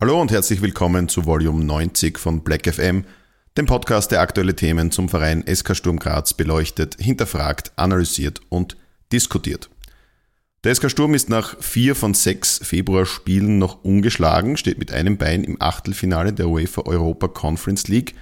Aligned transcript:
Hallo 0.00 0.20
und 0.20 0.30
herzlich 0.30 0.62
willkommen 0.62 1.08
zu 1.08 1.26
Volume 1.26 1.64
90 1.64 2.16
von 2.18 2.44
Black 2.44 2.72
FM, 2.72 3.04
dem 3.56 3.66
Podcast, 3.66 4.12
der 4.12 4.20
aktuelle 4.20 4.54
Themen 4.54 4.92
zum 4.92 5.08
Verein 5.08 5.44
SK 5.52 5.74
Sturm 5.74 5.98
Graz 5.98 6.32
beleuchtet, 6.34 6.96
hinterfragt, 7.00 7.72
analysiert 7.74 8.40
und 8.50 8.76
diskutiert. 9.12 9.68
Der 10.66 10.74
SK 10.74 10.90
Sturm 10.90 11.14
ist 11.14 11.30
nach 11.30 11.62
vier 11.62 11.94
von 11.94 12.12
sechs 12.12 12.58
Februarspielen 12.60 13.56
noch 13.56 13.84
ungeschlagen, 13.84 14.56
steht 14.56 14.78
mit 14.78 14.90
einem 14.90 15.16
Bein 15.16 15.44
im 15.44 15.62
Achtelfinale 15.62 16.32
der 16.32 16.48
UEFA 16.48 16.82
Europa 16.86 17.28
Conference 17.28 17.86
League 17.86 18.16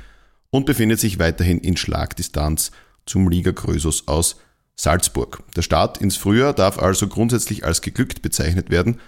und 0.51 0.67
befindet 0.67 1.01
sich 1.01 1.19
weiterhin 1.19 1.59
in 1.59 1.79
Schlagdistanz 1.79 2.71
zum 3.07 3.31
Liga 3.31 3.53
Krösus 3.53 4.09
aus 4.09 4.37
Salzburg. 4.77 5.43
Der 5.57 5.63
Start 5.63 5.97
ins 6.03 6.19
Frühjahr 6.19 6.53
darf 6.53 6.79
also 6.79 7.09
grundsätzlich 7.09 7.65
als 7.65 7.81
geglückt 7.81 8.21
bezeichnet 8.21 8.69
werden, 8.69 9.01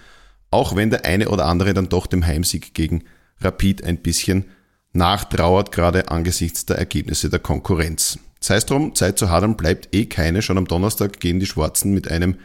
auch 0.50 0.74
wenn 0.74 0.88
der 0.88 1.04
eine 1.04 1.28
oder 1.28 1.44
andere 1.44 1.74
dann 1.74 1.90
doch 1.90 2.06
dem 2.06 2.24
Heimsieg 2.24 2.72
gegen 2.72 3.04
Rapid 3.42 3.84
ein 3.84 3.98
bisschen 3.98 4.46
nachtrauert, 4.94 5.72
gerade 5.72 6.10
angesichts 6.10 6.64
der 6.64 6.78
Ergebnisse 6.78 7.28
der 7.28 7.40
Konkurrenz. 7.40 8.18
Sei 8.40 8.56
es 8.56 8.64
drum, 8.64 8.94
Zeit 8.94 9.18
zu 9.18 9.28
hadern 9.28 9.58
bleibt 9.58 9.94
eh 9.94 10.06
keine. 10.06 10.40
Schon 10.40 10.56
am 10.56 10.66
Donnerstag 10.66 11.20
gehen 11.20 11.38
die 11.38 11.44
Schwarzen 11.44 11.92
mit 11.92 12.10
einem 12.10 12.36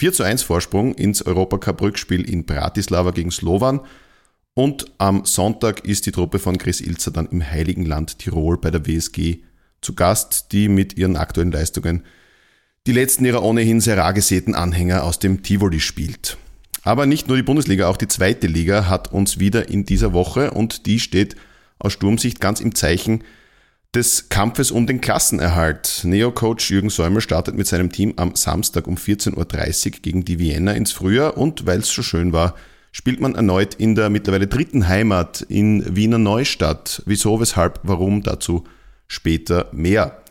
4 0.00 0.14
zu 0.14 0.22
1 0.22 0.44
Vorsprung 0.44 0.94
ins 0.94 1.20
Europacup-Rückspiel 1.20 2.26
in 2.26 2.46
Bratislava 2.46 3.10
gegen 3.10 3.30
Slovan. 3.30 3.80
Und 4.54 4.86
am 4.96 5.26
Sonntag 5.26 5.84
ist 5.84 6.06
die 6.06 6.10
Truppe 6.10 6.38
von 6.38 6.56
Chris 6.56 6.80
Ilzer 6.80 7.10
dann 7.10 7.26
im 7.26 7.44
Heiligen 7.44 7.84
Land 7.84 8.18
Tirol 8.18 8.56
bei 8.56 8.70
der 8.70 8.86
WSG 8.86 9.40
zu 9.82 9.94
Gast, 9.94 10.52
die 10.52 10.70
mit 10.70 10.96
ihren 10.96 11.16
aktuellen 11.18 11.52
Leistungen 11.52 12.02
die 12.86 12.92
letzten 12.92 13.26
ihrer 13.26 13.42
ohnehin 13.42 13.82
sehr 13.82 13.98
rar 13.98 14.14
gesäten 14.14 14.54
Anhänger 14.54 15.04
aus 15.04 15.18
dem 15.18 15.42
Tivoli 15.42 15.80
spielt. 15.80 16.38
Aber 16.82 17.04
nicht 17.04 17.28
nur 17.28 17.36
die 17.36 17.42
Bundesliga, 17.42 17.86
auch 17.86 17.98
die 17.98 18.08
zweite 18.08 18.46
Liga 18.46 18.88
hat 18.88 19.12
uns 19.12 19.38
wieder 19.38 19.68
in 19.68 19.84
dieser 19.84 20.14
Woche 20.14 20.52
und 20.52 20.86
die 20.86 20.98
steht 20.98 21.36
aus 21.78 21.92
Sturmsicht 21.92 22.40
ganz 22.40 22.60
im 22.60 22.74
Zeichen 22.74 23.22
des 23.94 24.28
Kampfes 24.28 24.70
um 24.70 24.86
den 24.86 25.00
Klassenerhalt. 25.00 26.02
Neo-Coach 26.04 26.70
Jürgen 26.70 26.90
Säumel 26.90 27.20
startet 27.20 27.56
mit 27.56 27.66
seinem 27.66 27.90
Team 27.90 28.14
am 28.16 28.36
Samstag 28.36 28.86
um 28.86 28.94
14.30 28.94 29.86
Uhr 29.86 29.92
gegen 30.02 30.24
die 30.24 30.38
Vienna 30.38 30.72
ins 30.72 30.92
Frühjahr 30.92 31.36
und 31.36 31.66
weil 31.66 31.80
es 31.80 31.88
so 31.88 32.02
schön 32.02 32.32
war, 32.32 32.54
spielt 32.92 33.20
man 33.20 33.34
erneut 33.34 33.74
in 33.74 33.96
der 33.96 34.08
mittlerweile 34.08 34.46
dritten 34.46 34.86
Heimat 34.86 35.42
in 35.42 35.96
Wiener 35.96 36.18
Neustadt. 36.18 37.02
Wieso, 37.06 37.40
weshalb, 37.40 37.80
warum, 37.82 38.22
dazu 38.22 38.64
später 39.08 39.68
mehr. 39.72 40.22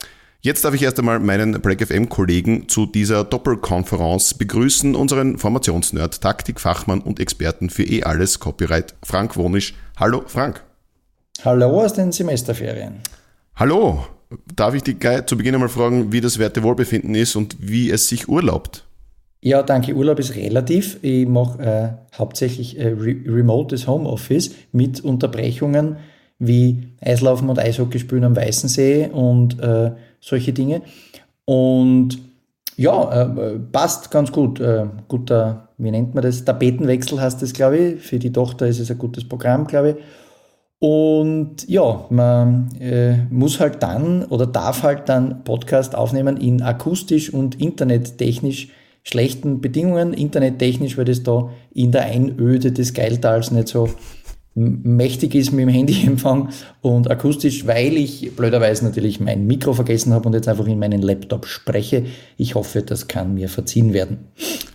Jetzt 0.42 0.64
darf 0.64 0.74
ich 0.74 0.84
erst 0.84 0.98
einmal 0.98 1.20
meinen 1.20 1.60
Break 1.62 1.86
FM 1.86 2.08
Kollegen 2.08 2.70
zu 2.70 2.86
dieser 2.86 3.26
Doppelkonferenz 3.26 4.36
begrüßen, 4.36 4.96
unseren 4.96 5.38
Formationsnerd, 5.38 6.22
Taktikfachmann 6.22 7.02
und 7.02 7.20
Experten 7.20 7.70
für 7.70 7.84
eh 7.84 8.04
alles 8.04 8.40
Copyright, 8.40 8.96
Frank 9.04 9.36
Wonisch. 9.36 9.74
Hallo 9.98 10.24
Frank. 10.28 10.64
Hallo 11.44 11.82
aus 11.82 11.94
den 11.94 12.14
Semesterferien. 12.14 13.02
Hallo. 13.60 14.06
Darf 14.56 14.74
ich 14.74 14.84
dich 14.84 14.96
zu 15.26 15.36
Beginn 15.36 15.54
einmal 15.54 15.68
fragen, 15.68 16.14
wie 16.14 16.22
das 16.22 16.40
Wertewohlbefinden 16.40 17.14
ist 17.14 17.36
und 17.36 17.58
wie 17.60 17.92
es 17.92 18.08
sich 18.08 18.30
urlaubt? 18.30 18.86
Ja, 19.42 19.64
danke. 19.64 19.94
Urlaub 19.94 20.18
ist 20.20 20.38
relativ. 20.38 20.98
Ich 21.02 21.28
mache 21.28 21.62
äh, 21.62 22.18
hauptsächlich 22.18 22.80
äh, 22.80 22.88
re 22.88 23.18
remotes 23.28 23.86
Homeoffice 23.86 24.52
mit 24.72 25.02
Unterbrechungen 25.02 25.98
wie 26.38 26.88
Eislaufen 27.02 27.50
und 27.50 27.60
Eishockey 27.60 28.00
spielen 28.00 28.24
am 28.24 28.38
Weißensee 28.38 29.10
und 29.12 29.60
äh, 29.60 29.92
solche 30.22 30.54
Dinge. 30.54 30.82
Und 31.44 32.18
ja, 32.78 33.24
äh, 33.24 33.60
passt 33.60 34.10
ganz 34.10 34.32
gut. 34.32 34.62
Äh, 34.62 34.86
guter, 35.10 35.68
wie 35.78 35.92
nennt 35.92 36.16
man 36.16 36.24
das? 36.24 36.46
Tapetenwechsel 36.46 37.20
heißt 37.20 37.42
das, 37.42 37.52
glaube 37.52 37.78
ich. 37.78 38.02
Für 38.02 38.20
die 38.20 38.32
Tochter 38.32 38.68
ist 38.68 38.80
es 38.80 38.90
ein 38.90 38.98
gutes 38.98 39.28
Programm, 39.28 39.68
glaube 39.68 39.90
ich. 39.90 39.96
Und 40.80 41.68
ja, 41.68 42.06
man 42.10 42.70
äh, 42.80 43.26
muss 43.30 43.60
halt 43.60 43.84
dann 43.84 44.24
oder 44.26 44.48
darf 44.48 44.84
halt 44.84 45.10
dann 45.10 45.44
Podcast 45.44 45.94
aufnehmen 45.94 46.38
in 46.38 46.62
akustisch 46.62 47.34
und 47.34 47.60
internettechnisch 47.60 48.70
schlechten 49.04 49.60
Bedingungen. 49.60 50.14
Internettechnisch, 50.14 50.98
weil 50.98 51.06
das 51.06 51.24
da 51.24 51.50
in 51.74 51.92
der 51.92 52.04
Einöde 52.04 52.72
des 52.72 52.94
Geiltals 52.94 53.52
nicht 53.52 53.68
so 53.68 53.90
mächtig 54.56 55.36
ist 55.36 55.52
mit 55.52 55.62
dem 55.62 55.70
Handyempfang 55.70 56.50
und 56.82 57.10
akustisch, 57.10 57.68
weil 57.68 57.98
ich 57.98 58.36
blöderweise 58.36 58.84
natürlich 58.86 59.20
mein 59.20 59.48
Mikro 59.48 59.74
vergessen 59.74 60.14
habe 60.14 60.28
und 60.28 60.34
jetzt 60.34 60.48
einfach 60.48 60.66
in 60.66 60.80
meinen 60.80 61.02
Laptop 61.02 61.46
spreche. 61.46 62.06
Ich 62.38 62.56
hoffe, 62.56 62.82
das 62.82 63.08
kann 63.08 63.34
mir 63.34 63.50
verziehen 63.50 63.94
werden. 63.94 64.30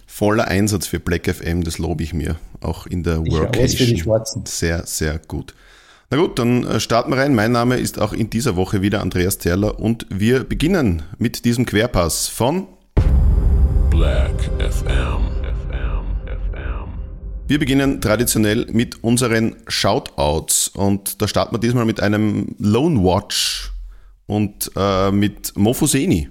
Voller 0.07 0.49
Einsatz 0.49 0.87
für 0.87 1.01
Black 1.01 1.29
FM, 1.29 1.65
das 1.65 1.79
lobe 1.79 2.03
ich 2.03 2.15
mir, 2.15 2.37
auch 2.61 2.87
in 2.87 3.03
der 3.03 3.19
Workation. 3.27 4.01
Sehr, 4.47 4.87
sehr 4.87 5.19
gut. 5.27 5.55
Na 6.11 6.17
gut, 6.19 6.39
dann 6.39 6.65
äh, 6.65 6.81
starten 6.81 7.11
wir 7.11 7.19
rein. 7.19 7.35
Mein 7.35 7.53
Name 7.53 7.77
ist 7.77 8.01
auch 8.01 8.13
in 8.13 8.31
dieser 8.31 8.57
Woche 8.57 8.83
wieder 8.83 9.01
Andreas 9.01 9.39
Zerler 9.39 9.79
und 9.81 10.07
wir 10.11 10.45
beginnen 10.45 11.03
mit 11.19 11.45
diesem 11.45 11.67
Querpass 11.67 12.29
von 12.29 12.67
Black 13.91 14.51
FM. 14.59 15.35
Wir 17.47 17.59
beginnen 17.59 18.01
traditionell 18.01 18.67
mit 18.73 19.05
unseren 19.05 19.57
Shoutouts 19.69 20.69
und 20.69 21.21
da 21.21 21.29
starten 21.29 21.55
wir 21.55 21.59
diesmal 21.59 21.85
mit 21.85 22.01
einem 22.01 22.55
Lone 22.59 23.01
Watch 23.01 23.71
und 24.25 24.71
äh, 24.77 25.11
mit 25.11 25.55
Mofuseni, 25.55 26.31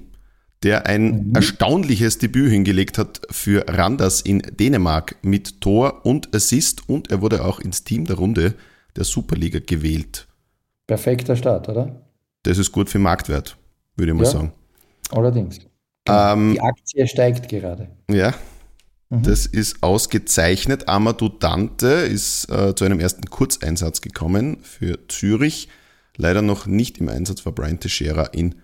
der 0.64 0.88
ein 0.88 1.28
mhm. 1.28 1.36
erstaunliches 1.36 2.18
Debüt 2.18 2.50
hingelegt 2.50 2.98
hat 2.98 3.22
für 3.30 3.64
Randers 3.68 4.22
in 4.22 4.40
Dänemark 4.40 5.18
mit 5.22 5.62
Tor 5.62 6.04
und 6.04 6.36
Assist 6.36 6.90
und 6.90 7.12
er 7.12 7.22
wurde 7.22 7.46
auch 7.46 7.60
ins 7.60 7.84
Team 7.84 8.06
der 8.06 8.16
Runde 8.16 8.56
der 8.96 9.04
Superliga 9.04 9.60
gewählt. 9.60 10.28
Perfekter 10.88 11.36
Start, 11.36 11.70
oder? 11.70 12.02
Das 12.44 12.58
ist 12.58 12.72
gut 12.72 12.90
für 12.90 13.00
Marktwert, 13.00 13.58
würde 13.96 14.12
ich 14.12 14.18
mal 14.18 14.26
ja, 14.26 14.30
sagen. 14.30 14.54
Allerdings. 15.12 15.60
Ähm, 16.08 16.54
Die 16.54 16.62
Aktie 16.62 17.08
steigt 17.08 17.48
gerade. 17.48 17.90
Ja, 18.10 18.34
Mhm. 19.14 19.24
Das 19.24 19.46
ist 19.46 19.84
ausgezeichnet. 19.84 20.88
Amadou 20.88 21.30
Dante 21.30 21.88
ist 21.88 22.50
äh, 22.50 22.74
zu 22.76 22.84
einem 22.84 23.00
ersten 23.00 23.30
Kurzeinsatz 23.30 24.02
gekommen 24.02 24.58
für 24.64 25.08
Zürich. 25.08 25.70
Leider 26.18 26.42
noch 26.42 26.66
nicht 26.66 26.98
im 26.98 27.10
Einsatz 27.10 27.46
war 27.46 27.54
Brian 27.54 27.80
Teixeira 27.80 28.26
in 28.26 28.56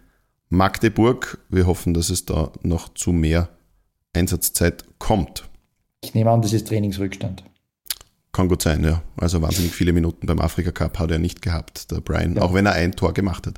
Magdeburg. 0.49 1.39
Wir 1.49 1.67
hoffen, 1.67 1.93
dass 1.93 2.09
es 2.09 2.25
da 2.25 2.51
noch 2.63 2.93
zu 2.93 3.11
mehr 3.11 3.49
Einsatzzeit 4.13 4.85
kommt. 4.97 5.47
Ich 6.03 6.15
nehme 6.15 6.31
an, 6.31 6.41
das 6.41 6.53
ist 6.53 6.67
Trainingsrückstand. 6.67 7.43
Kann 8.39 8.47
gut 8.47 8.61
sein, 8.61 8.85
ja. 8.85 9.01
Also 9.17 9.41
wahnsinnig 9.41 9.73
viele 9.73 9.91
Minuten 9.91 10.25
beim 10.25 10.39
Afrika 10.39 10.71
Cup 10.71 10.97
hat 10.97 11.11
er 11.11 11.19
nicht 11.19 11.41
gehabt, 11.41 11.91
der 11.91 11.99
Brian, 11.99 12.37
ja. 12.37 12.41
auch 12.41 12.53
wenn 12.53 12.65
er 12.65 12.71
ein 12.71 12.93
Tor 12.93 13.13
gemacht 13.13 13.45
hat. 13.45 13.55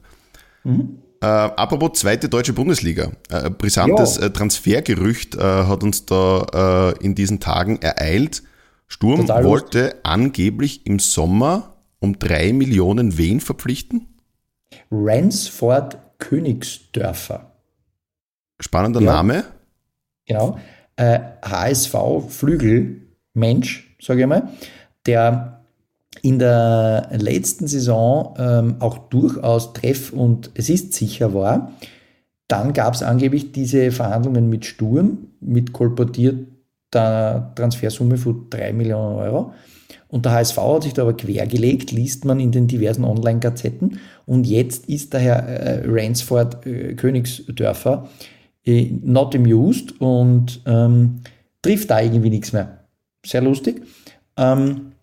Mhm. 0.64 0.98
Äh, 1.22 1.28
apropos 1.28 2.00
zweite 2.00 2.30
deutsche 2.30 2.54
Bundesliga. 2.54 3.12
Äh, 3.30 3.52
brisantes 3.52 4.18
äh, 4.18 4.32
Transfergerücht 4.32 5.36
äh, 5.36 5.40
hat 5.40 5.84
uns 5.84 6.08
da 6.08 6.96
äh, 6.98 7.06
in 7.06 7.14
diesen 7.14 7.40
Tagen 7.40 7.80
ereilt. 7.80 8.42
Sturm 8.88 9.20
Total 9.20 9.44
wollte 9.44 9.82
lustig. 9.82 10.00
angeblich 10.02 10.88
im 10.88 10.98
Sommer 10.98 11.76
um 12.00 12.18
drei 12.18 12.52
Millionen 12.52 13.20
wen 13.20 13.40
verpflichten? 13.40 14.08
Ransford 14.90 16.00
Königsdörfer. 16.18 17.52
Spannender 18.60 19.02
ja. 19.02 19.12
Name. 19.14 19.44
Genau. 20.26 20.58
HSV 21.00 21.94
äh, 21.94 22.22
Flügelmensch, 22.30 23.91
sage 24.02 24.22
ich 24.22 24.28
mal, 24.28 24.50
der 25.06 25.62
in 26.22 26.40
der 26.40 27.10
letzten 27.14 27.68
Saison 27.68 28.36
ähm, 28.38 28.76
auch 28.80 28.98
durchaus 28.98 29.74
treff- 29.74 30.12
und 30.12 30.52
es 30.56 30.70
ist 30.70 30.94
sicher 30.94 31.34
war. 31.34 31.72
Dann 32.48 32.74
gab 32.74 32.94
es 32.94 33.02
angeblich 33.02 33.54
diese 33.54 33.92
Verhandlungen 33.92 34.50
mit 34.50 34.66
Sturm 34.66 35.30
mit 35.40 35.72
kolportierter 35.72 37.54
Transfersumme 37.56 38.18
von 38.18 38.48
3 38.50 38.74
Millionen 38.74 39.16
Euro. 39.16 39.54
Und 40.10 40.26
der 40.26 40.34
HSV 40.34 40.58
hat 40.58 40.84
sich 40.84 40.94
da 40.94 41.04
aber 41.04 41.16
quergelegt, 41.16 41.92
liest 41.92 42.26
man 42.26 42.42
in 42.42 42.52
den 42.52 42.68
diversen 42.68 43.06
Online-Gazetten. 43.06 44.00
Und 44.26 44.46
jetzt 44.46 44.88
ist 44.90 45.14
der 45.14 45.22
Herr 45.22 45.48
äh, 45.48 45.84
Ransford 45.86 46.66
äh, 46.66 46.94
Königsdörfer 46.96 48.10
äh, 48.66 48.92
not 49.04 49.34
amused 49.34 50.00
und 50.02 50.62
ähm, 50.66 51.22
trifft 51.62 51.90
da 51.90 52.02
irgendwie 52.02 52.30
nichts 52.30 52.52
mehr. 52.52 52.81
Sehr 53.26 53.42
lustig. 53.42 53.84
Ähm, 54.38 54.94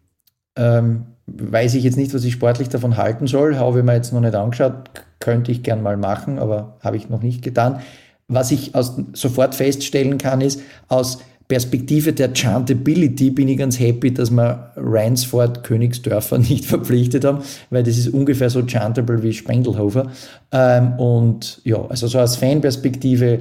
ähm, 0.56 1.06
weiß 1.26 1.74
ich 1.74 1.84
jetzt 1.84 1.96
nicht, 1.96 2.14
was 2.14 2.24
ich 2.24 2.32
sportlich 2.32 2.68
davon 2.68 2.96
halten 2.96 3.26
soll. 3.26 3.56
Habe 3.56 3.78
ich 3.78 3.84
mir 3.84 3.94
jetzt 3.94 4.12
noch 4.12 4.20
nicht 4.20 4.34
angeschaut. 4.34 4.90
Könnte 5.20 5.52
ich 5.52 5.62
gern 5.62 5.82
mal 5.82 5.96
machen, 5.96 6.38
aber 6.38 6.76
habe 6.80 6.96
ich 6.96 7.08
noch 7.08 7.22
nicht 7.22 7.42
getan. 7.42 7.80
Was 8.28 8.50
ich 8.50 8.74
aus, 8.74 8.94
sofort 9.12 9.54
feststellen 9.54 10.18
kann, 10.18 10.40
ist, 10.40 10.60
aus 10.88 11.18
Perspektive 11.48 12.12
der 12.12 12.34
Chantability 12.34 13.30
bin 13.30 13.48
ich 13.48 13.56
ganz 13.56 13.80
happy, 13.80 14.12
dass 14.12 14.30
man 14.30 14.66
Ransford 14.76 15.64
Königsdörfer 15.64 16.38
nicht 16.38 16.66
verpflichtet 16.66 17.24
haben, 17.24 17.42
weil 17.70 17.82
das 17.82 17.96
ist 17.96 18.08
ungefähr 18.08 18.50
so 18.50 18.66
chantable 18.66 19.22
wie 19.22 19.32
Sprengelhofer. 19.32 20.10
Ähm, 20.52 20.92
und 20.98 21.62
ja, 21.64 21.84
also 21.86 22.06
so 22.06 22.18
aus 22.18 22.36
Fanperspektive 22.36 23.40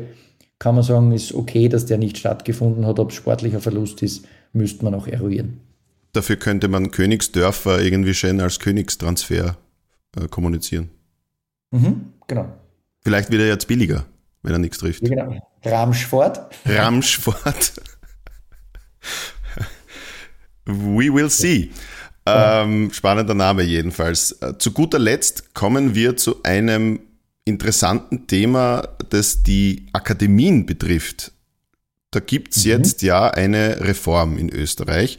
kann 0.57 0.75
man 0.75 0.83
sagen, 0.83 1.11
ist 1.11 1.33
okay, 1.33 1.67
dass 1.67 1.85
der 1.85 1.97
nicht 1.97 2.17
stattgefunden 2.17 2.85
hat. 2.87 2.97
Ob 2.97 3.11
es 3.11 3.17
sportlicher 3.17 3.59
Verlust 3.59 4.01
ist, 4.01 4.25
müsste 4.53 4.83
man 4.83 4.93
auch 4.95 5.07
eruieren. 5.07 5.59
Dafür 6.13 6.35
könnte 6.37 6.67
man 6.67 6.91
Königsdörfer 6.91 7.81
irgendwie 7.81 8.13
schön 8.13 8.41
als 8.41 8.59
Königstransfer 8.59 9.57
äh, 10.15 10.27
kommunizieren. 10.27 10.89
Mhm, 11.71 12.13
genau. 12.27 12.51
Vielleicht 13.01 13.29
wird 13.31 13.41
er 13.41 13.47
jetzt 13.47 13.67
billiger, 13.67 14.05
wenn 14.41 14.53
er 14.53 14.59
nichts 14.59 14.79
trifft. 14.79 15.03
Genau. 15.03 15.37
Ramschfort. 15.63 16.39
Ramschfort. 16.65 17.73
We 20.65 21.13
will 21.13 21.29
see. 21.29 21.71
Ähm, 22.25 22.91
spannender 22.91 23.33
Name 23.33 23.63
jedenfalls. 23.63 24.33
Äh, 24.41 24.57
zu 24.57 24.71
guter 24.71 24.99
Letzt 24.99 25.53
kommen 25.53 25.95
wir 25.95 26.17
zu 26.17 26.43
einem 26.43 26.99
interessanten 27.45 28.27
Thema, 28.27 28.89
das 29.09 29.43
die 29.43 29.87
Akademien 29.93 30.65
betrifft. 30.65 31.31
Da 32.11 32.19
gibt 32.19 32.55
es 32.55 32.63
mhm. 32.63 32.71
jetzt 32.71 33.01
ja 33.01 33.29
eine 33.29 33.81
Reform 33.81 34.37
in 34.37 34.49
Österreich. 34.49 35.17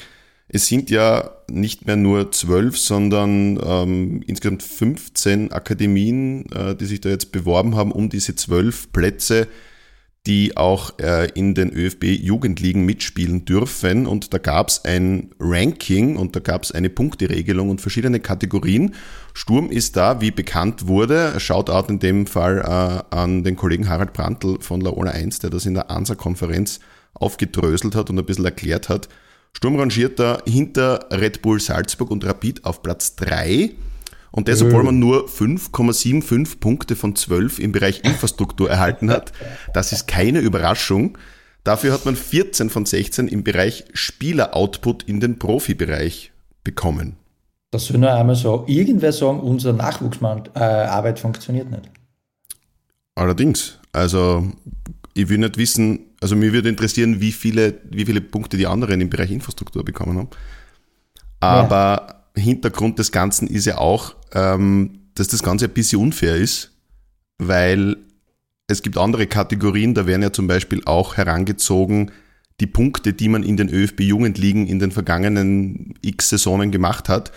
Es 0.49 0.67
sind 0.67 0.88
ja 0.88 1.31
nicht 1.50 1.87
mehr 1.87 1.96
nur 1.96 2.32
zwölf, 2.32 2.79
sondern 2.79 3.61
ähm, 3.62 4.23
insgesamt 4.26 4.62
15 4.62 5.52
Akademien, 5.52 6.46
äh, 6.52 6.75
die 6.75 6.87
sich 6.87 7.02
da 7.02 7.11
jetzt 7.11 7.32
beworben 7.32 7.76
haben, 7.76 7.93
um 7.93 8.08
diese 8.08 8.35
zwölf 8.35 8.90
Plätze 8.93 9.49
die 10.26 10.56
auch 10.56 10.99
äh, 10.99 11.31
in 11.31 11.55
den 11.55 11.70
ÖFB-Jugendligen 11.70 12.85
mitspielen 12.85 13.44
dürfen. 13.44 14.06
Und 14.06 14.35
da 14.35 14.38
gab 14.38 14.69
es 14.69 14.85
ein 14.85 15.31
Ranking 15.41 16.17
und 16.17 16.37
da 16.37 16.41
gab 16.41 16.65
es 16.65 16.73
eine 16.73 16.91
Punkteregelung 16.91 17.70
und 17.70 17.81
verschiedene 17.81 18.20
Kategorien. 18.20 18.94
Sturm 19.32 19.70
ist 19.70 19.97
da, 19.97 20.20
wie 20.20 20.31
bekannt 20.31 20.87
wurde, 20.87 21.38
Shoutout 21.41 21.91
in 21.91 21.99
dem 21.99 22.26
Fall 22.26 22.59
äh, 22.59 23.15
an 23.17 23.44
den 23.44 23.56
Kollegen 23.56 23.88
Harald 23.88 24.12
Brandl 24.12 24.59
von 24.61 24.81
Laola 24.81 25.12
1, 25.12 25.38
der 25.38 25.50
das 25.50 25.65
in 25.65 25.75
der 25.75 25.91
ANSA-Konferenz 25.91 26.81
aufgedröselt 27.15 27.94
hat 27.94 28.11
und 28.11 28.19
ein 28.19 28.26
bisschen 28.26 28.44
erklärt 28.44 28.88
hat. 28.88 29.09
Sturm 29.53 29.76
rangiert 29.76 30.19
da 30.19 30.43
hinter 30.47 31.06
Red 31.11 31.43
Bull 31.43 31.59
Salzburg 31.59 32.11
und 32.11 32.25
Rapid 32.25 32.65
auf 32.65 32.82
Platz 32.82 33.17
3 33.17 33.73
und 34.31 34.49
das, 34.49 34.63
obwohl 34.63 34.83
man 34.83 34.99
nur 34.99 35.27
5,75 35.27 36.61
Punkte 36.61 36.97
von 36.97 37.17
12 37.17 37.59
im 37.59 37.73
Bereich 37.73 38.05
Infrastruktur 38.05 38.71
erhalten 38.71 39.11
hat. 39.11 39.33
Das 39.73 39.93
ist 39.93 40.07
keine 40.07 40.41
Überraschung. 40.41 41.17
Dafür 41.65 41.93
hat 41.93 42.05
man 42.05 42.17
14 42.17 42.71
von 42.71 42.87
16 42.87 43.29
im 43.29 43.43
Bereich 43.45 43.85
Spieler-Output 43.93 45.05
in 45.05 45.21
den 45.21 45.39
Profibereich 45.39 46.33
bekommen. 46.63 47.17
Das 47.71 47.87
soll 47.87 47.99
nur 47.99 48.13
einmal 48.13 48.37
so 48.37 48.65
irgendwer 48.67 49.13
sagen, 49.13 49.41
unsere 49.41 49.75
Nachwuchsarbeit 49.75 51.19
äh, 51.19 51.21
funktioniert 51.21 51.71
nicht. 51.71 51.91
Allerdings, 53.15 53.79
also 53.93 54.47
ich 55.13 55.29
will 55.29 55.39
nicht 55.39 55.59
wissen, 55.59 56.07
also 56.21 56.37
mir 56.37 56.53
würde 56.53 56.69
interessieren, 56.69 57.21
wie 57.21 57.33
viele, 57.33 57.81
wie 57.91 58.07
viele 58.07 58.21
Punkte 58.21 58.57
die 58.57 58.67
anderen 58.67 59.01
im 59.01 59.11
Bereich 59.11 59.31
Infrastruktur 59.31 59.85
bekommen 59.85 60.17
haben. 60.17 60.29
Aber 61.41 62.07
ja. 62.37 62.43
Hintergrund 62.43 62.99
des 62.99 63.13
Ganzen 63.13 63.49
ist 63.49 63.67
ja 63.67 63.79
auch, 63.79 64.15
ähm, 64.33 65.11
dass 65.15 65.29
das 65.29 65.43
Ganze 65.43 65.67
ein 65.67 65.73
bisschen 65.73 66.01
unfair 66.01 66.37
ist, 66.37 66.73
weil 67.39 67.97
es 68.67 68.83
gibt 68.83 68.99
andere 68.99 69.27
Kategorien, 69.27 69.95
da 69.95 70.07
werden 70.07 70.23
ja 70.23 70.33
zum 70.33 70.47
Beispiel 70.47 70.83
auch 70.85 71.17
herangezogen 71.17 72.11
die 72.61 72.67
Punkte, 72.67 73.13
die 73.13 73.29
man 73.29 73.43
in 73.43 73.57
den 73.57 73.69
ÖFB-Jugendligen 73.69 74.67
in 74.67 74.79
den 74.79 74.91
vergangenen 74.91 75.95
x 76.03 76.31
Saisonen 76.31 76.71
gemacht 76.71 77.09
hat. 77.09 77.33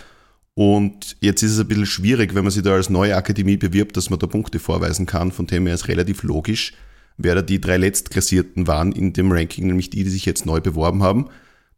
Und 0.54 1.16
jetzt 1.20 1.42
ist 1.42 1.52
es 1.52 1.60
ein 1.60 1.68
bisschen 1.68 1.86
schwierig, 1.86 2.34
wenn 2.34 2.44
man 2.44 2.50
sich 2.50 2.62
da 2.62 2.74
als 2.74 2.90
neue 2.90 3.16
Akademie 3.16 3.56
bewirbt, 3.56 3.96
dass 3.96 4.10
man 4.10 4.18
da 4.18 4.26
Punkte 4.26 4.58
vorweisen 4.58 5.06
kann. 5.06 5.32
Von 5.32 5.46
dem 5.46 5.66
her 5.66 5.74
ist 5.74 5.88
relativ 5.88 6.24
logisch, 6.24 6.74
wer 7.16 7.36
da 7.36 7.42
die 7.42 7.60
drei 7.60 7.78
Letztklassierten 7.78 8.66
waren 8.66 8.92
in 8.92 9.12
dem 9.12 9.32
Ranking, 9.32 9.66
nämlich 9.68 9.90
die, 9.90 10.04
die 10.04 10.10
sich 10.10 10.26
jetzt 10.26 10.44
neu 10.44 10.60
beworben 10.60 11.02
haben. 11.02 11.28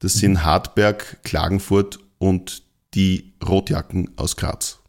Das 0.01 0.15
sind 0.15 0.45
Hartberg, 0.45 1.19
Klagenfurt 1.23 1.99
und 2.19 2.63
die 2.95 3.35
Rotjacken 3.47 4.11
aus 4.17 4.37
Graz. 4.37 4.81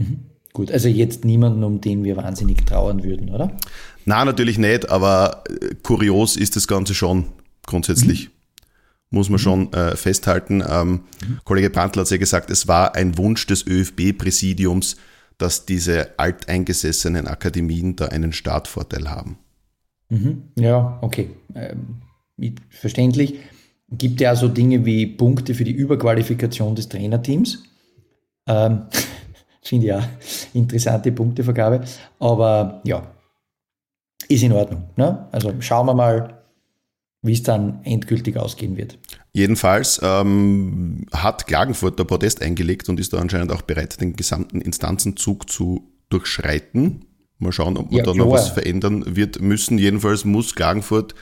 Mhm. 0.00 0.20
Gut, 0.52 0.72
also 0.72 0.88
jetzt 0.88 1.24
niemanden, 1.24 1.62
um 1.62 1.80
den 1.80 2.02
wir 2.02 2.16
wahnsinnig 2.16 2.66
trauern 2.66 3.04
würden, 3.04 3.30
oder? 3.30 3.56
Na, 4.04 4.24
natürlich 4.24 4.58
nicht, 4.58 4.90
aber 4.90 5.44
äh, 5.48 5.74
kurios 5.82 6.36
ist 6.36 6.56
das 6.56 6.66
Ganze 6.66 6.94
schon 6.94 7.26
grundsätzlich. 7.66 8.26
Mhm. 8.26 8.32
Muss 9.12 9.28
man 9.28 9.40
mhm. 9.40 9.42
schon 9.42 9.72
äh, 9.72 9.96
festhalten. 9.96 10.62
Ähm. 10.68 11.00
Kollege 11.44 11.70
Brandl 11.70 12.00
hat 12.00 12.10
ja 12.10 12.16
gesagt, 12.16 12.50
es 12.50 12.66
war 12.66 12.94
ein 12.94 13.16
Wunsch 13.18 13.46
des 13.46 13.66
ÖFB-Präsidiums, 13.66 14.96
dass 15.38 15.66
diese 15.66 16.18
alteingesessenen 16.18 17.26
Akademien 17.26 17.96
da 17.96 18.06
einen 18.06 18.32
Startvorteil 18.32 19.08
haben. 19.10 19.38
Mhm. 20.08 20.42
Ja, 20.56 20.98
okay. 21.00 21.30
Ähm, 21.54 22.02
verständlich 22.68 23.36
gibt 23.90 24.20
ja 24.20 24.36
so 24.36 24.48
Dinge 24.48 24.84
wie 24.84 25.06
Punkte 25.06 25.54
für 25.54 25.64
die 25.64 25.72
Überqualifikation 25.72 26.74
des 26.74 26.88
Trainerteams. 26.88 27.64
Ähm, 28.46 28.82
Finde 29.62 29.86
ja 29.86 30.08
interessante 30.54 31.12
Punktevergabe. 31.12 31.84
Aber 32.18 32.80
ja, 32.84 33.06
ist 34.28 34.42
in 34.42 34.52
Ordnung. 34.52 34.84
Ne? 34.96 35.28
Also 35.32 35.52
schauen 35.60 35.86
wir 35.86 35.94
mal, 35.94 36.40
wie 37.22 37.32
es 37.32 37.42
dann 37.42 37.80
endgültig 37.84 38.36
ausgehen 38.36 38.76
wird. 38.76 38.98
Jedenfalls 39.32 40.00
ähm, 40.02 41.06
hat 41.12 41.46
Klagenfurt 41.46 41.98
der 41.98 42.04
Protest 42.04 42.42
eingelegt 42.42 42.88
und 42.88 42.98
ist 42.98 43.12
da 43.12 43.18
anscheinend 43.18 43.52
auch 43.52 43.62
bereit, 43.62 44.00
den 44.00 44.16
gesamten 44.16 44.60
Instanzenzug 44.60 45.50
zu 45.50 45.92
durchschreiten. 46.08 47.04
Mal 47.38 47.52
schauen, 47.52 47.76
ob 47.76 47.86
man 47.86 47.98
ja, 47.98 48.04
da 48.04 48.12
klar. 48.12 48.26
noch 48.26 48.32
was 48.32 48.48
verändern 48.48 49.16
wird 49.16 49.40
müssen. 49.40 49.78
Jedenfalls 49.78 50.24
muss 50.24 50.54
Klagenfurt 50.54 51.14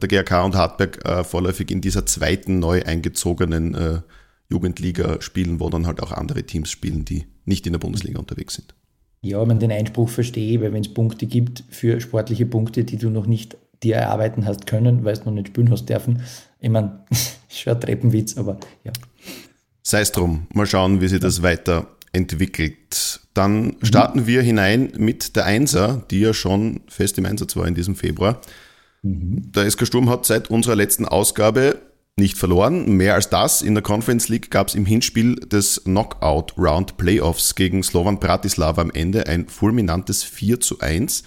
der 0.00 0.08
GRK 0.08 0.44
und 0.44 0.54
Hartberg 0.54 1.04
äh, 1.04 1.24
vorläufig 1.24 1.70
in 1.70 1.80
dieser 1.80 2.06
zweiten 2.06 2.60
neu 2.60 2.82
eingezogenen 2.84 3.74
äh, 3.74 4.00
Jugendliga 4.48 5.20
spielen, 5.20 5.60
wo 5.60 5.68
dann 5.68 5.86
halt 5.86 6.02
auch 6.02 6.12
andere 6.12 6.44
Teams 6.44 6.70
spielen, 6.70 7.04
die 7.04 7.26
nicht 7.50 7.66
in 7.66 7.74
der 7.74 7.80
Bundesliga 7.80 8.18
unterwegs 8.18 8.54
sind. 8.54 8.74
Ja, 9.22 9.44
man 9.44 9.58
den 9.58 9.70
Einspruch 9.70 10.08
verstehe, 10.08 10.62
weil 10.62 10.72
wenn 10.72 10.80
es 10.80 10.94
Punkte 10.94 11.26
gibt 11.26 11.64
für 11.68 12.00
sportliche 12.00 12.46
Punkte, 12.46 12.84
die 12.84 12.96
du 12.96 13.10
noch 13.10 13.26
nicht 13.26 13.58
dir 13.82 13.96
erarbeiten 13.96 14.46
hast 14.46 14.66
können, 14.66 15.04
weil 15.04 15.14
du 15.16 15.24
noch 15.24 15.32
nicht 15.32 15.48
spielen 15.48 15.70
hast 15.70 15.86
dürfen, 15.90 16.22
ich 16.58 16.70
meine, 16.70 17.04
schon 17.48 17.74
ein 17.74 17.80
Treppenwitz, 17.80 18.38
aber 18.38 18.58
ja. 18.84 18.92
Sei 19.82 20.00
es 20.00 20.12
drum, 20.12 20.46
mal 20.54 20.66
schauen, 20.66 21.00
wie 21.02 21.08
sich 21.08 21.20
das 21.20 21.42
weiterentwickelt. 21.42 23.20
Dann 23.34 23.64
mhm. 23.64 23.76
starten 23.82 24.20
mhm. 24.20 24.26
wir 24.26 24.42
hinein 24.42 24.92
mit 24.96 25.36
der 25.36 25.44
Einser, 25.44 26.02
die 26.10 26.20
ja 26.20 26.32
schon 26.32 26.80
fest 26.88 27.18
im 27.18 27.26
Einsatz 27.26 27.56
war 27.56 27.66
in 27.66 27.74
diesem 27.74 27.96
Februar. 27.96 28.40
Mhm. 29.02 29.52
Der 29.52 29.70
SK 29.70 29.86
Sturm 29.86 30.08
hat 30.08 30.24
seit 30.24 30.48
unserer 30.48 30.76
letzten 30.76 31.04
Ausgabe 31.04 31.76
nicht 32.20 32.38
verloren. 32.38 32.96
Mehr 32.96 33.14
als 33.14 33.28
das, 33.28 33.62
in 33.62 33.74
der 33.74 33.82
Conference 33.82 34.28
League 34.28 34.50
gab 34.50 34.68
es 34.68 34.74
im 34.74 34.86
Hinspiel 34.86 35.36
des 35.36 35.82
Knockout 35.84 36.54
Round 36.56 36.96
Playoffs 36.96 37.56
gegen 37.56 37.82
Slovan 37.82 38.20
Bratislava 38.20 38.82
am 38.82 38.92
Ende 38.92 39.26
ein 39.26 39.48
fulminantes 39.48 40.22
4 40.22 40.60
zu 40.60 40.78
1. 40.78 41.24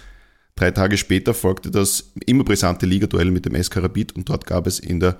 Drei 0.56 0.70
Tage 0.70 0.96
später 0.96 1.34
folgte 1.34 1.70
das 1.70 2.12
immer 2.26 2.44
brisante 2.44 2.86
Ligaduell 2.86 3.30
mit 3.30 3.44
dem 3.44 3.60
SK 3.60 3.82
Rapid 3.82 4.16
und 4.16 4.28
dort 4.28 4.46
gab 4.46 4.66
es 4.66 4.78
in 4.78 5.00
der 5.00 5.18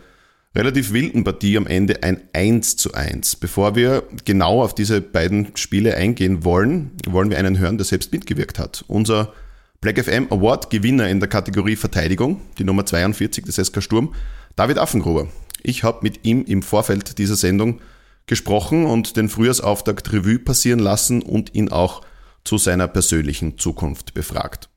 relativ 0.54 0.92
wilden 0.92 1.24
Partie 1.24 1.56
am 1.56 1.66
Ende 1.66 2.02
ein 2.02 2.22
1 2.32 2.76
zu 2.76 2.94
1. 2.94 3.36
Bevor 3.36 3.74
wir 3.74 4.04
genau 4.24 4.62
auf 4.62 4.74
diese 4.74 5.00
beiden 5.00 5.48
Spiele 5.56 5.96
eingehen 5.96 6.44
wollen, 6.44 6.92
wollen 7.08 7.30
wir 7.30 7.38
einen 7.38 7.58
hören, 7.58 7.76
der 7.78 7.84
selbst 7.84 8.12
mitgewirkt 8.12 8.58
hat. 8.58 8.84
Unser 8.86 9.32
Black 9.80 10.02
FM 10.02 10.28
Award 10.30 10.70
Gewinner 10.70 11.08
in 11.08 11.20
der 11.20 11.28
Kategorie 11.28 11.76
Verteidigung, 11.76 12.40
die 12.58 12.64
Nummer 12.64 12.86
42 12.86 13.44
des 13.44 13.56
SK 13.56 13.82
Sturm, 13.82 14.14
David 14.56 14.78
Affengruber. 14.78 15.28
Ich 15.64 15.82
habe 15.82 16.00
mit 16.02 16.24
ihm 16.24 16.44
im 16.44 16.62
Vorfeld 16.62 17.18
dieser 17.18 17.36
Sendung 17.36 17.80
gesprochen 18.26 18.84
und 18.84 19.16
den 19.16 19.28
Frühjahrsauftakt 19.28 20.12
Revue 20.12 20.38
passieren 20.38 20.78
lassen 20.78 21.22
und 21.22 21.54
ihn 21.54 21.70
auch 21.70 22.02
zu 22.44 22.58
seiner 22.58 22.86
persönlichen 22.86 23.58
Zukunft 23.58 24.12
befragt. 24.12 24.68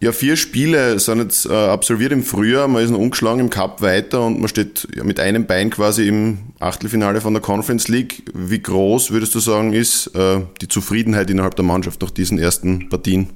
Ja, 0.00 0.12
vier 0.12 0.36
Spiele 0.36 0.98
sind 0.98 1.20
jetzt 1.20 1.46
äh, 1.46 1.54
absolviert 1.54 2.12
im 2.12 2.24
Frühjahr. 2.24 2.68
Man 2.68 2.84
ist 2.84 2.90
noch 2.90 2.98
ungeschlagen 2.98 3.40
im 3.40 3.50
Cup 3.50 3.80
weiter 3.80 4.26
und 4.26 4.40
man 4.40 4.48
steht 4.48 4.86
ja, 4.94 5.04
mit 5.04 5.18
einem 5.18 5.46
Bein 5.46 5.70
quasi 5.70 6.08
im 6.08 6.52
Achtelfinale 6.58 7.20
von 7.20 7.32
der 7.32 7.40
Conference 7.40 7.88
League. 7.88 8.24
Wie 8.34 8.60
groß 8.60 9.12
würdest 9.12 9.34
du 9.34 9.38
sagen, 9.38 9.72
ist 9.72 10.08
äh, 10.08 10.40
die 10.60 10.68
Zufriedenheit 10.68 11.30
innerhalb 11.30 11.54
der 11.56 11.64
Mannschaft 11.64 12.02
nach 12.02 12.10
diesen 12.10 12.38
ersten 12.38 12.88
Partien? 12.88 13.30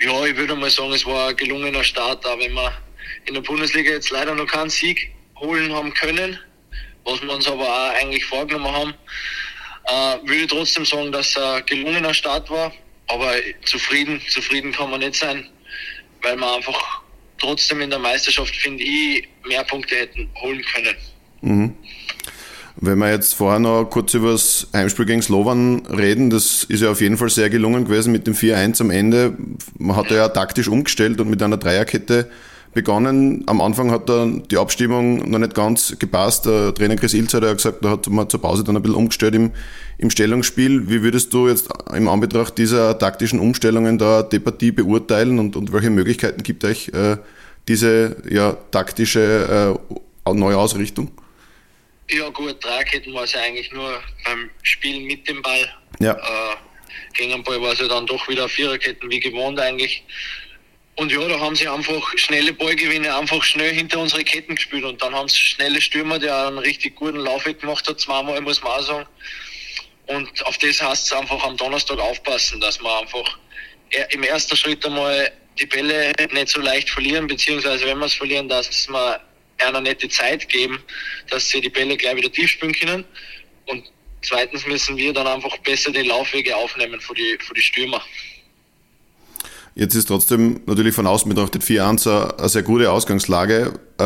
Ja, 0.00 0.24
ich 0.26 0.36
würde 0.36 0.54
mal 0.54 0.70
sagen, 0.70 0.92
es 0.92 1.04
war 1.06 1.30
ein 1.30 1.36
gelungener 1.36 1.82
Start, 1.82 2.24
auch 2.24 2.38
wenn 2.38 2.52
wir 2.52 2.70
in 3.26 3.34
der 3.34 3.40
Bundesliga 3.40 3.90
jetzt 3.90 4.10
leider 4.10 4.34
noch 4.34 4.46
keinen 4.46 4.70
Sieg 4.70 5.10
holen 5.36 5.72
haben 5.72 5.92
können, 5.94 6.38
was 7.04 7.22
wir 7.22 7.32
uns 7.32 7.46
aber 7.46 7.64
auch 7.64 7.94
eigentlich 7.94 8.24
vorgenommen 8.24 8.72
haben. 8.72 8.94
Äh, 9.84 10.28
würde 10.28 10.46
trotzdem 10.46 10.84
sagen, 10.84 11.12
dass 11.12 11.28
es 11.28 11.38
ein 11.38 11.64
gelungener 11.66 12.12
Start 12.14 12.50
war, 12.50 12.72
aber 13.06 13.32
zufrieden, 13.64 14.20
zufrieden 14.28 14.72
kann 14.72 14.90
man 14.90 15.00
nicht 15.00 15.16
sein, 15.16 15.46
weil 16.22 16.36
wir 16.36 16.56
einfach 16.56 17.02
trotzdem 17.38 17.80
in 17.80 17.90
der 17.90 17.98
Meisterschaft, 17.98 18.54
finde 18.54 18.84
ich, 18.84 19.26
mehr 19.46 19.64
Punkte 19.64 19.94
hätten 19.96 20.28
holen 20.40 20.62
können. 20.74 20.96
Mhm. 21.40 21.74
Wenn 22.80 22.98
wir 22.98 23.10
jetzt 23.10 23.34
vorher 23.34 23.58
noch 23.58 23.86
kurz 23.86 24.14
über 24.14 24.32
das 24.32 24.68
Heimspiel 24.72 25.04
gegen 25.04 25.22
Slovan 25.22 25.84
reden, 25.86 26.30
das 26.30 26.62
ist 26.62 26.82
ja 26.82 26.92
auf 26.92 27.00
jeden 27.00 27.16
Fall 27.16 27.28
sehr 27.28 27.50
gelungen 27.50 27.86
gewesen 27.86 28.12
mit 28.12 28.26
dem 28.28 28.34
4-1 28.34 28.80
am 28.82 28.90
Ende. 28.90 29.36
Man 29.78 29.96
hat 29.96 30.12
ja 30.12 30.28
taktisch 30.28 30.68
umgestellt 30.68 31.20
und 31.20 31.28
mit 31.28 31.42
einer 31.42 31.56
Dreierkette 31.56 32.30
begonnen. 32.78 33.42
Am 33.48 33.60
Anfang 33.60 33.90
hat 33.90 34.08
dann 34.08 34.46
die 34.46 34.56
Abstimmung 34.56 35.28
noch 35.28 35.40
nicht 35.40 35.52
ganz 35.52 35.98
gepasst. 35.98 36.46
Der 36.46 36.72
Trainer 36.72 36.94
Chris 36.94 37.12
Ilz 37.12 37.34
hat 37.34 37.42
ja 37.42 37.52
gesagt, 37.52 37.84
da 37.84 37.90
hat 37.90 38.06
man 38.06 38.30
zur 38.30 38.40
Pause 38.40 38.62
dann 38.62 38.76
ein 38.76 38.82
bisschen 38.82 38.94
umgestellt 38.94 39.34
im, 39.34 39.50
im 39.98 40.10
Stellungsspiel. 40.10 40.88
Wie 40.88 41.02
würdest 41.02 41.34
du 41.34 41.48
jetzt 41.48 41.68
im 41.92 42.06
Anbetracht 42.06 42.56
dieser 42.56 42.96
taktischen 42.96 43.40
Umstellungen 43.40 43.98
da 43.98 44.22
die 44.22 44.38
Partie 44.38 44.70
beurteilen 44.70 45.40
und, 45.40 45.56
und 45.56 45.72
welche 45.72 45.90
Möglichkeiten 45.90 46.44
gibt 46.44 46.64
euch 46.64 46.90
äh, 46.90 47.16
diese 47.66 48.16
ja, 48.30 48.56
taktische 48.70 49.76
äh, 50.24 50.32
neue 50.32 50.56
Ausrichtung? 50.56 51.10
Ja 52.08 52.28
gut, 52.28 52.64
Dreierketten 52.64 53.12
war 53.12 53.24
es 53.24 53.32
ja 53.32 53.40
eigentlich 53.40 53.72
nur 53.72 53.90
beim 54.24 54.50
Spielen 54.62 55.04
mit 55.04 55.28
dem 55.28 55.42
Ball. 55.42 55.68
Ja. 55.98 56.12
Äh, 56.12 56.56
gegen 57.14 57.32
den 57.32 57.42
Ball 57.42 57.60
war 57.60 57.72
es 57.72 57.80
ja 57.80 57.88
dann 57.88 58.06
doch 58.06 58.28
wieder 58.28 58.48
Viererketten 58.48 59.10
wie 59.10 59.18
gewohnt 59.18 59.58
eigentlich. 59.58 60.04
Und 60.98 61.12
ja, 61.12 61.28
da 61.28 61.38
haben 61.38 61.54
sie 61.54 61.68
einfach 61.68 62.02
schnelle 62.16 62.52
Ballgewinne 62.52 63.16
einfach 63.16 63.40
schnell 63.44 63.72
hinter 63.72 64.00
unsere 64.00 64.24
Ketten 64.24 64.56
gespielt 64.56 64.82
und 64.82 65.00
dann 65.00 65.14
haben 65.14 65.28
sie 65.28 65.36
schnelle 65.36 65.80
Stürmer, 65.80 66.18
der 66.18 66.48
einen 66.48 66.58
richtig 66.58 66.96
guten 66.96 67.18
Lauf 67.18 67.44
gemacht 67.44 67.88
hat, 67.88 68.00
zweimal 68.00 68.40
muss 68.40 68.60
man 68.64 68.72
auch 68.72 68.82
sagen. 68.82 69.08
Und 70.08 70.44
auf 70.44 70.58
das 70.58 70.82
heißt 70.82 71.06
es 71.06 71.12
einfach 71.12 71.40
am 71.44 71.56
Donnerstag 71.56 72.00
aufpassen, 72.00 72.60
dass 72.60 72.80
man 72.80 73.04
einfach 73.04 73.38
im 74.10 74.24
ersten 74.24 74.56
Schritt 74.56 74.84
einmal 74.84 75.30
die 75.60 75.66
Bälle 75.66 76.12
nicht 76.32 76.48
so 76.48 76.60
leicht 76.60 76.90
verlieren, 76.90 77.28
beziehungsweise 77.28 77.86
wenn 77.86 77.98
wir 77.98 78.06
es 78.06 78.14
verlieren, 78.14 78.48
dass 78.48 78.88
wir 78.88 79.20
einer 79.58 79.94
die 79.94 80.08
Zeit 80.08 80.48
geben, 80.48 80.82
dass 81.30 81.48
sie 81.48 81.60
die 81.60 81.70
Bälle 81.70 81.96
gleich 81.96 82.16
wieder 82.16 82.32
tief 82.32 82.50
spielen 82.50 82.72
können. 82.72 83.04
Und 83.66 83.84
zweitens 84.22 84.66
müssen 84.66 84.96
wir 84.96 85.12
dann 85.12 85.28
einfach 85.28 85.56
besser 85.58 85.92
die 85.92 86.02
Laufwege 86.02 86.56
aufnehmen 86.56 87.00
für 87.00 87.14
die, 87.14 87.38
für 87.40 87.54
die 87.54 87.62
Stürmer. 87.62 88.02
Jetzt 89.78 89.94
ist 89.94 90.06
trotzdem 90.06 90.60
natürlich 90.66 90.92
von 90.92 91.06
außen 91.06 91.32
betrachtet 91.32 91.62
4-1 91.62 92.36
eine 92.36 92.48
sehr 92.48 92.64
gute 92.64 92.90
Ausgangslage. 92.90 93.78
Äh, 93.96 94.02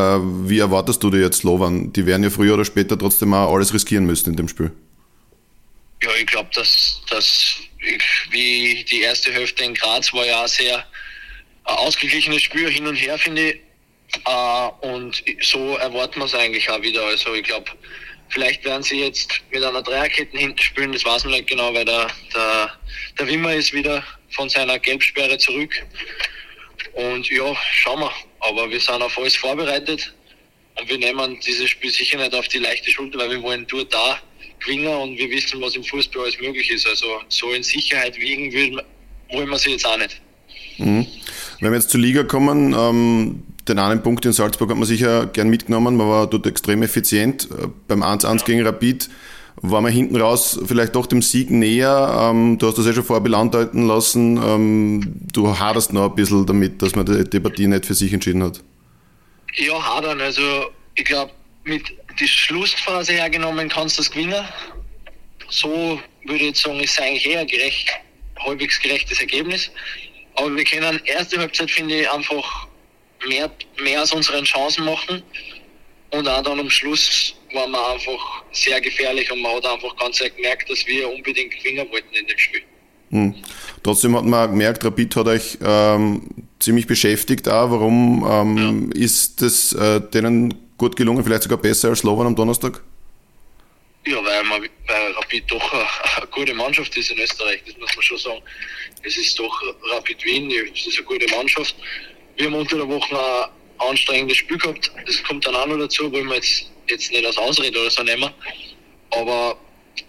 wie 0.46 0.58
erwartest 0.58 1.02
du 1.02 1.08
dir 1.08 1.22
jetzt 1.22 1.38
Slovan? 1.38 1.94
Die 1.94 2.04
werden 2.04 2.22
ja 2.22 2.28
früher 2.28 2.52
oder 2.52 2.66
später 2.66 2.98
trotzdem 2.98 3.32
auch 3.32 3.54
alles 3.54 3.72
riskieren 3.72 4.04
müssen 4.04 4.28
in 4.28 4.36
dem 4.36 4.48
Spiel. 4.48 4.70
Ja, 6.02 6.10
ich 6.20 6.26
glaube, 6.26 6.50
dass, 6.54 7.00
dass 7.08 7.56
ich, 7.78 8.04
wie 8.28 8.84
die 8.84 9.00
erste 9.00 9.32
Hälfte 9.32 9.64
in 9.64 9.72
Graz 9.72 10.12
war 10.12 10.26
ja 10.26 10.46
sehr 10.46 10.84
ausgeglichenes 11.64 12.42
Spiel 12.42 12.68
hin 12.68 12.86
und 12.86 12.96
her, 12.96 13.16
finde 13.16 13.52
ich. 13.52 13.60
Äh, 14.26 14.86
und 14.86 15.24
so 15.40 15.76
erwarten 15.78 16.18
wir 16.18 16.26
es 16.26 16.34
eigentlich 16.34 16.68
auch 16.68 16.82
wieder. 16.82 17.02
Also 17.06 17.32
ich 17.32 17.44
glaube, 17.44 17.70
vielleicht 18.28 18.62
werden 18.66 18.82
sie 18.82 19.00
jetzt 19.00 19.40
mit 19.50 19.64
einer 19.64 19.80
Dreierkette 19.80 20.36
hinten 20.36 20.58
spielen, 20.58 20.92
das 20.92 21.06
weiß 21.06 21.24
man 21.24 21.32
nicht 21.32 21.48
genau, 21.48 21.72
weil 21.72 21.86
der, 21.86 22.08
der, 22.34 22.70
der 23.18 23.26
Wimmer 23.26 23.54
ist 23.54 23.72
wieder 23.72 24.04
von 24.32 24.48
seiner 24.48 24.78
Gelbsperre 24.78 25.38
zurück. 25.38 25.70
Und 26.94 27.28
ja, 27.28 27.54
schauen 27.72 28.00
wir. 28.00 28.12
Aber 28.40 28.70
wir 28.70 28.80
sind 28.80 29.02
auf 29.02 29.16
alles 29.18 29.36
vorbereitet 29.36 30.12
und 30.78 30.88
wir 30.88 30.98
nehmen 30.98 31.38
dieses 31.46 31.70
Spiel 31.70 31.90
sicher 31.90 32.18
nicht 32.18 32.34
auf 32.34 32.48
die 32.48 32.58
leichte 32.58 32.90
Schulter, 32.90 33.18
weil 33.18 33.30
wir 33.30 33.42
wollen 33.42 33.66
nur 33.70 33.84
da 33.84 34.18
gewinnen 34.64 34.94
und 34.94 35.16
wir 35.16 35.30
wissen, 35.30 35.60
was 35.60 35.76
im 35.76 35.84
Fußball 35.84 36.24
alles 36.24 36.40
möglich 36.40 36.70
ist. 36.70 36.86
Also 36.86 37.06
so 37.28 37.50
in 37.52 37.62
Sicherheit 37.62 38.16
wiegen 38.16 38.52
wollen 39.30 39.48
wir 39.48 39.58
sie 39.58 39.70
jetzt 39.70 39.86
auch 39.86 39.98
nicht. 39.98 40.20
Mhm. 40.78 41.06
Wenn 41.60 41.70
wir 41.70 41.78
jetzt 41.78 41.90
zur 41.90 42.00
Liga 42.00 42.24
kommen, 42.24 42.74
ähm, 42.76 43.42
den 43.68 43.78
einen 43.78 44.02
Punkt 44.02 44.24
in 44.24 44.32
Salzburg 44.32 44.70
hat 44.70 44.76
man 44.76 44.86
sicher 44.86 45.26
gern 45.26 45.48
mitgenommen, 45.48 45.96
man 45.96 46.08
war 46.08 46.26
dort 46.26 46.46
extrem 46.46 46.82
effizient. 46.82 47.48
Äh, 47.50 47.68
beim 47.86 48.02
1-1 48.02 48.38
ja. 48.38 48.44
gegen 48.44 48.66
Rapid 48.66 49.08
war 49.56 49.80
man 49.80 49.92
hinten 49.92 50.16
raus 50.16 50.58
vielleicht 50.64 50.94
doch 50.94 51.06
dem 51.06 51.22
Sieg 51.22 51.50
näher. 51.50 52.30
Ähm, 52.30 52.58
du 52.58 52.66
hast 52.66 52.78
das 52.78 52.86
ja 52.86 52.92
schon 52.92 53.04
vorher 53.04 53.34
andeuten 53.34 53.86
lassen. 53.86 54.36
Ähm, 54.36 55.14
du 55.32 55.58
haderst 55.58 55.92
noch 55.92 56.10
ein 56.10 56.14
bisschen 56.14 56.46
damit, 56.46 56.82
dass 56.82 56.94
man 56.94 57.06
die, 57.06 57.28
die 57.28 57.40
Partie 57.40 57.66
nicht 57.66 57.86
für 57.86 57.94
sich 57.94 58.12
entschieden 58.12 58.42
hat. 58.42 58.60
Ja, 59.54 59.80
hadern. 59.82 60.20
Also 60.20 60.42
ich 60.94 61.04
glaube, 61.04 61.32
mit 61.64 61.84
der 62.20 62.26
Schlussphase 62.26 63.12
hergenommen 63.12 63.68
kannst 63.68 63.98
du 63.98 64.02
das 64.02 64.10
gewinnen. 64.10 64.44
So 65.48 66.00
würde 66.24 66.36
ich 66.36 66.42
jetzt 66.42 66.62
sagen, 66.62 66.80
ist 66.80 67.00
eigentlich 67.00 67.26
eher 67.26 67.44
gerecht, 67.44 67.90
halbwegs 68.38 68.80
gerechtes 68.80 69.20
Ergebnis. 69.20 69.70
Aber 70.34 70.54
wir 70.56 70.64
können 70.64 71.00
erste 71.04 71.38
Halbzeit, 71.38 71.70
finde 71.70 72.00
ich, 72.00 72.10
einfach 72.10 72.66
mehr, 73.28 73.50
mehr 73.82 74.02
aus 74.02 74.12
unseren 74.12 74.44
Chancen 74.44 74.84
machen. 74.84 75.22
Und 76.10 76.28
auch 76.28 76.42
dann 76.42 76.58
am 76.58 76.70
Schluss 76.70 77.34
waren 77.54 77.70
wir 77.70 77.88
einfach 77.90 78.42
sehr 78.52 78.80
gefährlich 78.80 79.30
und 79.30 79.40
man 79.40 79.56
hat 79.56 79.66
einfach 79.66 79.96
ganz 79.96 80.18
gemerkt, 80.18 80.70
dass 80.70 80.86
wir 80.86 81.08
unbedingt 81.12 81.56
gewinnen 81.56 81.86
wollten 81.90 82.14
in 82.14 82.26
dem 82.26 82.38
Spiel. 82.38 82.62
Hm. 83.10 83.34
Trotzdem 83.82 84.16
hat 84.16 84.24
man 84.24 84.50
gemerkt, 84.50 84.84
Rapid 84.84 85.16
hat 85.16 85.26
euch 85.26 85.58
ähm, 85.62 86.22
ziemlich 86.58 86.86
beschäftigt 86.86 87.46
auch. 87.48 87.70
Warum 87.70 88.26
ähm, 88.28 88.92
ja. 88.94 89.02
ist 89.04 89.42
das 89.42 89.74
äh, 89.74 90.00
denen 90.00 90.54
gut 90.78 90.96
gelungen, 90.96 91.22
vielleicht 91.22 91.42
sogar 91.42 91.58
besser 91.58 91.90
als 91.90 92.00
Slovan 92.00 92.28
am 92.28 92.34
Donnerstag? 92.36 92.82
Ja, 94.06 94.16
weil, 94.24 94.42
man, 94.44 94.62
weil 94.62 95.12
Rapid 95.12 95.44
doch 95.50 95.72
eine, 95.72 95.82
eine, 96.16 96.26
gute 96.28 96.54
Mannschaft 96.54 96.96
ist 96.96 97.10
in 97.10 97.18
Österreich, 97.18 97.62
das 97.66 97.76
muss 97.78 97.94
man 97.94 98.02
schon 98.02 98.18
sagen. 98.18 98.42
Es 99.02 99.16
ist 99.16 99.38
doch 99.38 99.62
Rapid 99.92 100.24
Wien, 100.24 100.48
das 100.48 100.86
ist 100.86 100.96
eine 100.96 101.06
gute 101.06 101.30
Mannschaft. 101.36 101.76
Wir 102.36 102.46
haben 102.46 102.54
unter 102.54 102.76
der 102.78 102.88
Woche 102.88 103.14
ein 103.14 103.90
anstrengendes 103.90 104.38
Spiel 104.38 104.58
gehabt. 104.58 104.90
Das 105.06 105.22
kommt 105.22 105.46
dann 105.46 105.54
auch 105.54 105.66
noch 105.66 105.78
dazu, 105.78 106.10
wollen 106.10 106.28
wir 106.28 106.36
jetzt, 106.36 106.71
jetzt 106.88 107.10
nicht 107.10 107.24
als 107.24 107.38
Ausrede 107.38 107.80
oder 107.80 107.90
so 107.90 108.02
nehmen. 108.02 108.30
Aber 109.10 109.58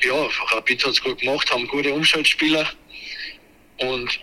ja, 0.02 0.28
Rapid 0.52 0.84
hat 0.86 0.92
es 0.94 1.02
gut 1.02 1.20
gemacht, 1.20 1.52
haben 1.52 1.68
gute 1.68 1.94
Umschaltspieler. 1.94 2.70
Und, 3.80 4.20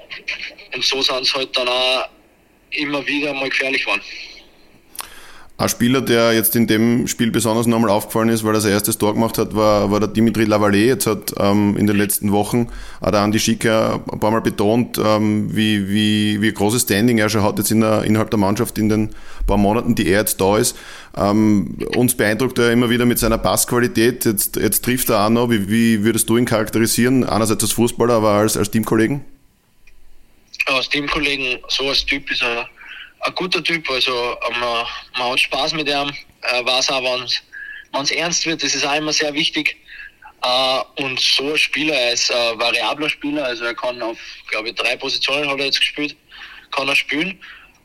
und 0.74 0.84
so 0.84 1.02
sind 1.02 1.22
es 1.22 1.34
halt 1.34 1.56
dann 1.56 1.68
auch 1.68 2.08
immer 2.70 3.06
wieder 3.06 3.34
mal 3.34 3.48
gefährlich 3.48 3.82
geworden. 3.84 4.02
Ein 5.60 5.68
Spieler, 5.68 6.00
der 6.00 6.32
jetzt 6.32 6.56
in 6.56 6.66
dem 6.66 7.06
Spiel 7.06 7.30
besonders 7.30 7.66
nochmal 7.66 7.90
aufgefallen 7.90 8.30
ist, 8.30 8.44
weil 8.44 8.54
er 8.54 8.62
sein 8.62 8.72
erstes 8.72 8.96
Tor 8.96 9.12
gemacht 9.12 9.36
hat, 9.36 9.54
war, 9.54 9.90
war 9.90 10.00
der 10.00 10.08
Dimitri 10.08 10.44
Lavallée. 10.44 10.86
Jetzt 10.86 11.06
hat 11.06 11.34
ähm, 11.36 11.76
in 11.76 11.86
den 11.86 11.98
letzten 11.98 12.32
Wochen 12.32 12.68
hat 13.02 13.12
der 13.12 13.20
Andi 13.20 13.38
Schicker 13.38 14.00
ein 14.10 14.18
paar 14.18 14.30
Mal 14.30 14.40
betont, 14.40 14.96
ähm, 14.96 15.54
wie, 15.54 15.90
wie, 15.90 16.40
wie 16.40 16.50
großes 16.50 16.84
Standing 16.84 17.18
er 17.18 17.28
schon 17.28 17.42
hat 17.42 17.58
jetzt 17.58 17.70
in 17.70 17.82
der, 17.82 18.04
innerhalb 18.04 18.30
der 18.30 18.38
Mannschaft 18.38 18.78
in 18.78 18.88
den 18.88 19.10
paar 19.46 19.58
Monaten, 19.58 19.94
die 19.94 20.08
er 20.08 20.20
jetzt 20.20 20.40
da 20.40 20.56
ist. 20.56 20.78
Ähm, 21.14 21.76
uns 21.94 22.16
beeindruckt 22.16 22.58
er 22.58 22.72
immer 22.72 22.88
wieder 22.88 23.04
mit 23.04 23.18
seiner 23.18 23.36
Passqualität. 23.36 24.24
Jetzt, 24.24 24.56
jetzt 24.56 24.82
trifft 24.82 25.10
er 25.10 25.26
auch 25.26 25.28
noch. 25.28 25.50
Wie, 25.50 25.68
wie 25.68 26.04
würdest 26.04 26.30
du 26.30 26.38
ihn 26.38 26.46
charakterisieren? 26.46 27.22
Einerseits 27.22 27.62
als 27.64 27.72
Fußballer, 27.72 28.14
aber 28.14 28.30
als, 28.30 28.56
als 28.56 28.70
Teamkollegen? 28.70 29.26
Als 30.68 30.88
Teamkollegen, 30.88 31.58
so 31.68 31.86
als 31.86 32.06
Typ 32.06 32.30
ist 32.30 32.42
er 32.42 32.66
ein 33.20 33.34
guter 33.34 33.62
Typ. 33.62 33.88
Also 33.90 34.36
man, 34.60 34.86
man 35.18 35.32
hat 35.32 35.40
Spaß 35.40 35.74
mit 35.74 35.88
ihm, 35.88 36.12
äh, 36.42 36.64
weiß 36.64 36.90
auch, 36.90 37.02
wenn 37.02 38.02
es 38.02 38.10
ernst 38.10 38.46
wird, 38.46 38.62
das 38.62 38.74
ist 38.74 38.84
auch 38.84 38.96
immer 38.96 39.12
sehr 39.12 39.32
wichtig. 39.34 39.76
Äh, 40.42 41.02
und 41.02 41.20
so 41.20 41.50
ein 41.50 41.58
Spieler, 41.58 41.94
er 41.94 42.12
ist 42.12 42.32
ein 42.32 42.58
variabler 42.58 43.10
Spieler, 43.10 43.44
also 43.44 43.64
er 43.64 43.74
kann 43.74 44.00
auf, 44.00 44.18
glaube 44.50 44.70
ich, 44.70 44.74
drei 44.74 44.96
Positionen 44.96 45.48
hat 45.48 45.58
er 45.58 45.66
jetzt 45.66 45.80
gespielt, 45.80 46.16
kann 46.70 46.88
er 46.88 46.96
spielen. 46.96 47.38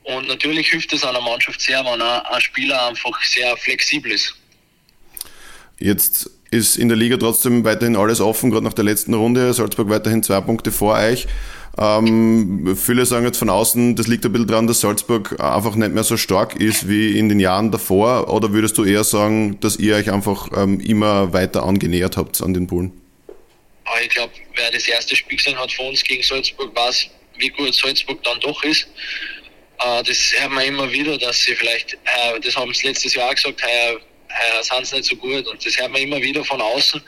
Und 0.04 0.28
natürlich 0.28 0.70
hilft 0.70 0.94
es 0.94 1.04
einer 1.04 1.22
Mannschaft 1.22 1.60
sehr, 1.60 1.84
wenn 1.84 2.02
ein 2.02 2.42
Spieler 2.42 2.88
einfach 2.88 3.20
sehr 3.24 3.58
flexibel 3.58 4.12
ist. 4.12 4.36
Jetzt 5.80 6.30
ist 6.52 6.78
in 6.78 6.88
der 6.88 6.98
Liga 6.98 7.18
trotzdem 7.18 7.66
weiterhin 7.66 7.96
alles 7.96 8.22
offen, 8.22 8.52
gerade 8.52 8.64
nach 8.64 8.74
der 8.74 8.86
letzten 8.86 9.14
Runde. 9.14 9.52
Salzburg 9.54 9.90
weiterhin 9.90 10.24
zwei 10.24 10.40
Punkte 10.42 10.72
vor 10.72 10.96
euch. 10.96 11.28
Ähm, 11.78 12.78
viele 12.78 13.06
sagen 13.06 13.26
jetzt 13.26 13.38
von 13.38 13.50
außen, 13.50 13.96
das 13.96 14.08
liegt 14.08 14.26
ein 14.26 14.32
bisschen 14.32 14.48
daran, 14.48 14.68
dass 14.68 14.80
Salzburg 14.80 15.40
einfach 15.42 15.76
nicht 15.76 15.92
mehr 15.92 16.04
so 16.04 16.16
stark 16.16 16.56
ist 16.56 16.88
wie 16.88 17.18
in 17.18 17.28
den 17.28 17.40
Jahren 17.40 17.72
davor. 17.72 18.34
Oder 18.34 18.54
würdest 18.54 18.78
du 18.78 18.86
eher 18.86 19.04
sagen, 19.04 19.60
dass 19.60 19.78
ihr 19.78 19.96
euch 19.96 20.10
einfach 20.10 20.50
ähm, 20.56 20.80
immer 20.80 21.34
weiter 21.34 21.64
angenähert 21.64 22.16
habt 22.16 22.42
an 22.42 22.54
den 22.54 22.68
Bullen? 22.68 22.94
Ah, 23.86 24.00
ich 24.02 24.10
glaube, 24.10 24.32
wer 24.56 24.72
das 24.72 24.88
erste 24.88 25.16
Spiel 25.16 25.38
gesehen 25.38 25.58
hat 25.60 25.72
von 25.72 25.88
uns 25.88 26.04
gegen 26.04 26.24
Salzburg, 26.24 26.76
weiß, 26.76 27.10
wie 27.38 27.50
gut 27.50 27.76
Salzburg 27.76 28.24
dann 28.24 28.40
doch 28.40 28.64
ist. 28.64 28.88
Äh, 29.80 30.04
das 30.04 30.34
hört 30.38 30.52
man 30.52 30.64
immer 30.64 30.90
wieder, 30.92 31.18
dass 31.18 31.44
sie 31.44 31.56
vielleicht, 31.56 31.94
äh, 31.94 32.40
das 32.40 32.56
haben 32.56 32.74
sie 32.74 32.88
letztes 32.88 33.14
Jahr 33.16 33.30
auch 33.30 33.36
gesagt, 33.36 33.62
heuer, 33.62 34.00
heuer 34.30 34.64
sind 34.64 34.88
sie 34.88 34.96
nicht 34.96 35.10
so 35.10 35.16
gut. 35.18 35.46
Und 35.46 35.66
das 35.66 35.78
hört 35.78 35.92
man 35.92 36.02
immer 36.02 36.22
wieder 36.22 36.44
von 36.46 36.62
außen. 36.62 37.02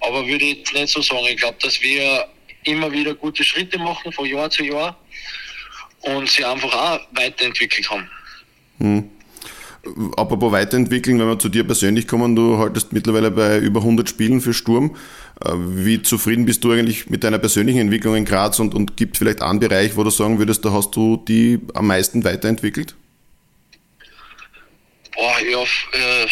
Aber 0.00 0.24
würde 0.26 0.44
ich 0.44 0.72
nicht 0.72 0.88
so 0.88 1.02
sagen. 1.02 1.26
Ich 1.28 1.36
glaube, 1.36 1.58
dass 1.60 1.80
wir 1.82 2.28
immer 2.64 2.90
wieder 2.92 3.14
gute 3.14 3.44
Schritte 3.44 3.78
machen 3.78 4.12
von 4.12 4.26
Jahr 4.26 4.50
zu 4.50 4.64
Jahr 4.64 4.98
und 6.00 6.28
sie 6.28 6.44
einfach 6.44 6.72
auch 6.74 7.00
weiterentwickelt 7.12 7.90
haben. 7.90 8.10
Hm. 8.78 9.10
Apropos 10.16 10.50
weiterentwickeln, 10.50 11.18
wenn 11.18 11.28
wir 11.28 11.38
zu 11.38 11.50
dir 11.50 11.64
persönlich 11.64 12.08
kommen, 12.08 12.34
du 12.34 12.56
haltest 12.56 12.94
mittlerweile 12.94 13.30
bei 13.30 13.58
über 13.58 13.80
100 13.80 14.08
Spielen 14.08 14.40
für 14.40 14.54
Sturm. 14.54 14.96
Äh, 15.44 15.50
wie 15.54 16.00
zufrieden 16.00 16.46
bist 16.46 16.64
du 16.64 16.72
eigentlich 16.72 17.10
mit 17.10 17.22
deiner 17.22 17.38
persönlichen 17.38 17.80
Entwicklung 17.80 18.16
in 18.16 18.24
Graz 18.24 18.58
und, 18.60 18.74
und 18.74 18.96
gibt 18.96 19.18
vielleicht 19.18 19.42
einen 19.42 19.60
Bereich, 19.60 19.96
wo 19.96 20.02
du 20.02 20.10
sagen 20.10 20.38
würdest, 20.38 20.64
da 20.64 20.72
hast 20.72 20.96
du 20.96 21.22
die 21.28 21.60
am 21.74 21.86
meisten 21.86 22.24
weiterentwickelt? 22.24 22.94
Boah, 25.14 25.36
ja, 25.40 25.62
äh, 25.62 26.26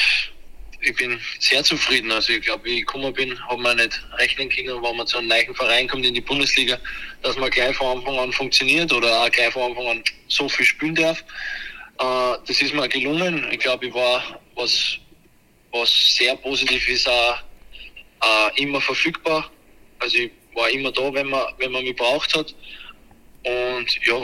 ich 0.83 0.95
bin 0.97 1.19
sehr 1.39 1.63
zufrieden. 1.63 2.11
Also 2.13 2.33
ich 2.33 2.43
glaube, 2.43 2.65
wie 2.65 2.79
ich 2.79 2.87
gekommen 2.87 3.13
bin, 3.13 3.39
haben 3.49 3.63
wir 3.63 3.75
nicht 3.75 4.01
rechnen 4.19 4.49
können, 4.49 4.83
wenn 4.83 4.97
man 4.97 5.07
zu 5.07 5.19
einem 5.19 5.29
neuen 5.29 5.55
Verein 5.55 5.89
kommt 5.89 6.05
in 6.05 6.15
die 6.15 6.21
Bundesliga, 6.21 6.79
dass 7.23 7.37
man 7.37 7.51
gleich 7.51 7.77
von 7.77 7.99
Anfang 7.99 8.19
an 8.19 8.33
funktioniert 8.33 8.93
oder 8.93 9.23
auch 9.23 9.31
gleich 9.31 9.53
von 9.53 9.71
Anfang 9.71 9.87
an 9.87 10.05
so 10.29 10.49
viel 10.49 10.67
spielen 10.67 10.95
darf. 10.95 11.21
Äh, 11.99 12.37
das 12.47 12.61
ist 12.61 12.75
mir 12.75 12.89
gelungen. 12.89 13.47
Ich 13.51 13.61
glaube, 13.61 13.87
ich 13.87 13.95
war, 13.95 14.41
was, 14.55 14.99
was 15.71 16.17
sehr 16.17 16.37
positiv 16.37 16.89
ist, 16.89 17.09
auch 17.09 17.39
immer 18.57 18.81
verfügbar. 18.81 19.51
Also 19.99 20.17
ich 20.17 20.31
war 20.55 20.71
immer 20.71 20.93
da, 20.93 21.13
wenn 21.13 21.29
man, 21.29 21.45
wenn 21.59 21.73
man 21.73 21.85
mich 21.85 21.97
braucht 21.97 22.35
hat. 22.37 22.55
Und 23.45 24.07
ja, 24.07 24.15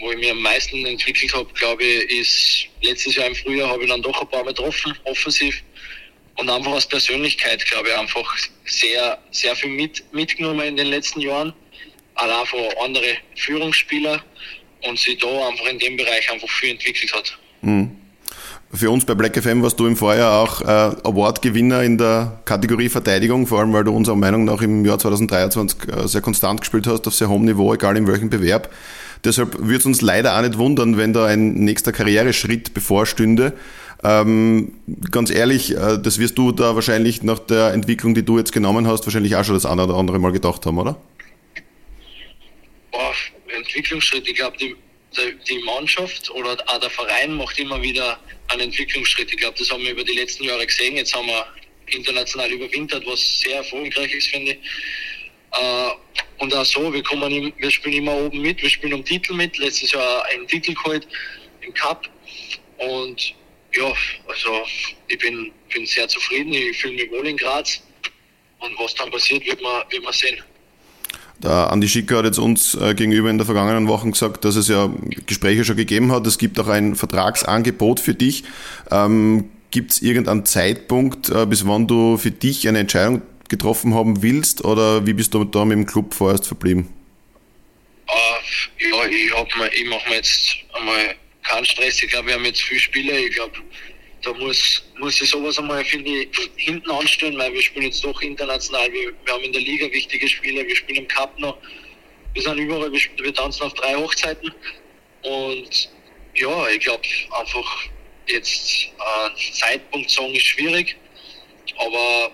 wo 0.00 0.10
ich 0.10 0.18
mich 0.18 0.30
am 0.30 0.42
meisten 0.42 0.84
entwickelt 0.84 1.32
habe, 1.34 1.52
glaube 1.54 1.84
ich, 1.84 2.10
ist 2.10 2.66
letztes 2.82 3.14
Jahr 3.14 3.28
im 3.28 3.34
Frühjahr 3.34 3.68
habe 3.68 3.84
ich 3.84 3.88
dann 3.88 4.02
doch 4.02 4.20
ein 4.20 4.28
paar 4.28 4.42
Mal 4.42 4.52
getroffen, 4.52 4.96
offensiv. 5.04 5.62
Und 6.36 6.50
einfach 6.50 6.72
als 6.72 6.86
Persönlichkeit, 6.86 7.64
glaube 7.64 7.88
ich, 7.88 7.96
einfach 7.96 8.36
sehr, 8.66 9.18
sehr 9.30 9.54
viel 9.54 9.70
mit, 9.70 10.04
mitgenommen 10.12 10.66
in 10.66 10.76
den 10.76 10.88
letzten 10.88 11.20
Jahren. 11.20 11.52
Allein 12.16 12.46
von 12.46 12.60
anderen 12.84 13.16
Führungsspielern 13.36 14.20
und 14.86 14.98
sich 14.98 15.18
da 15.18 15.48
einfach 15.48 15.66
in 15.66 15.78
dem 15.78 15.96
Bereich 15.96 16.30
einfach 16.30 16.48
viel 16.48 16.70
entwickelt 16.70 17.12
hat. 17.12 17.38
Mhm. 17.62 17.96
Für 18.72 18.90
uns 18.90 19.04
bei 19.04 19.14
Black 19.14 19.40
FM 19.40 19.62
warst 19.62 19.78
du 19.78 19.86
im 19.86 19.96
Vorjahr 19.96 20.40
auch 20.40 20.60
äh, 20.60 20.64
Award-Gewinner 20.64 21.84
in 21.84 21.96
der 21.96 22.40
Kategorie 22.44 22.88
Verteidigung, 22.88 23.46
vor 23.46 23.60
allem 23.60 23.72
weil 23.72 23.84
du 23.84 23.94
unserer 23.94 24.16
Meinung 24.16 24.44
nach 24.44 24.60
im 24.62 24.84
Jahr 24.84 24.98
2023 24.98 25.88
äh, 25.88 26.08
sehr 26.08 26.20
konstant 26.20 26.60
gespielt 26.60 26.88
hast, 26.88 27.06
auf 27.06 27.14
sehr 27.14 27.28
hohem 27.28 27.44
Niveau, 27.44 27.72
egal 27.72 27.96
in 27.96 28.08
welchem 28.08 28.30
Bewerb. 28.30 28.74
Deshalb 29.22 29.56
würde 29.58 29.76
es 29.76 29.86
uns 29.86 30.00
leider 30.00 30.36
auch 30.36 30.42
nicht 30.42 30.58
wundern, 30.58 30.96
wenn 30.96 31.12
da 31.12 31.26
ein 31.26 31.54
nächster 31.54 31.92
Karriereschritt 31.92 32.74
bevorstünde. 32.74 33.52
Ähm, 34.04 34.74
ganz 35.10 35.30
ehrlich, 35.30 35.70
äh, 35.70 35.98
das 35.98 36.18
wirst 36.18 36.36
du 36.36 36.52
da 36.52 36.74
wahrscheinlich 36.74 37.22
nach 37.22 37.38
der 37.38 37.72
Entwicklung, 37.72 38.14
die 38.14 38.22
du 38.22 38.36
jetzt 38.36 38.52
genommen 38.52 38.86
hast, 38.86 39.06
wahrscheinlich 39.06 39.34
auch 39.34 39.44
schon 39.44 39.54
das 39.54 39.64
eine 39.64 39.84
oder 39.84 39.94
andere 39.94 40.18
Mal 40.18 40.30
gedacht 40.30 40.66
haben, 40.66 40.78
oder? 40.78 41.00
Boah, 42.92 43.14
Entwicklungsschritt, 43.56 44.28
ich 44.28 44.34
glaube, 44.34 44.58
die, 44.58 44.76
die 45.48 45.58
Mannschaft 45.64 46.30
oder 46.30 46.56
auch 46.66 46.80
der 46.80 46.90
Verein 46.90 47.34
macht 47.34 47.58
immer 47.58 47.80
wieder 47.80 48.18
einen 48.48 48.62
Entwicklungsschritt. 48.62 49.32
Ich 49.32 49.38
glaube, 49.38 49.56
das 49.58 49.70
haben 49.70 49.82
wir 49.82 49.92
über 49.92 50.04
die 50.04 50.12
letzten 50.12 50.44
Jahre 50.44 50.66
gesehen. 50.66 50.96
Jetzt 50.96 51.14
haben 51.14 51.26
wir 51.26 51.46
international 51.86 52.50
überwintert, 52.50 53.06
was 53.06 53.40
sehr 53.40 53.56
erfolgreich 53.56 54.12
ist, 54.12 54.28
finde 54.28 54.52
ich. 54.52 54.58
Äh, 55.52 55.90
und 56.42 56.54
auch 56.54 56.64
so, 56.66 56.92
wir, 56.92 57.02
kommen, 57.02 57.54
wir 57.56 57.70
spielen 57.70 57.96
immer 57.96 58.14
oben 58.14 58.42
mit, 58.42 58.60
wir 58.60 58.68
spielen 58.68 58.92
um 58.92 59.04
Titel 59.04 59.32
mit. 59.32 59.56
Letztes 59.56 59.92
Jahr 59.92 60.26
einen 60.26 60.46
Titel 60.46 60.74
geholt 60.74 61.08
im 61.62 61.72
Cup. 61.72 62.06
Und 62.76 63.34
ja, 63.76 63.92
also 64.28 64.62
ich 65.08 65.18
bin, 65.18 65.52
bin 65.72 65.86
sehr 65.86 66.08
zufrieden, 66.08 66.52
ich 66.52 66.78
fühle 66.78 66.94
mich 66.94 67.10
wohl 67.10 67.26
in 67.26 67.36
Graz. 67.36 67.80
Und 68.60 68.78
was 68.78 68.94
dann 68.94 69.10
passiert, 69.10 69.44
wird 69.44 69.60
man, 69.62 69.82
wird 69.90 70.02
man 70.02 70.12
sehen. 70.12 70.42
Der 71.42 71.70
Andi 71.70 71.88
Schicker 71.88 72.18
hat 72.18 72.24
jetzt 72.24 72.38
uns 72.38 72.74
äh, 72.74 72.94
gegenüber 72.94 73.28
in 73.28 73.38
der 73.38 73.44
vergangenen 73.44 73.88
Woche 73.88 74.10
gesagt, 74.10 74.44
dass 74.44 74.56
es 74.56 74.68
ja 74.68 74.90
Gespräche 75.26 75.64
schon 75.64 75.76
gegeben 75.76 76.12
hat. 76.12 76.26
Es 76.26 76.38
gibt 76.38 76.58
auch 76.58 76.68
ein 76.68 76.94
Vertragsangebot 76.94 78.00
für 78.00 78.14
dich. 78.14 78.44
Ähm, 78.90 79.50
gibt 79.70 79.92
es 79.92 80.02
irgendeinen 80.02 80.46
Zeitpunkt, 80.46 81.28
äh, 81.28 81.44
bis 81.44 81.66
wann 81.66 81.86
du 81.86 82.16
für 82.16 82.30
dich 82.30 82.66
eine 82.68 82.78
Entscheidung 82.78 83.22
getroffen 83.48 83.94
haben 83.94 84.22
willst? 84.22 84.64
Oder 84.64 85.06
wie 85.06 85.12
bist 85.12 85.34
du 85.34 85.44
da 85.44 85.64
mit 85.64 85.76
dem 85.76 85.86
Club 85.86 86.14
vorerst 86.14 86.46
verblieben? 86.46 86.88
Uh, 88.08 88.12
ja, 88.78 89.06
ich, 89.06 89.80
ich 89.80 89.88
mache 89.88 90.08
mir 90.08 90.16
jetzt 90.16 90.56
einmal 90.72 91.16
keinen 91.44 91.64
Stress. 91.64 92.02
Ich 92.02 92.10
glaube, 92.10 92.28
wir 92.28 92.34
haben 92.34 92.44
jetzt 92.44 92.62
viele 92.62 92.80
Spiele. 92.80 93.18
Ich 93.20 93.34
glaube, 93.34 93.58
da 94.22 94.32
muss, 94.34 94.82
muss 94.98 95.20
ich 95.20 95.28
sowas 95.28 95.58
einmal, 95.58 95.84
finde 95.84 96.10
ich, 96.10 96.28
hinten 96.56 96.90
anstellen, 96.90 97.36
weil 97.38 97.52
wir 97.52 97.62
spielen 97.62 97.86
jetzt 97.86 98.04
doch 98.04 98.20
international. 98.22 98.90
Wir, 98.92 99.12
wir 99.24 99.32
haben 99.32 99.44
in 99.44 99.52
der 99.52 99.62
Liga 99.62 99.90
wichtige 99.92 100.28
Spiele, 100.28 100.66
wir 100.66 100.76
spielen 100.76 101.00
im 101.00 101.08
Cup 101.08 101.38
noch. 101.38 101.58
Wir 102.32 102.42
sind 102.42 102.58
überall, 102.58 102.90
wir, 102.90 103.00
wir 103.18 103.34
tanzen 103.34 103.62
auf 103.62 103.74
drei 103.74 103.94
Hochzeiten. 103.94 104.52
Und 105.22 105.90
ja, 106.34 106.68
ich 106.68 106.80
glaube 106.80 107.02
einfach, 107.38 107.86
jetzt 108.26 108.86
äh, 108.86 109.52
Zeitpunkt 109.52 110.10
sagen 110.10 110.34
ist 110.34 110.46
schwierig, 110.46 110.96
aber 111.76 112.32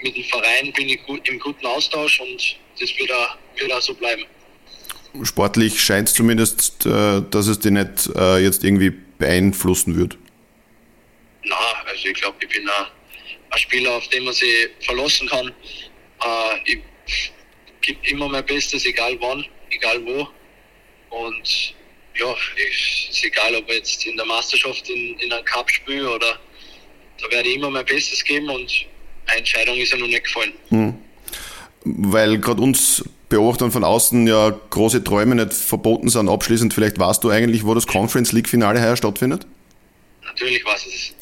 mit 0.00 0.16
dem 0.16 0.24
Verein 0.24 0.72
bin 0.72 0.88
ich 0.88 1.02
gut, 1.04 1.28
im 1.28 1.38
guten 1.38 1.66
Austausch 1.66 2.20
und 2.20 2.56
das 2.80 2.96
wird 2.98 3.12
auch, 3.12 3.36
wird 3.56 3.72
auch 3.72 3.80
so 3.80 3.94
bleiben. 3.94 4.24
Sportlich 5.24 5.80
scheint 5.80 6.08
es 6.08 6.14
zumindest, 6.14 6.86
äh, 6.86 7.22
dass 7.30 7.46
es 7.46 7.58
dich 7.58 7.72
nicht 7.72 8.10
äh, 8.14 8.38
jetzt 8.38 8.64
irgendwie 8.64 8.90
beeinflussen 9.18 9.96
wird. 9.96 10.18
Na, 11.44 11.56
also 11.86 12.08
ich 12.08 12.14
glaube, 12.14 12.36
ich 12.40 12.48
bin 12.48 12.68
ein, 12.68 12.86
ein, 13.50 13.58
Spieler, 13.58 13.92
auf 13.92 14.08
den 14.08 14.24
man 14.24 14.34
sich 14.34 14.68
verlassen 14.80 15.28
kann. 15.28 15.48
Äh, 15.48 16.72
ich 17.04 17.32
gebe 17.80 17.98
immer 18.08 18.28
mein 18.28 18.44
Bestes, 18.44 18.84
egal 18.84 19.16
wann, 19.20 19.44
egal 19.70 20.04
wo. 20.04 20.28
Und 21.10 21.74
ja, 22.18 22.34
es 22.56 23.10
ist 23.10 23.24
egal, 23.24 23.54
ob 23.54 23.68
ich 23.68 23.76
jetzt 23.76 24.06
in 24.06 24.16
der 24.16 24.26
Meisterschaft 24.26 24.88
in, 24.88 25.18
in 25.18 25.32
einem 25.32 25.44
Cup 25.44 25.70
spiele 25.70 26.10
oder 26.10 26.38
da 27.20 27.30
werde 27.30 27.48
ich 27.48 27.56
immer 27.56 27.70
mein 27.70 27.84
Bestes 27.84 28.22
geben 28.24 28.48
und 28.50 28.86
eine 29.26 29.38
Entscheidung 29.38 29.76
ist 29.78 29.92
ja 29.92 29.98
noch 29.98 30.06
nicht 30.06 30.24
gefallen. 30.24 30.52
Hm. 30.68 30.94
Weil 31.84 32.38
gerade 32.38 32.62
uns 32.62 33.04
Beobachtern 33.28 33.72
von 33.72 33.84
außen 33.84 34.26
ja 34.26 34.54
große 34.70 35.02
Träume 35.02 35.34
nicht 35.34 35.52
verboten 35.52 36.08
sind. 36.08 36.28
Abschließend, 36.28 36.72
vielleicht 36.72 36.98
weißt 36.98 37.24
du 37.24 37.30
eigentlich, 37.30 37.64
wo 37.64 37.74
das 37.74 37.86
Conference 37.86 38.32
League 38.32 38.48
Finale 38.48 38.80
heuer 38.80 38.96
stattfindet? 38.96 39.46
Natürlich 40.24 40.64
weiß 40.64 40.86
ich 40.86 41.14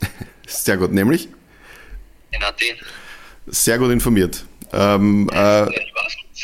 es. 0.46 0.64
Sehr 0.64 0.76
gut, 0.76 0.92
nämlich? 0.92 1.28
In 2.30 2.42
Athen. 2.42 2.76
Sehr 3.46 3.78
gut 3.78 3.90
informiert. 3.90 4.44
Ähm, 4.72 5.30
äh, 5.32 5.66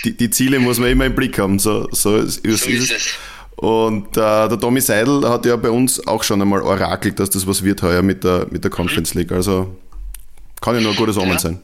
die, 0.05 0.17
die, 0.17 0.31
Ziele 0.31 0.61
muss 0.61 0.79
man 0.79 0.91
immer 0.91 1.07
im 1.07 1.15
Blick 1.15 1.39
haben, 1.39 1.59
so, 1.59 1.89
so, 1.91 2.17
ist, 2.17 2.43
so 2.43 2.71
ist 2.71 2.93
es. 2.93 3.15
Und 3.57 4.17
äh, 4.17 4.49
der 4.49 4.59
Tommy 4.59 4.81
Seidel 4.81 5.29
hat 5.29 5.45
ja 5.45 5.57
bei 5.57 5.71
uns 5.71 6.07
auch 6.07 6.23
schon 6.23 6.41
einmal 6.41 6.63
orakelt, 6.63 7.19
dass 7.19 7.29
das 7.31 7.47
was 7.47 7.63
wird 7.63 7.83
heuer 7.83 8.03
mit 8.03 8.25
der, 8.25 8.47
mit 8.51 8.65
der 8.65 8.71
Conference 8.71 9.15
League. 9.15 9.33
Also 9.33 9.77
kann 10.61 10.75
ja 10.77 10.81
nur 10.81 10.93
ein 10.93 10.97
gutes 10.97 11.19
Omen 11.19 11.33
ja. 11.33 11.39
sein. 11.39 11.61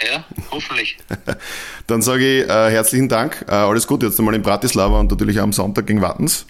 Ja, 0.00 0.24
hoffentlich. 0.50 0.96
Dann 1.86 2.02
sage 2.02 2.42
ich 2.42 2.48
äh, 2.48 2.70
herzlichen 2.70 3.08
Dank. 3.08 3.44
Äh, 3.48 3.52
alles 3.52 3.86
Gute 3.86 4.06
jetzt 4.06 4.18
einmal 4.18 4.34
in 4.34 4.42
Bratislava 4.42 5.00
und 5.00 5.10
natürlich 5.10 5.40
am 5.40 5.52
Sonntag 5.52 5.86
gegen 5.86 6.00
Wattens. 6.00 6.46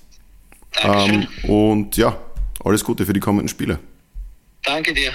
Ähm, 0.83 1.27
und 1.45 1.97
ja, 1.97 2.19
alles 2.63 2.85
Gute 2.85 3.07
für 3.07 3.13
die 3.13 3.21
kommenden 3.21 3.49
Spiele. 3.49 3.79
Danke 4.65 4.93
dir. 4.93 5.13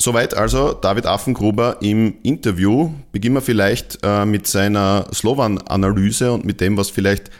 Soweit 0.00 0.34
also 0.34 0.72
David 0.72 1.06
Affengruber 1.06 1.78
im 1.80 2.14
Interview. 2.22 2.92
Beginnen 3.12 3.34
wir 3.34 3.42
vielleicht 3.42 3.98
äh, 4.02 4.24
mit 4.24 4.46
seiner 4.46 5.06
Slowan-Analyse 5.12 6.32
und 6.32 6.44
mit 6.44 6.60
dem, 6.60 6.76
was 6.76 6.88
vielleicht 6.88 7.30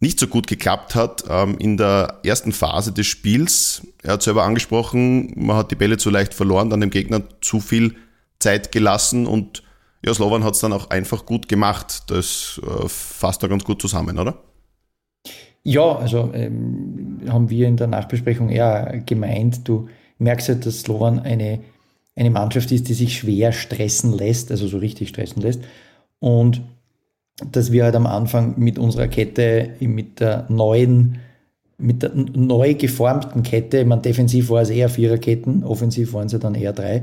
nicht 0.00 0.18
so 0.18 0.26
gut 0.26 0.46
geklappt 0.46 0.94
hat 0.94 1.24
ähm, 1.28 1.56
in 1.58 1.76
der 1.76 2.20
ersten 2.24 2.52
Phase 2.52 2.92
des 2.92 3.06
Spiels. 3.06 3.82
Er 4.02 4.14
hat 4.14 4.22
selber 4.22 4.44
angesprochen, 4.44 5.32
man 5.36 5.56
hat 5.56 5.70
die 5.70 5.74
Bälle 5.74 5.98
zu 5.98 6.10
leicht 6.10 6.34
verloren, 6.34 6.70
dann 6.70 6.80
dem 6.80 6.90
Gegner 6.90 7.22
zu 7.40 7.60
viel 7.60 7.96
Zeit 8.38 8.72
gelassen 8.72 9.26
und 9.26 9.62
ja, 10.04 10.14
Slovan 10.14 10.44
hat 10.44 10.54
es 10.54 10.60
dann 10.60 10.72
auch 10.72 10.90
einfach 10.90 11.26
gut 11.26 11.48
gemacht. 11.48 12.04
Das 12.08 12.60
äh, 12.62 12.88
fasst 12.88 13.42
da 13.42 13.48
ganz 13.48 13.64
gut 13.64 13.80
zusammen, 13.80 14.18
oder? 14.18 14.38
Ja, 15.64 15.96
also 15.96 16.30
ähm, 16.32 17.22
haben 17.28 17.50
wir 17.50 17.66
in 17.66 17.76
der 17.76 17.88
Nachbesprechung 17.88 18.48
eher 18.50 19.02
gemeint, 19.04 19.66
du 19.66 19.88
merkst 20.18 20.48
ja, 20.48 20.54
dass 20.54 20.82
Slovan 20.82 21.18
eine, 21.18 21.58
eine 22.14 22.30
Mannschaft 22.30 22.70
ist, 22.70 22.88
die 22.88 22.94
sich 22.94 23.18
schwer 23.18 23.50
stressen 23.50 24.16
lässt, 24.16 24.52
also 24.52 24.68
so 24.68 24.78
richtig 24.78 25.08
stressen 25.08 25.42
lässt. 25.42 25.62
Und 26.20 26.62
dass 27.50 27.72
wir 27.72 27.84
halt 27.84 27.96
am 27.96 28.06
Anfang 28.06 28.54
mit 28.58 28.78
unserer 28.78 29.08
Kette, 29.08 29.70
mit 29.80 30.20
der 30.20 30.46
neuen, 30.48 31.18
mit 31.78 32.02
der 32.02 32.12
neu 32.14 32.74
geformten 32.74 33.42
Kette, 33.42 33.84
man 33.84 34.02
defensiv 34.02 34.48
war 34.48 34.62
es 34.62 34.70
eher 34.70 34.88
Viererketten, 34.88 35.64
offensiv 35.64 36.12
waren 36.12 36.28
sie 36.28 36.38
dann 36.38 36.54
eher 36.54 36.72
drei, 36.72 37.02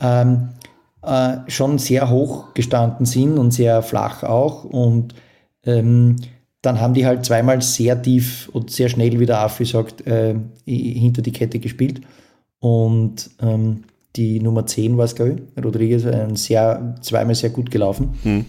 ähm, 0.00 0.50
äh, 1.02 1.38
schon 1.48 1.78
sehr 1.78 2.10
hoch 2.10 2.54
gestanden 2.54 3.06
sind 3.06 3.38
und 3.38 3.52
sehr 3.52 3.82
flach 3.82 4.22
auch. 4.22 4.64
Und 4.64 5.14
ähm, 5.64 6.16
dann 6.62 6.80
haben 6.80 6.94
die 6.94 7.06
halt 7.06 7.24
zweimal 7.24 7.62
sehr 7.62 8.00
tief 8.02 8.48
und 8.52 8.70
sehr 8.70 8.88
schnell, 8.88 9.20
wie 9.20 9.26
der 9.26 9.40
Affi 9.40 9.64
sagt, 9.64 10.06
äh, 10.06 10.34
hinter 10.64 11.22
die 11.22 11.32
Kette 11.32 11.58
gespielt. 11.58 12.00
Und 12.58 13.30
ähm, 13.40 13.84
die 14.16 14.40
Nummer 14.40 14.66
10 14.66 14.96
war 14.96 15.04
es, 15.04 15.14
glaube 15.14 15.36
ich, 15.36 15.64
Rodriguez, 15.64 16.06
ein 16.06 16.36
sehr, 16.36 16.96
zweimal 17.02 17.34
sehr 17.34 17.50
gut 17.50 17.70
gelaufen. 17.70 18.14
Hm. 18.22 18.46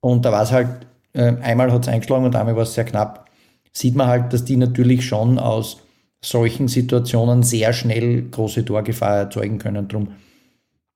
Und 0.00 0.24
da 0.24 0.32
war 0.32 0.42
es 0.42 0.52
halt, 0.52 0.86
äh, 1.12 1.34
einmal 1.42 1.72
hat 1.72 1.82
es 1.82 1.88
eingeschlagen 1.88 2.24
und 2.24 2.36
einmal 2.36 2.56
war 2.56 2.62
es 2.62 2.74
sehr 2.74 2.84
knapp. 2.84 3.28
Sieht 3.72 3.96
man 3.96 4.06
halt, 4.06 4.32
dass 4.32 4.44
die 4.44 4.56
natürlich 4.56 5.04
schon 5.04 5.38
aus 5.38 5.78
solchen 6.24 6.68
Situationen 6.68 7.42
sehr 7.42 7.72
schnell 7.72 8.22
große 8.30 8.64
Torgefahr 8.64 9.16
erzeugen 9.16 9.58
können. 9.58 9.88
Drum, 9.88 10.08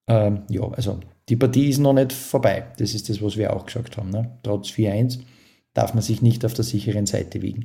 ähm, 0.06 0.42
ja, 0.48 0.68
also 0.70 1.00
die 1.28 1.36
Partie 1.36 1.68
ist 1.68 1.78
noch 1.78 1.92
nicht 1.92 2.12
vorbei. 2.12 2.66
Das 2.78 2.94
ist 2.94 3.08
das, 3.08 3.20
was 3.20 3.36
wir 3.36 3.54
auch 3.54 3.66
gesagt 3.66 3.96
haben. 3.96 4.10
Ne? 4.10 4.38
Trotz 4.42 4.68
4-1 4.68 5.20
darf 5.74 5.94
man 5.94 6.02
sich 6.02 6.22
nicht 6.22 6.44
auf 6.44 6.54
der 6.54 6.64
sicheren 6.64 7.06
Seite 7.06 7.42
wiegen. 7.42 7.64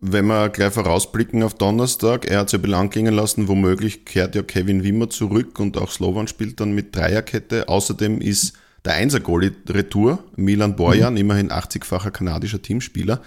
wenn 0.00 0.26
wir 0.26 0.48
gleich 0.48 0.72
vorausblicken 0.72 1.42
auf 1.42 1.54
Donnerstag, 1.54 2.24
er 2.24 2.38
hat 2.38 2.46
es 2.46 2.52
ja 2.52 2.58
belang 2.58 2.88
klingen 2.88 3.12
lassen, 3.14 3.48
womöglich 3.48 4.06
kehrt 4.06 4.34
ja 4.34 4.42
Kevin 4.42 4.82
Wimmer 4.82 5.10
zurück 5.10 5.58
und 5.58 5.76
auch 5.76 5.90
Slovan 5.90 6.26
spielt 6.26 6.60
dann 6.60 6.72
mit 6.72 6.96
Dreierkette. 6.96 7.68
Außerdem 7.68 8.20
ist 8.20 8.54
der 8.86 8.94
Einser-Goalie 8.94 9.52
Retour, 9.68 10.24
Milan 10.36 10.76
Borjan, 10.76 11.14
mhm. 11.14 11.20
immerhin 11.20 11.50
80-facher 11.50 12.10
kanadischer 12.10 12.62
Teamspieler. 12.62 13.20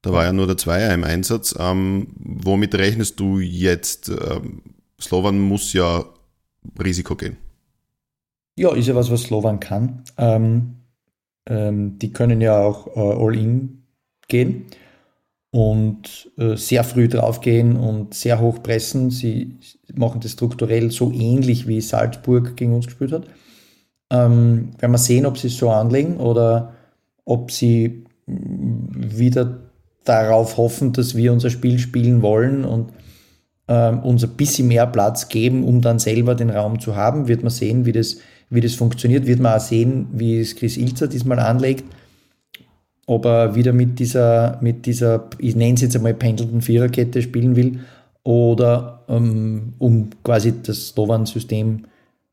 Da 0.00 0.12
war 0.12 0.24
ja 0.24 0.32
nur 0.32 0.46
der 0.46 0.58
Zweier 0.58 0.92
im 0.94 1.04
Einsatz. 1.04 1.54
Ähm, 1.58 2.08
womit 2.16 2.74
rechnest 2.74 3.20
du 3.20 3.38
jetzt? 3.38 4.08
Ähm, 4.10 4.62
Slovan 5.00 5.40
muss 5.40 5.72
ja 5.72 6.04
Risiko 6.78 7.16
gehen. 7.16 7.36
Ja, 8.56 8.74
ist 8.74 8.86
ja 8.86 8.94
was, 8.94 9.10
was 9.10 9.22
Slovan 9.24 9.60
kann. 9.60 10.04
Ähm, 10.16 10.76
ähm, 11.46 11.98
die 11.98 12.12
können 12.12 12.40
ja 12.40 12.58
auch 12.60 12.86
äh, 12.96 13.00
All-In 13.00 13.82
gehen 14.28 14.66
und 15.50 16.30
äh, 16.38 16.56
sehr 16.56 16.84
früh 16.84 17.08
draufgehen 17.08 17.76
und 17.76 18.14
sehr 18.14 18.40
hoch 18.40 18.62
pressen. 18.62 19.10
Sie 19.10 19.56
machen 19.94 20.20
das 20.20 20.32
strukturell 20.32 20.90
so 20.90 21.12
ähnlich 21.12 21.66
wie 21.68 21.80
Salzburg 21.80 22.56
gegen 22.56 22.74
uns 22.74 22.86
gespielt 22.86 23.12
hat. 23.12 23.26
Ähm, 24.10 24.70
werden 24.78 24.92
wir 24.92 24.98
sehen, 24.98 25.26
ob 25.26 25.38
sie 25.38 25.48
es 25.48 25.56
so 25.56 25.70
anlegen 25.70 26.18
oder 26.18 26.74
ob 27.24 27.50
sie 27.50 28.04
wieder 28.26 29.58
darauf 30.04 30.56
hoffen, 30.56 30.92
dass 30.92 31.14
wir 31.14 31.32
unser 31.32 31.50
Spiel 31.50 31.78
spielen 31.78 32.22
wollen 32.22 32.64
und 32.64 32.92
ähm, 33.68 34.00
uns 34.00 34.22
ein 34.24 34.30
bisschen 34.30 34.68
mehr 34.68 34.86
Platz 34.86 35.28
geben, 35.28 35.64
um 35.64 35.80
dann 35.80 35.98
selber 35.98 36.34
den 36.34 36.50
Raum 36.50 36.80
zu 36.80 36.96
haben. 36.96 37.28
Wird 37.28 37.42
man 37.42 37.50
sehen, 37.50 37.86
wie 37.86 37.92
das, 37.92 38.18
wie 38.50 38.60
das 38.60 38.74
funktioniert. 38.74 39.26
Wird 39.26 39.40
man 39.40 39.54
auch 39.54 39.60
sehen, 39.60 40.06
wie 40.12 40.40
es 40.40 40.56
Chris 40.56 40.76
Ilzer 40.76 41.08
diesmal 41.08 41.38
anlegt. 41.38 41.84
Ob 43.06 43.26
er 43.26 43.54
wieder 43.54 43.72
mit 43.72 43.98
dieser, 43.98 44.58
mit 44.62 44.86
dieser 44.86 45.28
ich 45.38 45.56
nenne 45.56 45.74
es 45.74 45.82
jetzt 45.82 45.96
einmal 45.96 46.14
pendelnden 46.14 46.62
Viererkette 46.62 47.20
spielen 47.20 47.54
will 47.54 47.80
oder 48.22 49.04
ähm, 49.08 49.74
um 49.78 50.08
quasi 50.22 50.54
das 50.62 50.88
Slovan-System 50.88 51.84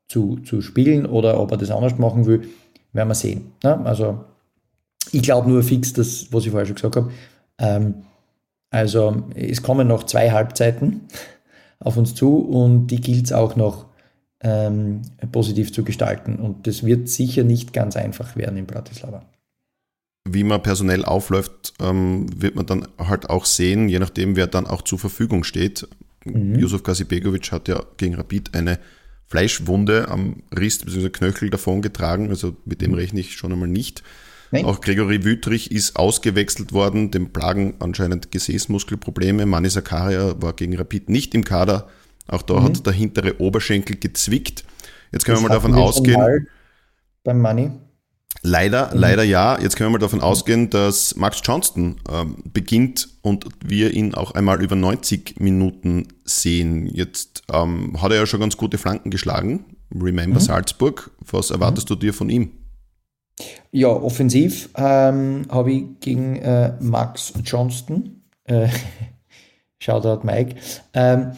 zu, 0.07 0.37
zu 0.37 0.61
spielen 0.61 1.05
oder 1.05 1.39
ob 1.39 1.51
er 1.51 1.57
das 1.57 1.71
anders 1.71 1.97
machen 1.97 2.25
will, 2.25 2.47
werden 2.93 3.09
wir 3.09 3.15
sehen. 3.15 3.51
Ne? 3.63 3.85
Also 3.85 4.19
ich 5.11 5.21
glaube 5.21 5.49
nur 5.49 5.63
fix, 5.63 5.93
das, 5.93 6.27
was 6.31 6.45
ich 6.45 6.51
vorher 6.51 6.65
schon 6.65 6.75
gesagt 6.75 6.95
habe. 6.95 7.11
Ähm, 7.57 7.95
also 8.71 9.25
es 9.35 9.61
kommen 9.61 9.87
noch 9.87 10.05
zwei 10.05 10.31
Halbzeiten 10.31 11.01
auf 11.79 11.97
uns 11.97 12.15
zu 12.15 12.39
und 12.39 12.87
die 12.87 13.01
gilt 13.01 13.25
es 13.25 13.33
auch 13.33 13.55
noch 13.55 13.85
ähm, 14.39 15.01
positiv 15.31 15.71
zu 15.71 15.83
gestalten. 15.83 16.37
Und 16.37 16.65
das 16.65 16.83
wird 16.83 17.09
sicher 17.09 17.43
nicht 17.43 17.73
ganz 17.73 17.95
einfach 17.95 18.35
werden 18.35 18.57
in 18.57 18.65
Bratislava. 18.65 19.25
Wie 20.27 20.43
man 20.43 20.63
personell 20.63 21.03
aufläuft, 21.03 21.73
ähm, 21.81 22.27
wird 22.35 22.55
man 22.55 22.65
dann 22.65 22.87
halt 22.97 23.29
auch 23.29 23.45
sehen, 23.45 23.89
je 23.89 23.99
nachdem, 23.99 24.35
wer 24.35 24.47
dann 24.47 24.67
auch 24.67 24.83
zur 24.83 24.99
Verfügung 24.99 25.43
steht. 25.43 25.87
Mhm. 26.23 26.57
Yusuf 26.57 26.83
Gazibegovic 26.83 27.51
hat 27.51 27.67
ja 27.67 27.83
gegen 27.97 28.15
Rapid 28.15 28.55
eine 28.55 28.79
Fleischwunde 29.27 30.07
am 30.09 30.43
Rist 30.55 30.85
bzw. 30.85 31.09
Knöchel 31.09 31.49
davon 31.49 31.81
getragen, 31.81 32.29
also 32.29 32.55
mit 32.65 32.81
dem 32.81 32.93
rechne 32.93 33.19
ich 33.19 33.33
schon 33.33 33.51
einmal 33.51 33.67
nicht. 33.67 34.03
Nein. 34.51 34.65
Auch 34.65 34.81
Gregory 34.81 35.23
Wüttrich 35.23 35.71
ist 35.71 35.95
ausgewechselt 35.95 36.73
worden, 36.73 37.09
dem 37.09 37.31
plagen 37.31 37.75
anscheinend 37.79 38.31
Gesäßmuskelprobleme. 38.31 39.45
Mani 39.45 39.69
Sakaria 39.69 40.35
war 40.41 40.53
gegen 40.53 40.75
Rapid 40.75 41.09
nicht 41.09 41.33
im 41.33 41.45
Kader. 41.45 41.87
Auch 42.27 42.41
da 42.41 42.59
mhm. 42.59 42.63
hat 42.65 42.85
der 42.85 42.93
hintere 42.93 43.39
Oberschenkel 43.39 43.95
gezwickt. 43.95 44.65
Jetzt 45.11 45.25
können 45.25 45.35
das 45.35 45.43
wir 45.43 45.49
mal 45.49 45.55
davon 45.55 45.73
ausgehen. 45.73 46.47
Beim 47.23 47.41
Money. 47.41 47.71
Leider, 48.43 48.93
mhm. 48.93 48.99
leider 48.99 49.23
ja. 49.23 49.59
Jetzt 49.59 49.75
können 49.75 49.89
wir 49.89 49.99
mal 49.99 49.99
davon 49.99 50.21
ausgehen, 50.21 50.69
dass 50.69 51.15
Max 51.15 51.41
Johnston 51.43 52.01
ähm, 52.09 52.37
beginnt 52.51 53.09
und 53.21 53.45
wir 53.63 53.91
ihn 53.93 54.15
auch 54.15 54.31
einmal 54.31 54.61
über 54.61 54.75
90 54.75 55.39
Minuten 55.39 56.07
sehen. 56.25 56.87
Jetzt 56.87 57.43
ähm, 57.53 58.01
hat 58.01 58.11
er 58.11 58.17
ja 58.17 58.25
schon 58.25 58.39
ganz 58.41 58.57
gute 58.57 58.77
Flanken 58.77 59.11
geschlagen. 59.11 59.65
Remember 59.93 60.39
mhm. 60.39 60.43
Salzburg. 60.43 61.11
Was 61.19 61.51
erwartest 61.51 61.89
mhm. 61.89 61.93
du 61.93 61.99
dir 61.99 62.13
von 62.13 62.29
ihm? 62.29 62.51
Ja, 63.71 63.89
offensiv 63.89 64.69
ähm, 64.75 65.43
habe 65.49 65.71
ich 65.71 65.83
gegen 65.99 66.35
äh, 66.37 66.73
Max 66.79 67.33
Johnston, 67.43 68.21
äh, 68.45 68.67
Shoutout 69.79 70.25
Mike, 70.25 70.55
ähm, 70.93 71.31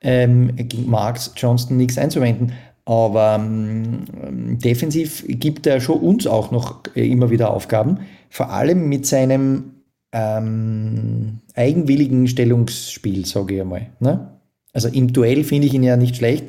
ähm, 0.00 0.56
gegen 0.56 0.88
Max 0.88 1.32
Johnston 1.36 1.76
nichts 1.76 1.98
einzuwenden. 1.98 2.52
Aber 2.84 3.36
ähm, 3.36 4.58
defensiv 4.58 5.24
gibt 5.28 5.66
er 5.66 5.80
schon 5.80 6.00
uns 6.00 6.26
auch 6.26 6.50
noch 6.50 6.80
äh, 6.94 7.08
immer 7.08 7.30
wieder 7.30 7.50
Aufgaben, 7.50 8.00
vor 8.28 8.50
allem 8.50 8.88
mit 8.88 9.06
seinem 9.06 9.82
ähm, 10.12 11.40
eigenwilligen 11.54 12.26
Stellungsspiel, 12.26 13.24
sage 13.24 13.54
ich 13.54 13.60
einmal. 13.60 13.86
Ne? 14.00 14.32
Also 14.72 14.88
im 14.88 15.12
Duell 15.12 15.44
finde 15.44 15.66
ich 15.66 15.74
ihn 15.74 15.82
ja 15.82 15.96
nicht 15.96 16.16
schlecht. 16.16 16.46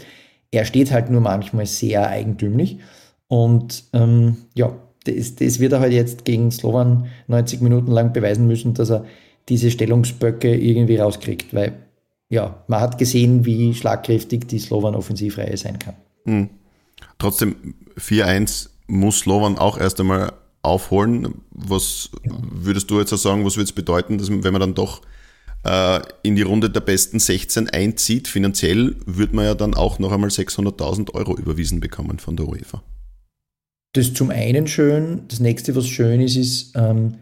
Er 0.52 0.66
steht 0.66 0.92
halt 0.92 1.10
nur 1.10 1.22
manchmal 1.22 1.66
sehr 1.66 2.08
eigentümlich. 2.08 2.80
Und 3.34 3.86
ähm, 3.94 4.38
ja, 4.54 4.78
das, 5.06 5.34
das 5.34 5.60
wird 5.60 5.74
er 5.74 5.80
halt 5.80 5.92
jetzt 5.92 6.24
gegen 6.24 6.52
Slovan 6.52 7.08
90 7.26 7.62
Minuten 7.62 7.92
lang 7.92 8.14
beweisen 8.14 8.46
müssen, 8.46 8.76
dass 8.76 8.92
er 8.92 9.06
diese 9.50 9.72
Stellungsböcke 9.72 10.56
irgendwie 10.56 10.98
rauskriegt, 10.98 11.52
weil 11.52 11.74
ja, 12.30 12.64
man 12.68 12.80
hat 12.80 13.00
gesehen, 13.00 13.44
wie 13.44 13.74
schlagkräftig 13.74 14.48
die 14.48 14.60
Slovan-Offensivreihe 14.60 15.58
sein 15.58 15.80
kann. 15.80 15.96
Mhm. 16.26 16.50
Trotzdem, 17.18 17.74
4-1 17.98 18.70
muss 18.86 19.22
Slovan 19.22 19.58
auch 19.58 19.80
erst 19.80 20.00
einmal 20.00 20.34
aufholen. 20.62 21.42
Was 21.50 22.12
würdest 22.24 22.92
du 22.92 23.00
jetzt 23.00 23.10
sagen, 23.10 23.44
was 23.46 23.56
würde 23.56 23.64
es 23.64 23.72
bedeuten, 23.72 24.20
dass 24.20 24.30
wenn 24.30 24.54
man 24.54 24.60
dann 24.62 24.76
doch 24.76 25.02
äh, 25.64 26.02
in 26.22 26.36
die 26.36 26.44
Runde 26.44 26.70
der 26.70 26.82
besten 26.82 27.18
16 27.18 27.68
einzieht, 27.72 28.28
finanziell 28.28 28.96
würde 29.08 29.36
man 29.36 29.46
ja 29.46 29.56
dann 29.56 29.74
auch 29.74 29.98
noch 29.98 30.12
einmal 30.12 30.30
600.000 30.30 31.16
Euro 31.16 31.36
überwiesen 31.36 31.80
bekommen 31.80 32.20
von 32.20 32.36
der 32.36 32.48
UEFA. 32.48 32.84
Das 33.94 34.08
ist 34.08 34.18
zum 34.18 34.32
einen 34.32 34.68
schön. 34.68 35.22
Das 35.28 35.40
nächste, 35.40 35.76
was 35.76 35.88
schön 35.88 36.20
ist, 36.20 36.36
ist, 36.36 36.74
ähm, 36.76 37.16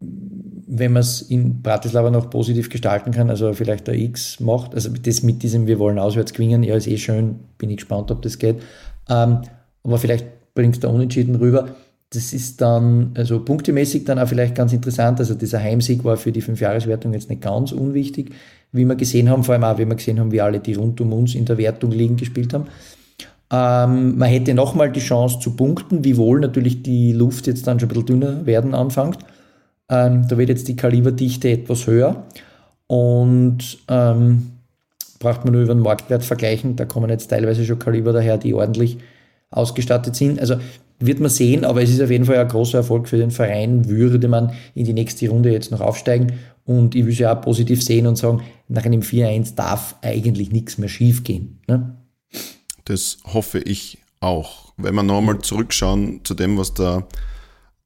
wenn 0.00 0.92
man 0.92 1.02
es 1.02 1.20
in 1.20 1.62
Bratislava 1.62 2.10
noch 2.10 2.30
positiv 2.30 2.70
gestalten 2.70 3.10
kann, 3.10 3.28
also 3.28 3.52
vielleicht 3.52 3.88
der 3.88 3.94
X 3.94 4.38
macht, 4.40 4.74
also 4.74 4.88
das 4.88 5.22
mit 5.22 5.42
diesem 5.42 5.66
Wir 5.66 5.78
wollen 5.78 5.98
auswärts 5.98 6.32
gewinnen, 6.32 6.62
ja, 6.62 6.76
ist 6.76 6.86
eh 6.86 6.96
schön, 6.96 7.40
bin 7.58 7.70
ich 7.70 7.78
gespannt, 7.78 8.10
ob 8.10 8.22
das 8.22 8.38
geht. 8.38 8.56
Ähm, 9.08 9.40
aber 9.82 9.98
vielleicht 9.98 10.26
bringt 10.54 10.74
es 10.74 10.80
da 10.80 10.88
Unentschieden 10.88 11.34
rüber. 11.34 11.74
Das 12.10 12.32
ist 12.32 12.60
dann, 12.60 13.12
also 13.14 13.40
punktemäßig 13.44 14.04
dann 14.04 14.18
auch 14.18 14.28
vielleicht 14.28 14.54
ganz 14.54 14.72
interessant. 14.72 15.18
Also 15.18 15.34
dieser 15.34 15.60
Heimsieg 15.60 16.04
war 16.04 16.16
für 16.16 16.32
die 16.32 16.40
Fünfjahreswertung 16.40 17.12
jetzt 17.12 17.28
nicht 17.30 17.42
ganz 17.42 17.72
unwichtig, 17.72 18.32
wie 18.72 18.84
wir 18.84 18.94
gesehen 18.94 19.28
haben, 19.28 19.42
vor 19.42 19.54
allem 19.54 19.64
auch, 19.64 19.78
wie 19.78 19.86
wir 19.86 19.94
gesehen 19.94 20.20
haben, 20.20 20.30
wie 20.30 20.40
alle, 20.40 20.60
die 20.60 20.74
rund 20.74 21.00
um 21.00 21.12
uns 21.12 21.34
in 21.34 21.44
der 21.44 21.58
Wertung 21.58 21.90
liegen, 21.90 22.16
gespielt 22.16 22.54
haben. 22.54 22.66
Ähm, 23.52 24.16
man 24.16 24.28
hätte 24.28 24.54
nochmal 24.54 24.92
die 24.92 25.00
Chance 25.00 25.40
zu 25.40 25.56
punkten, 25.56 26.04
wiewohl 26.04 26.40
natürlich 26.40 26.82
die 26.82 27.12
Luft 27.12 27.46
jetzt 27.46 27.66
dann 27.66 27.80
schon 27.80 27.88
ein 27.88 27.92
bisschen 27.92 28.20
dünner 28.20 28.46
werden 28.46 28.74
anfängt. 28.74 29.18
Ähm, 29.88 30.26
da 30.28 30.38
wird 30.38 30.48
jetzt 30.48 30.68
die 30.68 30.76
Kaliberdichte 30.76 31.50
etwas 31.50 31.86
höher 31.86 32.24
und 32.86 33.78
ähm, 33.88 34.52
braucht 35.18 35.44
man 35.44 35.52
nur 35.52 35.62
über 35.62 35.74
den 35.74 35.82
Marktwert 35.82 36.24
vergleichen. 36.24 36.76
Da 36.76 36.84
kommen 36.84 37.10
jetzt 37.10 37.28
teilweise 37.28 37.64
schon 37.64 37.78
Kaliber 37.78 38.12
daher, 38.12 38.38
die 38.38 38.54
ordentlich 38.54 38.98
ausgestattet 39.50 40.14
sind. 40.14 40.40
Also 40.40 40.56
wird 41.00 41.18
man 41.18 41.30
sehen, 41.30 41.64
aber 41.64 41.82
es 41.82 41.90
ist 41.90 42.00
auf 42.00 42.10
jeden 42.10 42.26
Fall 42.26 42.36
ein 42.36 42.48
großer 42.48 42.78
Erfolg 42.78 43.08
für 43.08 43.16
den 43.16 43.30
Verein. 43.30 43.88
Würde 43.88 44.28
man 44.28 44.52
in 44.74 44.84
die 44.84 44.92
nächste 44.92 45.28
Runde 45.28 45.50
jetzt 45.50 45.72
noch 45.72 45.80
aufsteigen 45.80 46.34
und 46.64 46.94
ich 46.94 47.04
will 47.04 47.12
es 47.12 47.18
ja 47.18 47.36
auch 47.36 47.40
positiv 47.40 47.82
sehen 47.82 48.06
und 48.06 48.16
sagen, 48.16 48.42
nach 48.68 48.84
einem 48.84 49.00
4-1 49.00 49.56
darf 49.56 49.96
eigentlich 50.02 50.52
nichts 50.52 50.78
mehr 50.78 50.88
schief 50.88 51.24
gehen. 51.24 51.58
Ne? 51.66 51.96
Das 52.84 53.18
hoffe 53.24 53.58
ich 53.60 53.98
auch. 54.20 54.72
Wenn 54.76 54.94
wir 54.94 55.02
nochmal 55.02 55.40
zurückschauen 55.40 56.20
zu 56.24 56.34
dem, 56.34 56.58
was 56.58 56.74
der 56.74 57.06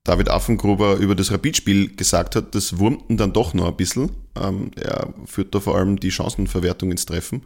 David 0.04 0.28
Affengruber 0.28 0.96
über 0.96 1.14
das 1.14 1.32
Rapidspiel 1.32 1.96
gesagt 1.96 2.36
hat, 2.36 2.54
das 2.54 2.78
wurmten 2.78 3.16
dann 3.16 3.32
doch 3.32 3.54
noch 3.54 3.68
ein 3.68 3.76
bisschen. 3.76 4.10
Ähm, 4.40 4.70
er 4.76 5.14
führt 5.24 5.54
da 5.54 5.60
vor 5.60 5.76
allem 5.76 5.98
die 5.98 6.10
Chancenverwertung 6.10 6.90
ins 6.90 7.06
Treffen. 7.06 7.42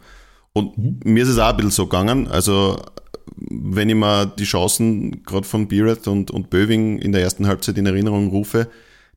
Und 0.53 0.77
mhm. 0.77 0.99
mir 1.03 1.23
ist 1.23 1.29
es 1.29 1.39
auch 1.39 1.49
ein 1.49 1.55
bisschen 1.55 1.71
so 1.71 1.87
gegangen. 1.87 2.27
Also, 2.27 2.77
wenn 3.37 3.89
ich 3.89 3.95
mir 3.95 4.25
die 4.25 4.43
Chancen 4.43 5.23
gerade 5.23 5.47
von 5.47 5.67
Beereth 5.69 6.07
und, 6.07 6.31
und 6.31 6.49
Böving 6.49 6.99
in 6.99 7.13
der 7.13 7.21
ersten 7.21 7.47
Halbzeit 7.47 7.77
in 7.77 7.85
Erinnerung 7.85 8.29
rufe, 8.29 8.67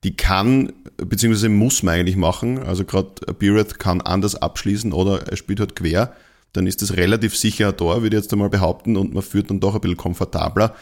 die 0.05 0.17
kann, 0.17 0.73
beziehungsweise 0.97 1.49
muss 1.49 1.83
man 1.83 1.95
eigentlich 1.95 2.17
machen. 2.17 2.59
Also 2.59 2.85
gerade 2.85 3.11
Beereth 3.39 3.79
kann 3.79 4.01
anders 4.01 4.35
abschließen 4.35 4.93
oder 4.93 5.29
er 5.29 5.37
spielt 5.37 5.61
halt 5.61 5.77
quer 5.77 6.15
dann 6.53 6.67
ist 6.67 6.83
es 6.83 6.97
relativ 6.97 7.37
sicher 7.37 7.69
ein 7.69 7.77
Tor, 7.77 8.03
würde 8.03 8.17
ich 8.17 8.23
jetzt 8.23 8.33
einmal 8.33 8.51
behaupten, 8.51 8.97
und 8.97 9.15
man 9.15 9.23
führt 9.23 9.51
dann 9.51 9.61
doch 9.61 9.75
ein 9.75 9.81
bisschen 9.81 9.97
komfortabler. 9.97 10.75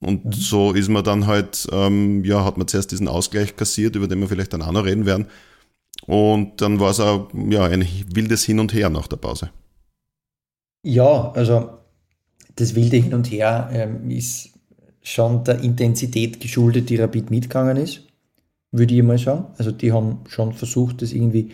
Und 0.00 0.26
mhm. 0.26 0.32
so 0.32 0.72
ist 0.72 0.88
man 0.88 1.04
dann 1.04 1.26
halt, 1.26 1.66
ähm, 1.72 2.24
ja, 2.24 2.44
hat 2.44 2.56
man 2.56 2.68
zuerst 2.68 2.92
diesen 2.92 3.08
Ausgleich 3.08 3.56
kassiert, 3.56 3.96
über 3.96 4.06
den 4.06 4.20
wir 4.20 4.28
vielleicht 4.28 4.52
dann 4.52 4.62
auch 4.62 4.72
noch 4.72 4.84
reden 4.84 5.06
werden. 5.06 5.26
Und 6.06 6.60
dann 6.60 6.78
war 6.80 6.90
es 6.90 7.00
auch 7.00 7.28
ja, 7.50 7.64
ein 7.64 7.86
wildes 8.14 8.44
Hin 8.44 8.60
und 8.60 8.72
Her 8.72 8.90
nach 8.90 9.08
der 9.08 9.16
Pause. 9.16 9.50
Ja, 10.84 11.32
also 11.32 11.70
das 12.54 12.74
wilde 12.74 12.96
Hin 12.96 13.14
und 13.14 13.30
Her 13.30 13.68
ähm, 13.72 14.10
ist 14.10 14.50
schon 15.02 15.44
der 15.44 15.60
Intensität 15.60 16.40
geschuldet, 16.40 16.88
die 16.90 16.96
Rapid 16.96 17.30
mitgegangen 17.30 17.76
ist. 17.76 18.02
würde 18.70 18.94
ich 18.94 19.02
mal 19.02 19.18
sagen. 19.18 19.46
Also 19.58 19.72
die 19.72 19.92
haben 19.92 20.20
schon 20.28 20.52
versucht, 20.52 21.02
das 21.02 21.12
irgendwie 21.12 21.52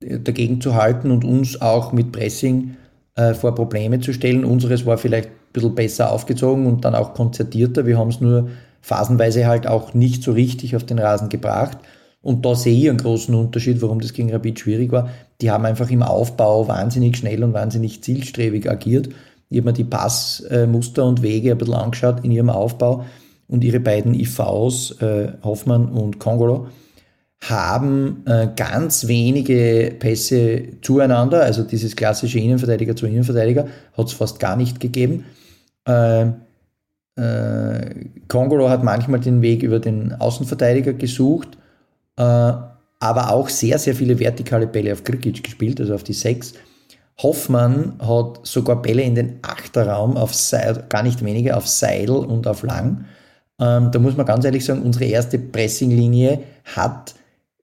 dagegen 0.00 0.60
zu 0.60 0.74
halten 0.74 1.10
und 1.10 1.24
uns 1.24 1.60
auch 1.60 1.92
mit 1.92 2.12
Pressing 2.12 2.76
äh, 3.16 3.34
vor 3.34 3.54
Probleme 3.54 4.00
zu 4.00 4.12
stellen. 4.12 4.44
Unseres 4.44 4.86
war 4.86 4.98
vielleicht 4.98 5.28
ein 5.28 5.52
bisschen 5.52 5.74
besser 5.74 6.12
aufgezogen 6.12 6.66
und 6.66 6.84
dann 6.84 6.94
auch 6.94 7.14
konzertierter. 7.14 7.86
Wir 7.86 7.98
haben 7.98 8.08
es 8.08 8.20
nur 8.20 8.48
phasenweise 8.80 9.46
halt 9.46 9.66
auch 9.66 9.94
nicht 9.94 10.22
so 10.22 10.32
richtig 10.32 10.76
auf 10.76 10.84
den 10.84 10.98
Rasen 10.98 11.28
gebracht. 11.28 11.78
Und 12.22 12.44
da 12.46 12.54
sehe 12.54 12.76
ich 12.76 12.88
einen 12.88 12.98
großen 12.98 13.34
Unterschied, 13.34 13.82
warum 13.82 14.00
das 14.00 14.14
gegen 14.14 14.32
Rapid 14.32 14.58
schwierig 14.58 14.92
war. 14.92 15.10
Die 15.40 15.50
haben 15.50 15.66
einfach 15.66 15.90
im 15.90 16.02
Aufbau 16.02 16.68
wahnsinnig 16.68 17.16
schnell 17.16 17.44
und 17.44 17.52
wahnsinnig 17.52 18.02
zielstrebig 18.02 18.70
agiert. 18.70 19.10
Ich 19.50 19.58
habe 19.58 19.68
mir 19.68 19.72
die 19.74 19.84
Passmuster 19.84 21.04
und 21.04 21.22
Wege 21.22 21.52
ein 21.52 21.58
bisschen 21.58 21.74
angeschaut 21.74 22.24
in 22.24 22.30
ihrem 22.30 22.50
Aufbau 22.50 23.04
und 23.46 23.62
ihre 23.62 23.80
beiden 23.80 24.14
IVs, 24.14 24.92
äh, 25.02 25.32
Hoffmann 25.42 25.90
und 25.90 26.18
Kongolo, 26.18 26.68
haben 27.48 28.22
äh, 28.26 28.48
ganz 28.56 29.06
wenige 29.06 29.94
Pässe 29.98 30.80
zueinander, 30.82 31.42
also 31.42 31.62
dieses 31.62 31.94
klassische 31.96 32.38
Innenverteidiger 32.38 32.96
zu 32.96 33.06
Innenverteidiger, 33.06 33.66
hat 33.96 34.06
es 34.06 34.12
fast 34.12 34.40
gar 34.40 34.56
nicht 34.56 34.80
gegeben. 34.80 35.24
Äh, 35.86 36.26
äh, 37.16 38.06
Kongolo 38.28 38.68
hat 38.68 38.82
manchmal 38.82 39.20
den 39.20 39.42
Weg 39.42 39.62
über 39.62 39.78
den 39.78 40.14
Außenverteidiger 40.14 40.94
gesucht, 40.94 41.58
äh, 42.16 42.22
aber 42.22 43.30
auch 43.30 43.48
sehr, 43.48 43.78
sehr 43.78 43.94
viele 43.94 44.18
vertikale 44.18 44.66
Bälle 44.66 44.92
auf 44.92 45.04
Krikic 45.04 45.44
gespielt, 45.44 45.80
also 45.80 45.94
auf 45.94 46.02
die 46.02 46.14
Sechs. 46.14 46.54
Hoffmann 47.22 47.94
hat 48.00 48.40
sogar 48.42 48.82
Bälle 48.82 49.02
in 49.02 49.14
den 49.14 49.38
Achterraum 49.42 50.16
auf 50.16 50.34
Seil, 50.34 50.84
gar 50.88 51.02
nicht 51.02 51.24
wenige, 51.24 51.56
auf 51.56 51.68
Seil 51.68 52.10
und 52.10 52.46
auf 52.46 52.62
Lang. 52.62 53.04
Ähm, 53.60 53.90
da 53.92 53.98
muss 54.00 54.16
man 54.16 54.26
ganz 54.26 54.44
ehrlich 54.44 54.64
sagen, 54.64 54.82
unsere 54.82 55.04
erste 55.04 55.38
Pressinglinie 55.38 56.40
hat 56.64 57.14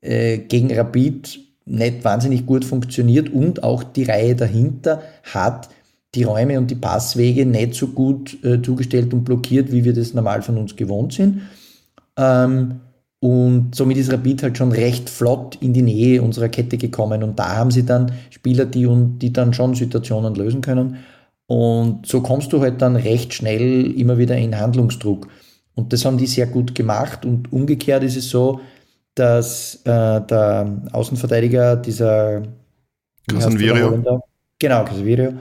äh, 0.01 0.39
gegen 0.39 0.73
Rapid 0.73 1.39
nicht 1.65 2.03
wahnsinnig 2.03 2.45
gut 2.45 2.65
funktioniert 2.65 3.29
und 3.29 3.63
auch 3.63 3.83
die 3.83 4.03
Reihe 4.03 4.35
dahinter 4.35 5.01
hat 5.23 5.69
die 6.15 6.23
Räume 6.23 6.57
und 6.57 6.69
die 6.69 6.75
Passwege 6.75 7.45
nicht 7.45 7.73
so 7.75 7.87
gut 7.87 8.43
äh, 8.43 8.61
zugestellt 8.61 9.13
und 9.13 9.23
blockiert, 9.23 9.71
wie 9.71 9.85
wir 9.85 9.93
das 9.93 10.13
normal 10.13 10.41
von 10.41 10.57
uns 10.57 10.75
gewohnt 10.75 11.13
sind. 11.13 11.41
Ähm, 12.17 12.81
und 13.19 13.75
somit 13.75 13.97
ist 13.97 14.11
Rapid 14.11 14.43
halt 14.43 14.57
schon 14.57 14.71
recht 14.71 15.09
flott 15.09 15.57
in 15.61 15.73
die 15.73 15.83
Nähe 15.83 16.21
unserer 16.21 16.49
Kette 16.49 16.77
gekommen. 16.77 17.21
Und 17.21 17.37
da 17.37 17.55
haben 17.55 17.69
sie 17.69 17.85
dann 17.85 18.11
Spieler, 18.31 18.65
die, 18.65 18.89
die 19.19 19.31
dann 19.31 19.53
schon 19.53 19.75
Situationen 19.75 20.33
lösen 20.33 20.61
können. 20.61 20.97
Und 21.45 22.07
so 22.07 22.21
kommst 22.21 22.51
du 22.51 22.61
halt 22.61 22.81
dann 22.81 22.95
recht 22.95 23.33
schnell 23.33 23.91
immer 23.91 24.17
wieder 24.17 24.35
in 24.37 24.57
Handlungsdruck. 24.57 25.27
Und 25.75 25.93
das 25.93 26.03
haben 26.03 26.17
die 26.17 26.25
sehr 26.25 26.47
gut 26.47 26.73
gemacht. 26.73 27.23
Und 27.23 27.53
umgekehrt 27.53 28.03
ist 28.03 28.17
es 28.17 28.29
so, 28.29 28.59
dass 29.15 29.75
äh, 29.83 30.21
der 30.21 30.81
Außenverteidiger 30.91 31.75
dieser 31.75 32.43
Casanvirio. 33.27 34.21
Genau, 34.59 34.85
Casanvirio, 34.85 35.33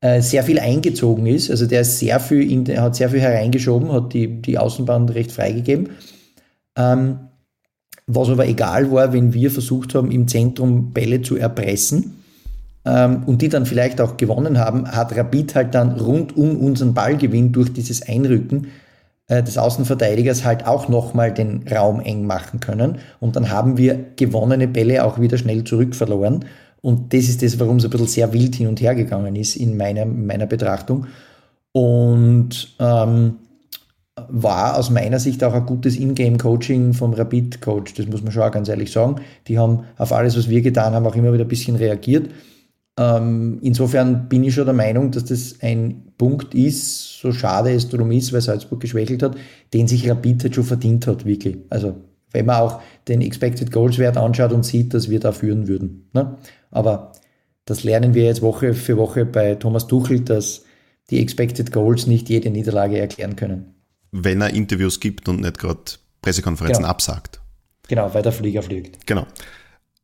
äh, 0.00 0.20
sehr 0.20 0.42
viel 0.42 0.58
eingezogen 0.58 1.26
ist. 1.26 1.50
Also 1.50 1.66
der 1.66 1.82
ist 1.82 1.98
sehr 1.98 2.20
viel 2.20 2.50
in, 2.50 2.80
hat 2.80 2.96
sehr 2.96 3.10
viel 3.10 3.20
hereingeschoben, 3.20 3.92
hat 3.92 4.12
die, 4.12 4.40
die 4.40 4.58
Außenbahn 4.58 5.08
recht 5.08 5.32
freigegeben. 5.32 5.90
Ähm, 6.76 7.28
was 8.06 8.28
aber 8.28 8.46
egal 8.46 8.90
war, 8.90 9.12
wenn 9.12 9.32
wir 9.32 9.50
versucht 9.50 9.94
haben, 9.94 10.10
im 10.10 10.26
Zentrum 10.26 10.92
Bälle 10.92 11.22
zu 11.22 11.36
erpressen 11.36 12.22
ähm, 12.84 13.22
und 13.26 13.42
die 13.42 13.48
dann 13.48 13.66
vielleicht 13.66 14.00
auch 14.00 14.16
gewonnen 14.16 14.58
haben, 14.58 14.90
hat 14.90 15.16
Rapid 15.16 15.54
halt 15.54 15.74
dann 15.74 15.92
rund 15.92 16.36
um 16.36 16.56
unseren 16.58 16.94
Ballgewinn 16.94 17.52
durch 17.52 17.72
dieses 17.72 18.02
Einrücken 18.02 18.68
äh, 19.28 19.42
des 19.42 19.58
Außenverteidigers 19.58 20.44
halt 20.44 20.66
auch 20.66 20.88
nochmal 20.88 21.32
den 21.32 21.64
Raum 21.68 22.00
eng 22.00 22.26
machen 22.26 22.60
können. 22.60 22.98
Und 23.20 23.36
dann 23.36 23.50
haben 23.50 23.78
wir 23.78 23.98
gewonnene 24.16 24.68
Bälle 24.68 25.04
auch 25.04 25.20
wieder 25.20 25.38
schnell 25.38 25.64
zurückverloren. 25.64 26.44
Und 26.80 27.14
das 27.14 27.28
ist 27.28 27.42
das, 27.42 27.60
warum 27.60 27.76
es 27.76 27.84
ein 27.84 27.90
bisschen 27.90 28.08
sehr 28.08 28.32
wild 28.32 28.56
hin 28.56 28.66
und 28.66 28.80
her 28.80 28.94
gegangen 28.94 29.36
ist 29.36 29.56
in 29.56 29.76
meiner, 29.76 30.04
meiner 30.04 30.46
Betrachtung. 30.46 31.06
Und 31.72 32.74
ähm, 32.80 33.36
war 34.28 34.76
aus 34.76 34.90
meiner 34.90 35.18
Sicht 35.18 35.42
auch 35.42 35.54
ein 35.54 35.64
gutes 35.64 35.96
Ingame-Coaching 35.96 36.92
vom 36.92 37.14
Rapid-Coach, 37.14 37.94
das 37.94 38.06
muss 38.06 38.22
man 38.22 38.32
schon 38.32 38.42
auch 38.42 38.50
ganz 38.50 38.68
ehrlich 38.68 38.92
sagen. 38.92 39.16
Die 39.48 39.58
haben 39.58 39.84
auf 39.96 40.12
alles, 40.12 40.36
was 40.36 40.48
wir 40.48 40.60
getan 40.60 40.92
haben, 40.92 41.06
auch 41.06 41.16
immer 41.16 41.32
wieder 41.32 41.44
ein 41.44 41.48
bisschen 41.48 41.76
reagiert. 41.76 42.28
Ähm, 42.98 43.58
insofern 43.62 44.28
bin 44.28 44.44
ich 44.44 44.54
schon 44.54 44.66
der 44.66 44.74
Meinung, 44.74 45.10
dass 45.10 45.24
das 45.24 45.56
ein 45.60 46.12
Punkt 46.18 46.54
ist, 46.54 47.20
so 47.20 47.32
schade 47.32 47.72
es 47.72 47.88
drum 47.88 48.10
ist, 48.12 48.32
weil 48.32 48.42
Salzburg 48.42 48.80
geschwächelt 48.80 49.22
hat, 49.22 49.36
den 49.72 49.88
sich 49.88 50.08
Rapid 50.08 50.42
halt 50.42 50.54
schon 50.54 50.64
verdient 50.64 51.06
hat, 51.06 51.24
wirklich. 51.24 51.56
Also 51.70 51.96
wenn 52.32 52.46
man 52.46 52.56
auch 52.56 52.82
den 53.08 53.20
Expected 53.20 53.72
Goals 53.72 53.98
Wert 53.98 54.16
anschaut 54.16 54.52
und 54.52 54.64
sieht, 54.64 54.94
dass 54.94 55.08
wir 55.08 55.20
da 55.20 55.32
führen 55.32 55.68
würden. 55.68 56.10
Ne? 56.12 56.36
Aber 56.70 57.12
das 57.64 57.84
lernen 57.84 58.14
wir 58.14 58.24
jetzt 58.24 58.42
Woche 58.42 58.74
für 58.74 58.96
Woche 58.96 59.24
bei 59.24 59.54
Thomas 59.54 59.86
Tuchel, 59.86 60.20
dass 60.20 60.64
die 61.10 61.20
Expected 61.20 61.72
Goals 61.72 62.06
nicht 62.06 62.28
jede 62.28 62.50
Niederlage 62.50 62.98
erklären 62.98 63.36
können. 63.36 63.74
Wenn 64.10 64.40
er 64.40 64.50
Interviews 64.50 65.00
gibt 65.00 65.28
und 65.28 65.40
nicht 65.40 65.58
gerade 65.58 65.80
Pressekonferenzen 66.20 66.82
genau. 66.82 66.90
absagt. 66.90 67.40
Genau, 67.88 68.12
weil 68.14 68.22
der 68.22 68.32
Flieger 68.32 68.62
fliegt. 68.62 69.06
Genau. 69.06 69.26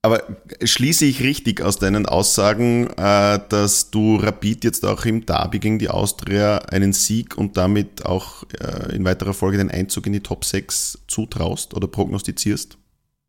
Aber 0.08 0.22
schließe 0.62 1.04
ich 1.04 1.22
richtig 1.22 1.60
aus 1.60 1.78
deinen 1.78 2.06
Aussagen, 2.06 2.86
äh, 2.96 3.38
dass 3.50 3.90
du 3.90 4.16
Rapid 4.16 4.64
jetzt 4.64 4.86
auch 4.86 5.04
im 5.04 5.26
Derby 5.26 5.58
gegen 5.58 5.78
die 5.78 5.90
Austria 5.90 6.60
einen 6.70 6.94
Sieg 6.94 7.36
und 7.36 7.58
damit 7.58 8.06
auch 8.06 8.44
äh, 8.58 8.96
in 8.96 9.04
weiterer 9.04 9.34
Folge 9.34 9.58
den 9.58 9.70
Einzug 9.70 10.06
in 10.06 10.14
die 10.14 10.20
Top 10.20 10.46
6 10.46 11.00
zutraust 11.08 11.74
oder 11.74 11.88
prognostizierst? 11.88 12.78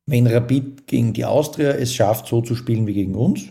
Wenn 0.05 0.25
Rapid 0.25 0.87
gegen 0.87 1.11
die 1.11 1.25
Austria 1.25 1.71
es 1.71 1.93
schafft, 1.93 2.27
so 2.27 2.41
zu 2.41 2.55
spielen 2.55 2.87
wie 2.87 2.93
gegen 2.93 3.15
uns, 3.15 3.41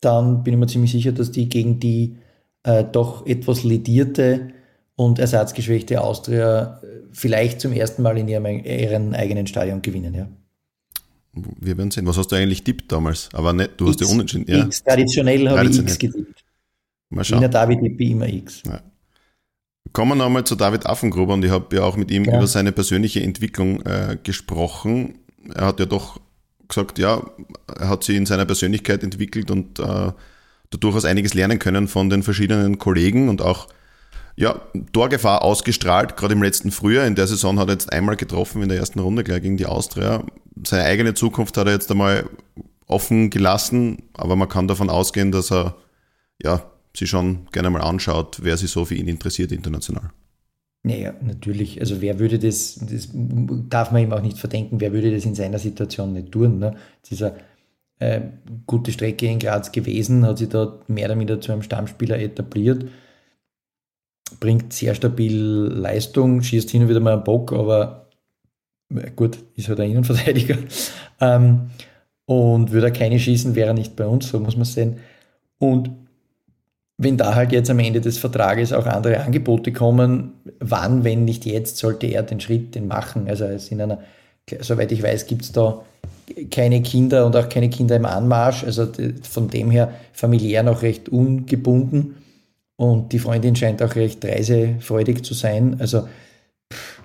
dann 0.00 0.44
bin 0.44 0.54
ich 0.54 0.60
mir 0.60 0.68
ziemlich 0.68 0.92
sicher, 0.92 1.10
dass 1.10 1.32
die 1.32 1.48
gegen 1.48 1.80
die 1.80 2.14
äh, 2.62 2.84
doch 2.84 3.26
etwas 3.26 3.64
ledierte 3.64 4.50
und 4.94 5.18
ersatzgeschwächte 5.18 6.00
Austria 6.00 6.80
vielleicht 7.10 7.60
zum 7.60 7.72
ersten 7.72 8.02
Mal 8.02 8.18
in 8.18 8.28
ihrem, 8.28 8.46
ihrem 8.46 9.14
eigenen 9.14 9.48
Stadion 9.48 9.82
gewinnen. 9.82 10.14
Ja. 10.14 10.28
Wir 11.60 11.76
werden 11.76 11.90
sehen. 11.90 12.06
Was 12.06 12.16
hast 12.16 12.28
du 12.28 12.36
eigentlich 12.36 12.64
tippt 12.64 12.90
damals? 12.90 13.28
Aber 13.32 13.52
nicht, 13.52 13.72
du 13.76 13.88
hast 13.88 14.00
ja 14.00 14.06
unentschieden. 14.06 14.44
Ja. 14.48 14.64
X. 14.64 14.82
Traditionell 14.82 15.48
habe 15.48 15.68
ich 15.68 15.78
X 15.78 15.98
getippt. 15.98 16.44
Mal 17.10 17.24
schauen. 17.24 17.38
In 17.38 17.40
der 17.42 17.50
David 17.50 17.80
tippe 17.80 18.04
immer 18.04 18.28
X. 18.28 18.62
Ja. 18.66 18.80
Kommen 19.92 20.12
wir 20.12 20.24
nochmal 20.24 20.44
zu 20.44 20.54
David 20.54 20.86
Affengruber 20.86 21.34
und 21.34 21.44
ich 21.44 21.50
habe 21.50 21.74
ja 21.76 21.82
auch 21.82 21.96
mit 21.96 22.10
ihm 22.10 22.24
ja. 22.24 22.36
über 22.36 22.46
seine 22.46 22.72
persönliche 22.72 23.22
Entwicklung 23.22 23.80
äh, 23.82 24.18
gesprochen. 24.22 25.18
Er 25.54 25.66
hat 25.66 25.80
ja 25.80 25.86
doch 25.86 26.20
gesagt, 26.68 26.98
ja, 26.98 27.22
er 27.78 27.88
hat 27.88 28.04
sich 28.04 28.16
in 28.16 28.26
seiner 28.26 28.44
Persönlichkeit 28.44 29.02
entwickelt 29.02 29.50
und 29.50 29.78
äh, 29.78 29.82
da 29.82 30.78
durchaus 30.78 31.06
einiges 31.06 31.32
lernen 31.32 31.58
können 31.58 31.88
von 31.88 32.10
den 32.10 32.22
verschiedenen 32.22 32.78
Kollegen 32.78 33.28
und 33.28 33.40
auch 33.40 33.68
ja, 34.38 34.60
Torgefahr 34.92 35.42
ausgestrahlt, 35.42 36.16
gerade 36.16 36.34
im 36.34 36.42
letzten 36.44 36.70
Frühjahr. 36.70 37.06
In 37.06 37.16
der 37.16 37.26
Saison 37.26 37.58
hat 37.58 37.68
er 37.68 37.72
jetzt 37.72 37.92
einmal 37.92 38.14
getroffen 38.14 38.62
in 38.62 38.68
der 38.68 38.78
ersten 38.78 39.00
Runde 39.00 39.24
gleich 39.24 39.42
gegen 39.42 39.56
die 39.56 39.66
Austria. 39.66 40.24
Seine 40.64 40.84
eigene 40.84 41.14
Zukunft 41.14 41.56
hat 41.56 41.66
er 41.66 41.72
jetzt 41.72 41.90
einmal 41.90 42.30
offen 42.86 43.30
gelassen, 43.30 44.04
aber 44.14 44.36
man 44.36 44.48
kann 44.48 44.68
davon 44.68 44.90
ausgehen, 44.90 45.32
dass 45.32 45.50
er 45.50 45.74
ja, 46.40 46.62
sich 46.96 47.10
schon 47.10 47.48
gerne 47.50 47.68
mal 47.68 47.80
anschaut, 47.80 48.38
wer 48.40 48.56
sich 48.56 48.70
so 48.70 48.84
für 48.84 48.94
ihn 48.94 49.08
interessiert 49.08 49.50
international. 49.50 50.10
Naja, 50.84 51.14
natürlich. 51.20 51.80
Also 51.80 52.00
wer 52.00 52.20
würde 52.20 52.38
das, 52.38 52.78
das 52.80 53.08
darf 53.12 53.90
man 53.90 54.04
ihm 54.04 54.12
auch 54.12 54.22
nicht 54.22 54.38
verdenken, 54.38 54.80
wer 54.80 54.92
würde 54.92 55.12
das 55.12 55.24
in 55.24 55.34
seiner 55.34 55.58
Situation 55.58 56.12
nicht 56.12 56.30
tun. 56.30 56.60
Ne? 56.60 56.76
Dieser 57.10 57.34
äh, 57.98 58.20
gute 58.68 58.92
Strecke 58.92 59.26
in 59.26 59.40
Graz 59.40 59.72
gewesen, 59.72 60.24
hat 60.24 60.38
sich 60.38 60.48
dort 60.48 60.88
mehr 60.88 61.06
oder 61.06 61.16
minder 61.16 61.40
zu 61.40 61.50
einem 61.50 61.62
Stammspieler 61.62 62.20
etabliert 62.20 62.84
bringt 64.40 64.72
sehr 64.72 64.94
stabil 64.94 65.36
Leistung, 65.36 66.42
schießt 66.42 66.70
hin 66.70 66.82
und 66.82 66.88
wieder 66.88 67.00
mal 67.00 67.14
einen 67.14 67.24
Bock, 67.24 67.52
aber 67.52 68.08
gut, 69.16 69.38
ist 69.54 69.68
halt 69.68 69.80
ein 69.80 69.90
Innenverteidiger. 69.90 70.56
Ähm, 71.20 71.70
und 72.26 72.70
würde 72.70 72.86
er 72.86 72.92
keine 72.92 73.18
schießen, 73.18 73.56
wäre 73.56 73.70
er 73.70 73.74
nicht 73.74 73.96
bei 73.96 74.06
uns, 74.06 74.28
so 74.28 74.38
muss 74.38 74.54
man 74.54 74.66
sehen. 74.66 74.98
Und 75.58 75.90
wenn 76.98 77.16
da 77.16 77.34
halt 77.34 77.52
jetzt 77.52 77.70
am 77.70 77.78
Ende 77.78 78.00
des 78.00 78.18
Vertrages 78.18 78.72
auch 78.72 78.86
andere 78.86 79.20
Angebote 79.20 79.72
kommen, 79.72 80.34
wann, 80.60 81.04
wenn 81.04 81.24
nicht 81.24 81.46
jetzt, 81.46 81.78
sollte 81.78 82.06
er 82.06 82.24
den 82.24 82.40
Schritt 82.40 82.74
den 82.74 82.88
machen. 82.88 83.28
Also 83.28 83.46
es 83.46 83.68
in 83.70 83.80
einer, 83.80 83.98
soweit 84.60 84.92
ich 84.92 85.02
weiß, 85.02 85.26
gibt 85.26 85.42
es 85.42 85.52
da 85.52 85.84
keine 86.50 86.82
Kinder 86.82 87.24
und 87.24 87.36
auch 87.36 87.48
keine 87.48 87.70
Kinder 87.70 87.96
im 87.96 88.04
Anmarsch. 88.04 88.64
Also 88.64 88.88
von 89.22 89.48
dem 89.48 89.70
her 89.70 89.92
familiär 90.12 90.62
noch 90.64 90.82
recht 90.82 91.08
ungebunden. 91.08 92.16
Und 92.78 93.12
die 93.12 93.18
Freundin 93.18 93.56
scheint 93.56 93.82
auch 93.82 93.96
recht 93.96 94.24
reisefreudig 94.24 95.24
zu 95.24 95.34
sein. 95.34 95.80
Also 95.80 96.08
pff, 96.72 97.02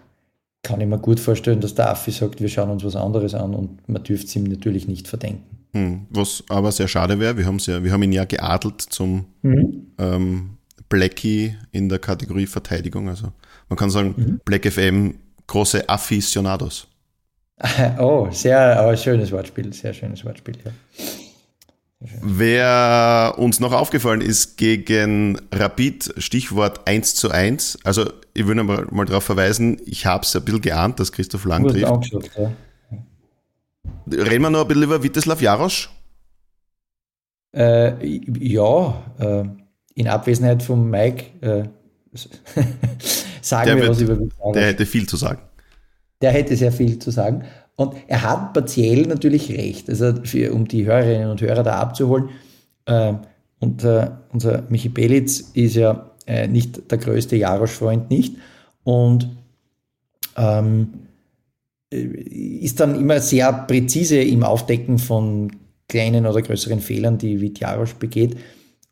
kann 0.62 0.80
ich 0.80 0.88
mir 0.88 1.00
gut 1.00 1.20
vorstellen, 1.20 1.62
dass 1.62 1.74
der 1.74 1.90
Affi 1.90 2.12
sagt, 2.12 2.40
wir 2.40 2.48
schauen 2.48 2.70
uns 2.70 2.84
was 2.84 2.96
anderes 2.96 3.34
an 3.34 3.56
und 3.56 3.90
man 3.90 4.04
dürfte 4.04 4.28
es 4.28 4.36
ihm 4.36 4.44
natürlich 4.44 4.88
nicht 4.88 5.08
verdenken. 5.08 5.58
Hm, 5.74 6.06
was 6.12 6.44
aber 6.48 6.72
sehr 6.72 6.88
schade 6.88 7.20
wäre, 7.20 7.36
wir, 7.38 7.44
ja, 7.44 7.84
wir 7.84 7.92
haben 7.92 8.04
ihn 8.04 8.12
ja 8.12 8.26
geadelt 8.26 8.82
zum 8.82 9.26
mhm. 9.42 9.88
ähm, 9.98 10.50
Blackie 10.90 11.56
in 11.72 11.90
der 11.90 11.98
Kategorie 11.98 12.46
Verteidigung. 12.46 13.10
Also 13.10 13.30
man 13.68 13.76
kann 13.76 13.90
sagen, 13.90 14.14
mhm. 14.16 14.42
Black 14.46 14.72
FM, 14.72 15.16
große 15.48 15.90
Afficionados. 15.90 16.88
Oh, 17.98 18.28
sehr 18.30 18.96
schönes 18.98 19.32
Wortspiel, 19.32 19.74
sehr 19.74 19.94
schönes 19.94 20.24
Wortspiel. 20.24 20.56
Ja. 20.64 20.72
Wer 22.22 23.36
uns 23.38 23.60
noch 23.60 23.72
aufgefallen 23.72 24.22
ist 24.22 24.58
gegen 24.58 25.40
Rapid, 25.54 26.14
Stichwort 26.18 26.88
1 26.88 27.16
zu 27.16 27.32
1. 27.32 27.80
Also 27.84 28.12
ich 28.34 28.46
würde 28.46 28.64
mal, 28.64 28.88
mal 28.92 29.06
darauf 29.06 29.24
verweisen, 29.24 29.80
ich 29.86 30.06
habe 30.06 30.24
es 30.24 30.36
ein 30.36 30.44
bisschen 30.44 30.62
geahnt, 30.62 31.00
dass 31.00 31.12
Christoph 31.12 31.46
Lang 31.46 31.68
trifft. 31.68 32.12
Ja. 32.38 32.52
Reden 34.12 34.42
wir 34.42 34.50
noch 34.50 34.62
ein 34.62 34.68
bisschen 34.68 34.84
über 34.84 35.02
Witeslav 35.04 35.42
Jarosch? 35.42 35.90
Äh, 37.56 38.06
ja, 38.40 39.04
äh, 39.20 39.44
in 39.96 40.08
Abwesenheit 40.08 40.64
von 40.64 40.90
Mike 40.90 41.26
äh, 41.42 41.64
sagen 43.42 43.68
der 43.68 43.76
wir 43.76 43.84
wird, 43.84 43.90
was 43.92 44.02
über 44.02 44.14
Jarosch. 44.14 44.54
Der 44.54 44.66
hätte 44.68 44.86
viel 44.86 45.08
zu 45.08 45.16
sagen. 45.16 45.42
Der 46.22 46.32
hätte 46.32 46.56
sehr 46.58 46.72
viel 46.72 47.00
zu 47.00 47.12
sagen. 47.12 47.46
Und 47.76 47.96
er 48.08 48.22
hat 48.24 48.54
partiell 48.54 49.04
natürlich 49.04 49.50
recht, 49.52 49.90
also 49.90 50.14
für, 50.24 50.54
um 50.54 50.68
die 50.68 50.86
Hörerinnen 50.86 51.30
und 51.30 51.42
Hörer 51.42 51.64
da 51.64 51.80
abzuholen. 51.80 52.30
Äh, 52.86 53.14
und 53.60 53.84
äh, 53.84 54.12
unser 54.32 54.64
Michi 54.70 54.90
Belitz 54.90 55.52
ist 55.54 55.76
ja 55.76 56.12
äh, 56.28 56.48
nicht 56.48 56.92
der 56.92 56.98
größte 56.98 57.36
Jarosch-Freund, 57.36 58.10
nicht. 58.10 58.36
Und 58.84 59.30
ähm, 60.38 61.08
äh, 61.92 62.02
ist 62.02 62.80
dann 62.80 63.00
immer 63.00 63.20
sehr 63.20 63.52
präzise 63.54 64.18
im 64.18 64.44
Aufdecken 64.44 65.00
von 65.00 65.52
kleinen 65.88 66.26
oder 66.26 66.42
größeren 66.42 66.80
Fehlern, 66.80 67.18
die 67.18 67.42
Vit 67.42 67.60
Jarosch 67.60 67.96
begeht. 67.96 68.38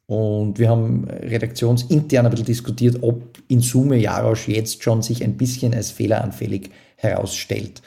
Und 0.08 0.60
wir 0.60 0.70
haben 0.70 1.06
redaktionsintern 1.06 2.26
ein 2.26 2.32
bisschen 2.32 2.46
diskutiert, 2.46 2.98
ob 3.02 3.38
in 3.48 3.62
Summe 3.62 3.98
Jarosch 3.98 4.50
jetzt 4.50 4.84
schon 4.84 5.02
sich 5.02 5.24
ein 5.24 5.38
bisschen 5.38 5.74
als 5.74 5.92
fehleranfällig 5.92 6.70
herausstellt. 6.98 7.82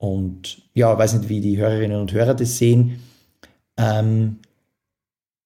Und 0.00 0.62
ja, 0.72 0.96
weiß 0.96 1.12
nicht, 1.12 1.28
wie 1.28 1.42
die 1.42 1.58
Hörerinnen 1.58 2.00
und 2.00 2.12
Hörer 2.14 2.32
das 2.32 2.56
sehen. 2.56 3.00
Ähm, 3.76 4.38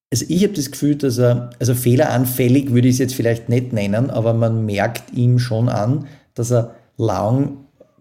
also 0.09 0.25
ich 0.29 0.43
habe 0.43 0.53
das 0.53 0.71
Gefühl, 0.71 0.95
dass 0.95 1.17
er, 1.17 1.49
also 1.59 1.75
fehleranfällig 1.75 2.71
würde 2.71 2.87
ich 2.87 2.95
es 2.95 2.99
jetzt 2.99 3.15
vielleicht 3.15 3.49
nicht 3.49 3.73
nennen, 3.73 4.09
aber 4.09 4.33
man 4.33 4.65
merkt 4.65 5.11
ihm 5.11 5.39
schon 5.39 5.67
an, 5.67 6.07
dass 6.35 6.53
er 6.53 6.73
lang 6.95 7.57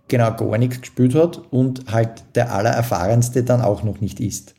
genau 0.06 0.32
gar 0.36 0.56
nichts 0.58 0.80
gespielt 0.80 1.16
hat 1.16 1.42
und 1.50 1.90
halt 1.90 2.22
der 2.36 2.52
allererfahrenste 2.52 3.42
dann 3.42 3.60
auch 3.60 3.82
noch 3.82 4.00
nicht 4.00 4.20
ist. 4.20 4.54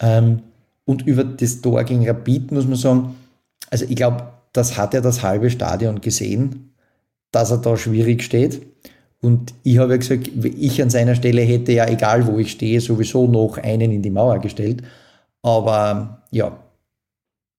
Ähm, 0.00 0.42
und 0.84 1.06
über 1.06 1.24
das 1.24 1.62
Tor 1.62 1.84
gegen 1.84 2.06
Rapid 2.06 2.52
muss 2.52 2.66
man 2.66 2.76
sagen, 2.76 3.16
also 3.70 3.86
ich 3.88 3.96
glaube, 3.96 4.30
das 4.52 4.76
hat 4.76 4.92
ja 4.92 5.00
das 5.00 5.22
halbe 5.22 5.48
Stadion 5.48 6.02
gesehen, 6.02 6.74
dass 7.30 7.50
er 7.50 7.58
da 7.58 7.78
schwierig 7.78 8.22
steht. 8.22 8.60
Und 9.24 9.54
ich 9.62 9.78
habe 9.78 9.92
ja 9.92 9.96
gesagt, 9.96 10.28
ich 10.44 10.82
an 10.82 10.90
seiner 10.90 11.14
Stelle 11.14 11.40
hätte 11.40 11.72
ja, 11.72 11.88
egal 11.88 12.26
wo 12.26 12.38
ich 12.38 12.52
stehe, 12.52 12.78
sowieso 12.78 13.26
noch 13.26 13.56
einen 13.56 13.90
in 13.90 14.02
die 14.02 14.10
Mauer 14.10 14.38
gestellt. 14.38 14.82
Aber 15.40 16.22
ja, 16.30 16.58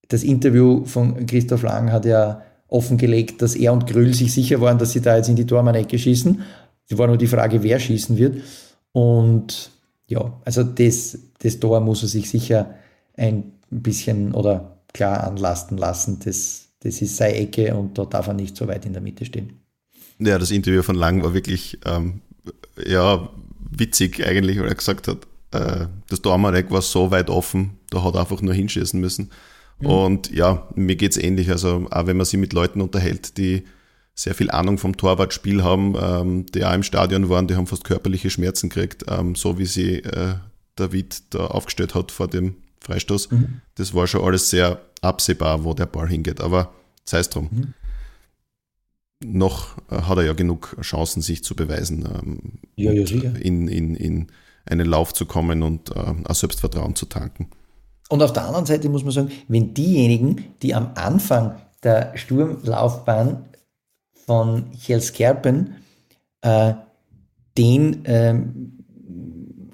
das 0.08 0.24
Interview 0.24 0.86
von 0.86 1.26
Christoph 1.26 1.64
Lang 1.64 1.92
hat 1.92 2.06
ja 2.06 2.44
offengelegt, 2.68 3.42
dass 3.42 3.56
er 3.56 3.74
und 3.74 3.88
Grüll 3.88 4.14
sich 4.14 4.32
sicher 4.32 4.62
waren, 4.62 4.78
dass 4.78 4.92
sie 4.92 5.02
da 5.02 5.18
jetzt 5.18 5.28
in 5.30 5.36
die 5.36 5.48
Tormann-Ecke 5.48 5.98
schießen. 5.98 6.44
Es 6.88 6.98
war 7.00 7.08
nur 7.08 7.18
die 7.18 7.26
Frage, 7.26 7.64
wer 7.64 7.80
schießen 7.80 8.16
wird. 8.16 8.44
Und 8.92 9.72
ja, 10.06 10.40
also 10.46 10.62
das, 10.62 11.18
das 11.40 11.60
Tor 11.60 11.80
muss 11.80 12.04
er 12.04 12.10
sich 12.10 12.30
sicher 12.30 12.76
ein 13.18 13.54
bisschen 13.72 14.36
oder 14.36 14.78
klar 14.94 15.24
anlasten 15.24 15.80
lassen. 15.80 16.20
Das, 16.24 16.68
das 16.82 17.02
ist 17.02 17.18
seine 17.18 17.38
Ecke 17.38 17.76
und 17.76 17.98
da 17.98 18.06
darf 18.06 18.28
er 18.28 18.36
nicht 18.36 18.56
so 18.56 18.68
weit 18.68 18.86
in 18.86 18.94
der 18.94 19.02
Mitte 19.02 19.26
stehen. 19.26 19.65
Ja, 20.20 20.40
das 20.40 20.52
Interview 20.52 20.82
von 20.82 20.96
Lang 20.96 21.24
war 21.24 21.34
wirklich 21.34 21.80
ähm, 21.86 22.22
ja, 22.86 23.30
witzig 23.70 24.26
eigentlich, 24.26 24.60
weil 24.60 24.68
er 24.68 24.76
gesagt 24.76 25.08
hat, 25.08 25.28
äh, 25.52 25.88
das 26.10 26.22
Dormanek 26.22 26.72
war 26.72 26.82
so 26.82 27.12
weit 27.12 27.30
offen, 27.30 27.78
da 27.90 28.04
hat 28.04 28.16
er 28.16 28.22
einfach 28.22 28.42
nur 28.42 28.54
hinschießen 28.54 29.00
müssen. 29.00 29.32
Mhm. 29.80 29.86
Und 29.86 30.32
ja, 30.32 30.68
mir 30.76 30.96
geht 30.96 31.12
es 31.12 31.18
ähnlich. 31.18 31.50
Also 31.50 31.88
auch 31.92 32.08
wenn 32.08 32.18
man 32.18 32.26
sich 32.26 32.40
mit 32.40 32.54
Leuten 32.54 32.82
unterhält, 32.82 33.38
die 33.38 33.64
sehr 34.14 34.34
viel 34.34 34.50
Ahnung 34.50 34.78
vom 34.78 34.96
Torwartspiel 34.96 35.64
haben, 35.64 35.96
ähm, 36.00 36.46
die 36.46 36.64
auch 36.64 36.74
im 36.74 36.84
Stadion 36.84 37.30
waren, 37.30 37.48
die 37.48 37.56
haben 37.56 37.68
fast 37.68 37.84
körperliche 37.84 38.30
Schmerzen 38.30 38.70
gekriegt, 38.70 39.04
ähm, 39.10 39.36
so 39.36 39.58
wie 39.60 39.66
sie 39.66 39.98
äh, 39.98 40.36
David 40.76 41.34
da 41.34 41.48
aufgestellt 41.48 41.96
hat 41.96 42.14
vor 42.14 42.30
dem 42.30 42.56
Freistoß. 42.80 43.32
Mhm. 43.32 43.62
Das 43.76 43.94
war 43.94 44.08
schon 44.08 44.24
alles 44.24 44.50
sehr 44.50 44.80
absehbar, 45.02 45.66
wo 45.66 45.74
der 45.74 45.88
Ball 45.88 46.08
hingeht. 46.08 46.40
Aber 46.40 46.74
sei 47.04 47.20
es 47.20 47.30
drum. 47.30 47.50
Mhm 47.52 47.74
noch 49.24 49.78
äh, 49.90 50.02
hat 50.02 50.18
er 50.18 50.26
ja 50.26 50.34
genug 50.34 50.78
Chancen, 50.82 51.22
sich 51.22 51.44
zu 51.44 51.56
beweisen, 51.56 52.08
ähm, 52.14 52.40
ja, 52.76 52.92
ja, 52.92 53.06
sicher. 53.06 53.34
In, 53.42 53.68
in, 53.68 53.96
in 53.96 54.28
einen 54.66 54.88
Lauf 54.88 55.14
zu 55.14 55.26
kommen 55.26 55.64
und 55.64 55.92
äh, 55.92 56.14
auch 56.26 56.36
Selbstvertrauen 56.36 56.96
zu 56.96 57.06
tanken. 57.06 57.50
Und 58.10 58.22
auf 58.22 58.34
der 58.34 58.46
anderen 58.46 58.66
Seite 58.66 58.90
muss 58.90 59.04
man 59.04 59.14
sagen, 59.14 59.32
wenn 59.48 59.74
diejenigen, 59.74 60.44
die 60.62 60.76
am 60.76 60.92
Anfang 60.96 61.56
der 61.84 62.16
Sturmlaufbahn 62.16 63.46
von 64.26 64.66
Jelskerpen 64.74 65.76
äh, 66.42 66.74
den 67.58 68.02
ähm, 68.06 68.86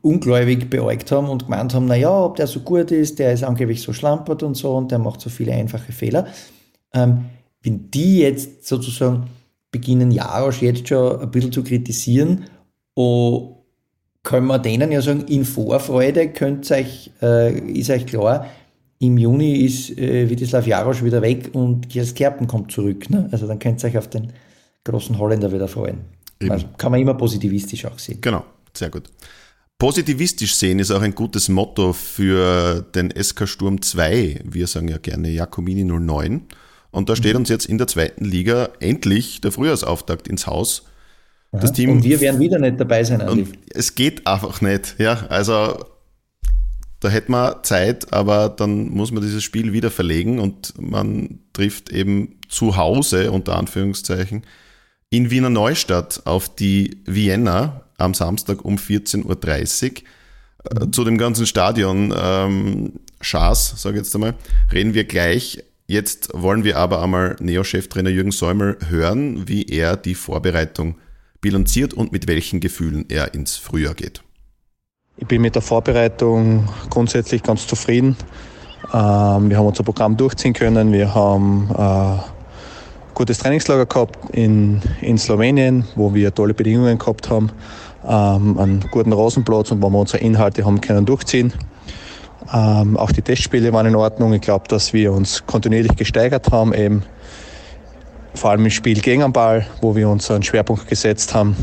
ungläubig 0.02 0.70
beäugt 0.70 1.12
haben 1.12 1.30
und 1.30 1.46
gemeint 1.46 1.74
haben, 1.74 1.86
naja, 1.86 2.12
ob 2.12 2.36
der 2.36 2.48
so 2.48 2.62
gut 2.62 2.92
ist, 2.92 3.20
der 3.20 3.34
ist 3.34 3.44
angeblich 3.44 3.82
so 3.82 3.94
schlampert 3.94 4.44
und 4.44 4.56
so 4.56 4.76
und 4.76 4.92
der 4.92 5.00
macht 5.00 5.22
so 5.22 5.30
viele 5.30 5.54
einfache 5.54 5.92
Fehler. 5.92 6.28
Ähm, 6.94 7.26
wenn 7.64 7.92
die 7.92 8.20
jetzt 8.20 8.66
sozusagen 8.68 9.30
beginnen, 9.72 10.12
Jarosch 10.12 10.62
jetzt 10.62 10.88
schon 10.88 11.20
ein 11.20 11.32
bisschen 11.32 11.52
zu 11.52 11.64
kritisieren, 11.64 12.46
oh, 12.96 13.58
können 14.24 14.48
wir 14.48 14.60
denen 14.60 14.92
ja 14.92 15.02
sagen, 15.02 15.26
in 15.28 15.46
Vorfreude 15.46 16.30
könnt 16.30 16.70
euch, 16.72 17.12
äh, 17.22 17.58
ist 17.72 17.90
euch 17.90 18.06
klar, 18.06 18.48
im 19.00 19.18
Juni 19.18 19.66
ist 19.66 19.98
äh, 19.98 20.30
Witislav 20.30 20.68
Jarosch 20.68 21.04
wieder 21.04 21.22
weg 21.22 21.50
und 21.54 21.90
Gers 21.90 22.14
Kerpen 22.14 22.46
kommt 22.46 22.72
zurück. 22.72 23.10
Ne? 23.10 23.30
Also 23.32 23.48
dann 23.48 23.58
könnt 23.58 23.84
ihr 23.84 23.90
euch 23.90 23.98
auf 23.98 24.10
den 24.10 24.32
großen 24.84 25.18
Holländer 25.18 25.52
wieder 25.52 25.68
freuen. 25.68 26.02
Also 26.50 26.68
kann 26.78 26.92
man 26.92 27.02
immer 27.02 27.14
positivistisch 27.14 27.86
auch 27.86 28.00
sehen. 28.00 28.20
Genau, 28.22 28.46
sehr 28.74 28.90
gut. 28.90 29.04
Positivistisch 29.78 30.56
sehen 30.56 30.78
ist 30.78 30.92
auch 30.92 31.02
ein 31.02 31.16
gutes 31.16 31.50
Motto 31.50 31.94
für 31.94 32.86
den 32.94 33.12
SK 33.12 33.48
Sturm 33.48 33.82
2. 33.82 34.42
Wir 34.44 34.68
sagen 34.68 34.88
ja 34.88 34.98
gerne 34.98 35.30
Jacomini 35.30 35.84
09. 35.84 36.44
Und 36.92 37.10
da 37.10 37.16
steht 37.16 37.34
mhm. 37.34 37.42
uns 37.42 37.50
jetzt 37.50 37.66
in 37.66 37.78
der 37.78 37.88
zweiten 37.88 38.26
Liga 38.26 38.70
endlich 38.80 39.42
der 39.42 39.52
Frühjahrsauftakt 39.52 40.28
ins 40.28 40.46
Haus. 40.46 40.84
Das 41.54 41.74
Team 41.74 41.90
und 41.90 42.04
wir 42.04 42.22
werden 42.22 42.40
wieder 42.40 42.60
nicht 42.60 42.80
dabei 42.80 43.04
sein. 43.04 43.22
Und 43.22 43.50
es 43.74 43.96
geht 43.96 44.26
einfach 44.26 44.62
nicht. 44.62 44.96
Ja, 45.00 45.26
also 45.28 45.80
da 47.02 47.10
hätte 47.10 47.32
man 47.32 47.64
Zeit, 47.64 48.14
aber 48.14 48.48
dann 48.48 48.90
muss 48.90 49.12
man 49.12 49.22
dieses 49.24 49.44
Spiel 49.44 49.74
wieder 49.74 49.92
verlegen 49.92 50.40
und 50.40 50.74
man 50.80 51.40
trifft 51.52 51.90
eben 51.90 52.40
zu 52.48 52.78
Hause, 52.78 53.32
unter 53.32 53.58
Anführungszeichen, 53.58 54.44
in 55.10 55.30
Wiener 55.30 55.50
Neustadt 55.50 56.22
auf 56.26 56.54
die 56.56 57.02
Vienna 57.06 57.82
am 57.98 58.14
Samstag 58.14 58.64
um 58.64 58.76
14.30 58.78 59.24
Uhr. 59.26 60.86
Mhm. 60.86 60.94
Zu 60.94 61.04
dem 61.04 61.18
ganzen 61.18 61.48
Stadion 61.48 62.14
ähm, 62.16 62.94
Schaas, 63.20 63.82
sage 63.82 63.98
ich 63.98 64.04
jetzt 64.04 64.16
einmal, 64.16 64.36
reden 64.72 64.94
wir 64.94 65.04
gleich. 65.04 65.64
Jetzt 65.92 66.30
wollen 66.34 66.64
wir 66.64 66.78
aber 66.78 67.02
einmal 67.04 67.36
Neo-Cheftrainer 67.42 68.10
Jürgen 68.10 68.32
Säumel 68.32 68.78
hören, 68.88 69.50
wie 69.50 69.66
er 69.66 69.98
die 69.98 70.16
Vorbereitung 70.16 70.96
bilanziert 71.42 71.94
und 71.94 72.14
mit 72.14 72.30
welchen 72.30 72.62
Gefühlen 72.62 73.04
er 73.10 73.34
ins 73.34 73.58
Frühjahr 73.58 73.94
geht. 73.94 74.24
Ich 75.18 75.28
bin 75.28 75.42
mit 75.42 75.54
der 75.54 75.62
Vorbereitung 75.62 76.70
grundsätzlich 76.90 77.44
ganz 77.44 77.68
zufrieden. 77.68 78.16
Ähm, 78.94 79.50
wir 79.50 79.58
haben 79.58 79.66
unser 79.66 79.84
Programm 79.84 80.16
durchziehen 80.16 80.54
können. 80.54 80.94
Wir 80.94 81.14
haben 81.14 81.70
ein 81.76 82.20
äh, 82.20 82.22
gutes 83.14 83.40
Trainingslager 83.40 83.86
gehabt 83.86 84.18
in, 84.34 84.82
in 85.02 85.18
Slowenien, 85.18 85.84
wo 85.98 86.14
wir 86.14 86.34
tolle 86.34 86.54
Bedingungen 86.54 87.00
gehabt 87.00 87.30
haben, 87.30 87.50
ähm, 88.08 88.58
einen 88.58 88.86
guten 88.92 89.12
Rasenplatz 89.12 89.72
und 89.72 89.82
wo 89.82 89.90
wir 89.90 90.00
unsere 90.00 90.24
Inhalte 90.24 90.64
haben 90.64 90.80
können 90.80 91.06
durchziehen. 91.06 91.52
Ähm, 92.54 92.98
auch 92.98 93.12
die 93.12 93.22
Testspiele 93.22 93.72
waren 93.72 93.86
in 93.86 93.96
Ordnung. 93.96 94.34
Ich 94.34 94.42
glaube, 94.42 94.68
dass 94.68 94.94
wir 94.94 95.14
uns 95.14 95.46
kontinuierlich 95.46 95.96
gesteigert 95.96 96.52
haben, 96.52 96.74
eben 96.74 97.04
vor 98.34 98.52
allem 98.52 98.66
im 98.66 98.72
Spiel 98.72 99.00
gegen 99.02 99.22
den 99.22 99.34
Ball, 99.34 99.66
wo 99.82 99.96
wir 99.96 100.10
unseren 100.10 100.44
Schwerpunkt 100.44 100.88
gesetzt 100.88 101.34
haben. 101.34 101.56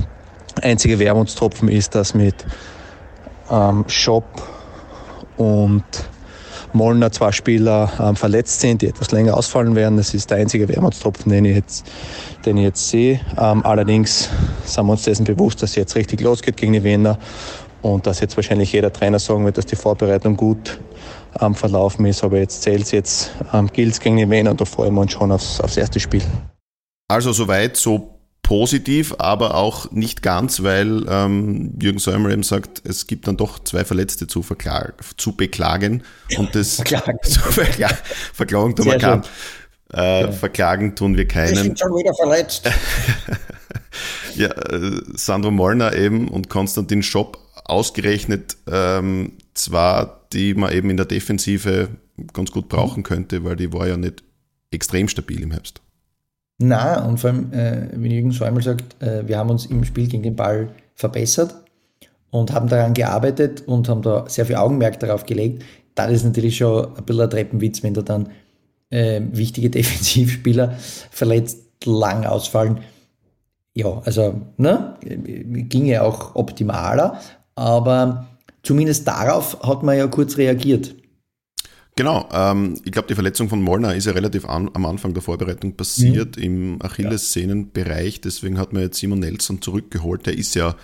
Einzige 0.62 0.98
Wermutstropfen 0.98 1.68
ist, 1.68 1.94
dass 1.94 2.14
mit 2.14 2.34
ähm, 3.50 3.84
Shop 3.88 4.24
und 5.36 5.84
Molnar 6.72 7.12
zwei 7.12 7.32
Spieler 7.32 7.90
ähm, 7.98 8.16
verletzt 8.16 8.60
sind, 8.60 8.82
die 8.82 8.88
etwas 8.88 9.10
länger 9.10 9.36
ausfallen 9.36 9.74
werden. 9.74 9.96
Das 9.96 10.14
ist 10.14 10.30
der 10.30 10.38
einzige 10.38 10.68
Wermutstropfen, 10.68 11.30
den 11.32 11.44
ich 11.44 11.56
jetzt, 11.56 11.86
den 12.44 12.56
ich 12.56 12.64
jetzt 12.64 12.88
sehe. 12.88 13.20
Ähm, 13.38 13.64
allerdings 13.64 14.28
sind 14.64 14.86
wir 14.86 14.92
uns 14.92 15.02
dessen 15.02 15.24
bewusst, 15.24 15.62
dass 15.62 15.70
es 15.70 15.76
jetzt 15.76 15.96
richtig 15.96 16.20
losgeht 16.20 16.56
gegen 16.56 16.74
die 16.74 16.84
Wiener 16.84 17.18
und 17.82 18.06
dass 18.06 18.20
jetzt 18.20 18.36
wahrscheinlich 18.36 18.72
jeder 18.72 18.92
Trainer 18.92 19.18
sagen 19.18 19.44
wird, 19.44 19.58
dass 19.58 19.66
die 19.66 19.76
Vorbereitung 19.76 20.36
gut 20.36 20.78
ähm, 21.40 21.54
verlaufen 21.54 22.06
ist. 22.06 22.24
Aber 22.24 22.38
jetzt 22.38 22.62
zählt 22.62 22.82
es 22.82 22.90
jetzt, 22.90 23.30
ähm, 23.52 23.68
gilt 23.72 23.92
es 23.92 24.00
gegen 24.00 24.16
die 24.16 24.28
Wiener 24.28 24.50
und 24.50 24.60
da 24.60 24.64
freuen 24.64 24.94
wir 24.94 25.02
uns 25.02 25.12
schon 25.12 25.32
aufs, 25.32 25.60
aufs 25.60 25.76
erste 25.76 26.00
Spiel. 26.00 26.22
Also 27.08 27.32
soweit 27.32 27.76
so 27.76 28.18
positiv, 28.42 29.14
aber 29.18 29.54
auch 29.56 29.90
nicht 29.90 30.22
ganz, 30.22 30.62
weil 30.62 31.04
ähm, 31.08 31.74
Jürgen 31.80 31.98
Säumer 31.98 32.30
eben 32.30 32.42
sagt, 32.42 32.80
es 32.84 33.06
gibt 33.06 33.28
dann 33.28 33.36
doch 33.36 33.58
zwei 33.58 33.84
Verletzte 33.84 34.26
zu, 34.26 34.42
zu 35.18 35.36
beklagen 35.36 36.02
und 36.38 36.54
das 36.54 36.76
verklagen. 36.76 37.18
zu 37.22 37.40
verkla 37.40 37.90
verklagen 38.32 38.74
tun 38.74 38.86
wir 38.86 38.98
keinen. 38.98 39.22
Äh, 39.92 40.22
ja. 40.22 40.32
Verklagen 40.32 40.96
tun 40.96 41.16
wir 41.16 41.28
keinen. 41.28 41.56
Wir 41.56 41.62
sind 41.62 41.78
schon 41.78 41.92
wieder 41.92 42.14
verletzt. 42.14 42.70
ja, 44.34 44.48
äh, 44.48 45.00
Sandro 45.14 45.50
Mollner 45.50 45.94
eben 45.94 46.28
und 46.28 46.48
Konstantin 46.48 47.02
Schopp 47.02 47.47
ausgerechnet 47.68 48.56
ähm, 48.70 49.32
zwar, 49.54 50.26
die 50.32 50.54
man 50.54 50.72
eben 50.72 50.90
in 50.90 50.96
der 50.96 51.06
Defensive 51.06 51.88
ganz 52.32 52.50
gut 52.50 52.68
brauchen 52.68 53.02
könnte, 53.02 53.44
weil 53.44 53.56
die 53.56 53.72
war 53.72 53.86
ja 53.86 53.96
nicht 53.96 54.24
extrem 54.70 55.08
stabil 55.08 55.42
im 55.42 55.50
Herbst. 55.50 55.80
Na, 56.58 57.04
und 57.04 57.18
vor 57.18 57.30
allem, 57.30 57.52
äh, 57.52 57.88
wenn 57.92 58.10
Jürgen 58.10 58.42
einmal 58.42 58.62
sagt, 58.62 59.00
äh, 59.00 59.26
wir 59.28 59.38
haben 59.38 59.50
uns 59.50 59.66
im 59.66 59.84
Spiel 59.84 60.08
gegen 60.08 60.24
den 60.24 60.34
Ball 60.34 60.70
verbessert 60.96 61.54
und 62.30 62.52
haben 62.52 62.68
daran 62.68 62.94
gearbeitet 62.94 63.62
und 63.66 63.88
haben 63.88 64.02
da 64.02 64.28
sehr 64.28 64.44
viel 64.44 64.56
Augenmerk 64.56 64.98
darauf 64.98 65.24
gelegt, 65.24 65.62
dann 65.94 66.10
ist 66.10 66.24
natürlich 66.24 66.56
schon 66.56 66.96
ein 66.96 67.04
bisschen 67.04 67.22
ein 67.22 67.30
Treppenwitz, 67.30 67.82
wenn 67.82 67.94
da 67.94 68.02
dann 68.02 68.30
äh, 68.90 69.20
wichtige 69.30 69.70
Defensivspieler 69.70 70.76
verletzt 71.10 71.62
lang 71.84 72.26
ausfallen. 72.26 72.80
Ja, 73.74 74.02
also 74.04 74.40
ne, 74.56 74.96
ginge 75.00 76.02
auch 76.02 76.34
optimaler, 76.34 77.20
aber 77.58 78.26
zumindest 78.62 79.06
darauf 79.06 79.60
hat 79.62 79.82
man 79.82 79.98
ja 79.98 80.06
kurz 80.06 80.36
reagiert. 80.36 80.94
Genau, 81.96 82.28
ähm, 82.32 82.80
ich 82.84 82.92
glaube, 82.92 83.08
die 83.08 83.16
Verletzung 83.16 83.48
von 83.48 83.60
Molnar 83.60 83.96
ist 83.96 84.06
ja 84.06 84.12
relativ 84.12 84.48
an, 84.48 84.70
am 84.74 84.86
Anfang 84.86 85.14
der 85.14 85.22
Vorbereitung 85.22 85.74
passiert 85.74 86.36
mhm. 86.36 86.42
im 86.42 86.82
Achillessehnenbereich. 86.82 88.20
Deswegen 88.20 88.56
hat 88.58 88.72
man 88.72 88.82
jetzt 88.82 88.98
Simon 88.98 89.18
Nelson 89.18 89.60
zurückgeholt. 89.60 90.26
Der 90.26 90.38
ist 90.38 90.54
ja 90.54 90.76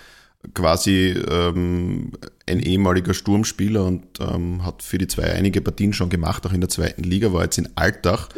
quasi 0.54 1.14
ähm, 1.30 2.10
ein 2.48 2.58
ehemaliger 2.58 3.14
Sturmspieler 3.14 3.84
und 3.84 4.04
ähm, 4.20 4.64
hat 4.64 4.82
für 4.82 4.98
die 4.98 5.06
zwei 5.06 5.32
einige 5.32 5.60
Partien 5.60 5.92
schon 5.92 6.10
gemacht, 6.10 6.44
auch 6.46 6.52
in 6.52 6.60
der 6.60 6.68
zweiten 6.68 7.04
Liga, 7.04 7.32
war 7.32 7.44
jetzt 7.44 7.58
in 7.58 7.68
Altach, 7.76 8.28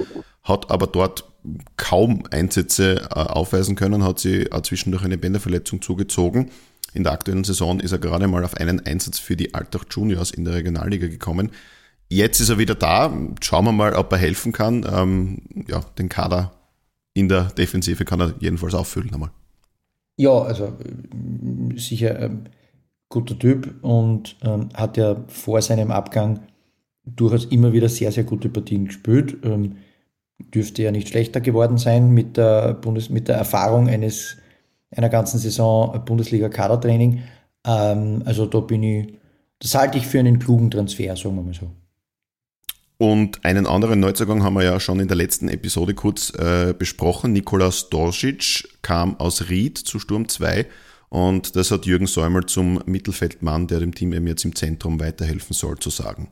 hat 0.42 0.70
aber 0.70 0.86
dort 0.86 1.24
kaum 1.76 2.24
Einsätze 2.30 3.08
äh, 3.10 3.14
aufweisen 3.14 3.74
können, 3.74 4.04
hat 4.04 4.18
sie 4.18 4.52
auch 4.52 4.60
zwischendurch 4.60 5.04
eine 5.04 5.16
Bänderverletzung 5.18 5.80
zugezogen. 5.80 6.50
In 6.96 7.04
der 7.04 7.12
aktuellen 7.12 7.44
Saison 7.44 7.78
ist 7.78 7.92
er 7.92 7.98
gerade 7.98 8.26
mal 8.26 8.42
auf 8.42 8.54
einen 8.54 8.84
Einsatz 8.86 9.18
für 9.18 9.36
die 9.36 9.52
Altach 9.54 9.84
Juniors 9.90 10.30
in 10.30 10.46
der 10.46 10.54
Regionalliga 10.54 11.08
gekommen. 11.08 11.50
Jetzt 12.08 12.40
ist 12.40 12.48
er 12.48 12.58
wieder 12.58 12.74
da. 12.74 13.12
Schauen 13.42 13.66
wir 13.66 13.72
mal, 13.72 13.94
ob 13.94 14.10
er 14.12 14.18
helfen 14.18 14.52
kann. 14.52 14.86
Ähm, 14.90 15.42
ja, 15.68 15.80
den 15.98 16.08
Kader 16.08 16.52
in 17.12 17.28
der 17.28 17.44
Defensive 17.44 18.04
kann 18.06 18.20
er 18.20 18.34
jedenfalls 18.40 18.74
auffüllen 18.74 19.12
einmal. 19.12 19.30
Ja, 20.16 20.40
also 20.40 20.64
äh, 20.64 21.78
sicher 21.78 22.18
ein 22.18 22.48
guter 23.10 23.38
Typ 23.38 23.74
und 23.82 24.36
ähm, 24.42 24.70
hat 24.72 24.96
ja 24.96 25.22
vor 25.28 25.60
seinem 25.60 25.90
Abgang 25.90 26.40
durchaus 27.04 27.44
immer 27.44 27.74
wieder 27.74 27.90
sehr, 27.90 28.10
sehr 28.10 28.24
gute 28.24 28.48
Partien 28.48 28.86
gespielt. 28.86 29.36
Ähm, 29.44 29.76
dürfte 30.38 30.82
ja 30.82 30.90
nicht 30.90 31.08
schlechter 31.08 31.42
geworden 31.42 31.76
sein 31.76 32.10
mit 32.10 32.38
der, 32.38 32.72
Bundes 32.74 33.10
mit 33.10 33.28
der 33.28 33.36
Erfahrung 33.36 33.88
eines, 33.88 34.38
einer 34.96 35.08
ganzen 35.08 35.38
Saison 35.38 36.02
Bundesliga-Kadertraining. 36.04 37.22
Ähm, 37.66 38.22
also 38.24 38.46
da 38.46 38.60
bin 38.60 38.82
ich, 38.82 39.14
das 39.58 39.74
halte 39.74 39.98
ich 39.98 40.06
für 40.06 40.18
einen 40.18 40.38
klugen 40.38 40.70
Transfer, 40.70 41.16
sagen 41.16 41.36
wir 41.36 41.42
mal 41.42 41.54
so. 41.54 41.70
Und 42.98 43.44
einen 43.44 43.66
anderen 43.66 44.00
Neuzugang 44.00 44.42
haben 44.42 44.54
wir 44.54 44.64
ja 44.64 44.80
schon 44.80 45.00
in 45.00 45.08
der 45.08 45.18
letzten 45.18 45.48
Episode 45.48 45.92
kurz 45.92 46.30
äh, 46.30 46.72
besprochen. 46.76 47.34
Nikolaus 47.34 47.90
Dorsic 47.90 48.68
kam 48.80 49.20
aus 49.20 49.50
Ried 49.50 49.76
zu 49.76 49.98
Sturm 49.98 50.28
2 50.28 50.66
und 51.10 51.56
das 51.56 51.70
hat 51.70 51.84
Jürgen 51.86 52.06
Säumel 52.06 52.46
zum 52.46 52.82
Mittelfeldmann, 52.86 53.66
der 53.66 53.80
dem 53.80 53.94
Team 53.94 54.14
eben 54.14 54.26
jetzt 54.26 54.44
im 54.44 54.54
Zentrum 54.54 54.98
weiterhelfen 54.98 55.54
soll, 55.54 55.78
zu 55.78 55.90
sagen. 55.90 56.30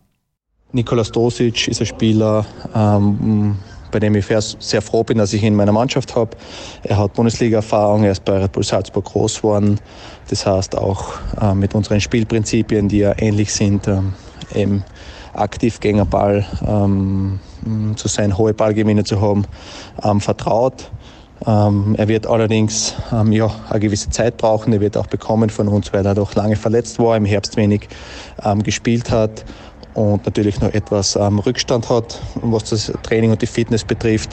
Nikolaus 0.73 1.13
Dosic 1.13 1.69
ist 1.69 1.81
ein 1.81 1.87
Spieler, 1.87 2.45
ähm, 2.75 3.57
bei 3.95 4.01
dem 4.01 4.17
ich 4.17 4.27
sehr 4.59 4.83
froh 4.83 5.05
bin, 5.05 5.19
dass 5.19 5.33
ich 5.33 5.43
ihn 5.43 5.49
in 5.49 5.55
meiner 5.55 5.71
Mannschaft 5.71 6.17
habe. 6.17 6.37
Er 6.83 6.99
hat 6.99 7.13
Bundesliga-Erfahrung, 7.13 8.03
er 8.03 8.11
ist 8.11 8.25
bei 8.25 8.39
Red 8.39 8.51
Bull 8.51 8.65
Salzburg 8.65 9.05
groß 9.05 9.37
geworden. 9.37 9.79
Das 10.29 10.45
heißt 10.45 10.77
auch 10.77 11.13
äh, 11.41 11.55
mit 11.55 11.77
unseren 11.77 12.01
Spielprinzipien, 12.01 12.89
die 12.89 12.99
ja 12.99 13.15
ähnlich 13.17 13.55
sind, 13.55 13.87
ähm, 13.87 14.15
eben 14.53 14.85
aktiv 15.33 15.79
gegen 15.79 15.99
den 15.99 16.09
Ball 16.09 16.45
ähm, 16.67 17.39
zu 17.95 18.09
sein, 18.09 18.37
hohe 18.37 18.53
Ballgewinne 18.53 19.05
zu 19.05 19.21
haben, 19.21 19.45
ähm, 20.03 20.21
vertraut. 20.21 20.91
Ähm, 21.47 21.95
er 21.97 22.09
wird 22.09 22.27
allerdings 22.27 22.95
ähm, 23.13 23.31
ja, 23.31 23.49
eine 23.71 23.79
gewisse 23.79 24.11
Zeit 24.11 24.39
brauchen. 24.39 24.73
Er 24.73 24.81
wird 24.81 24.97
auch 24.97 25.07
bekommen 25.07 25.51
von 25.51 25.69
uns, 25.69 25.93
weil 25.93 26.05
er 26.05 26.17
doch 26.17 26.35
lange 26.35 26.57
verletzt 26.57 26.99
war, 26.99 27.17
im 27.17 27.27
Herbst 27.27 27.57
wenig 27.57 27.89
ähm, 28.45 28.65
gespielt 28.65 29.13
hat 29.13 29.45
und 29.95 30.27
natürlich 30.27 30.61
noch 30.61 30.73
etwas 30.73 31.17
ähm, 31.17 31.39
Rückstand 31.39 31.89
hat, 31.89 32.21
was 32.43 32.65
das 32.71 32.93
Training 33.03 33.31
und 33.31 33.41
die 33.41 33.47
Fitness 33.47 33.85
betrifft. 33.85 34.31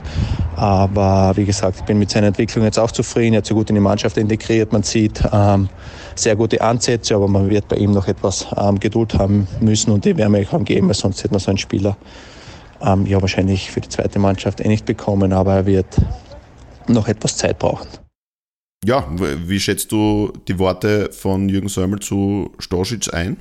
Aber 0.56 1.34
wie 1.36 1.46
gesagt, 1.46 1.78
ich 1.80 1.86
bin 1.86 2.00
mit 2.00 2.10
seiner 2.10 2.28
Entwicklung 2.28 2.66
jetzt 2.66 2.80
auch 2.80 2.92
zufrieden. 2.92 3.36
Er 3.36 3.38
hat 3.40 3.46
so 3.46 3.56
gut 3.56 3.70
in 3.70 3.76
die 3.76 3.82
Mannschaft 3.82 4.18
integriert. 4.18 4.74
Man 4.74 4.84
sieht 4.84 5.22
ähm, 5.32 5.70
sehr 6.16 6.36
gute 6.36 6.62
Ansätze, 6.62 7.16
aber 7.16 7.28
man 7.28 7.50
wird 7.50 7.68
bei 7.68 7.78
ihm 7.78 7.92
noch 7.92 8.08
etwas 8.08 8.48
ähm, 8.58 8.80
Geduld 8.80 9.14
haben 9.14 9.48
müssen 9.60 9.92
und 9.92 10.04
die 10.06 10.18
werden 10.18 10.34
wir 10.34 10.52
ihm 10.52 10.66
geben, 10.66 10.88
weil 10.88 10.96
sonst 10.96 11.24
hätte 11.24 11.34
man 11.34 11.40
so 11.40 11.52
einen 11.52 11.58
Spieler 11.58 11.96
ähm, 12.82 13.06
ja 13.06 13.22
wahrscheinlich 13.22 13.72
für 13.72 13.82
die 13.82 13.90
zweite 13.90 14.20
Mannschaft 14.20 14.62
eh 14.62 14.68
nicht 14.68 14.86
bekommen, 14.86 15.34
aber 15.34 15.54
er 15.54 15.66
wird 15.66 15.98
noch 16.88 17.08
etwas 17.08 17.38
Zeit 17.38 17.60
brauchen. 17.60 17.88
Ja, 18.84 19.06
wie 19.16 19.60
schätzt 19.60 19.92
du 19.92 20.34
die 20.48 20.58
Worte 20.58 21.12
von 21.12 21.48
Jürgen 21.50 21.70
Säumel 21.70 22.00
zu 22.00 22.52
Stosic 22.58 23.14
ein? 23.14 23.38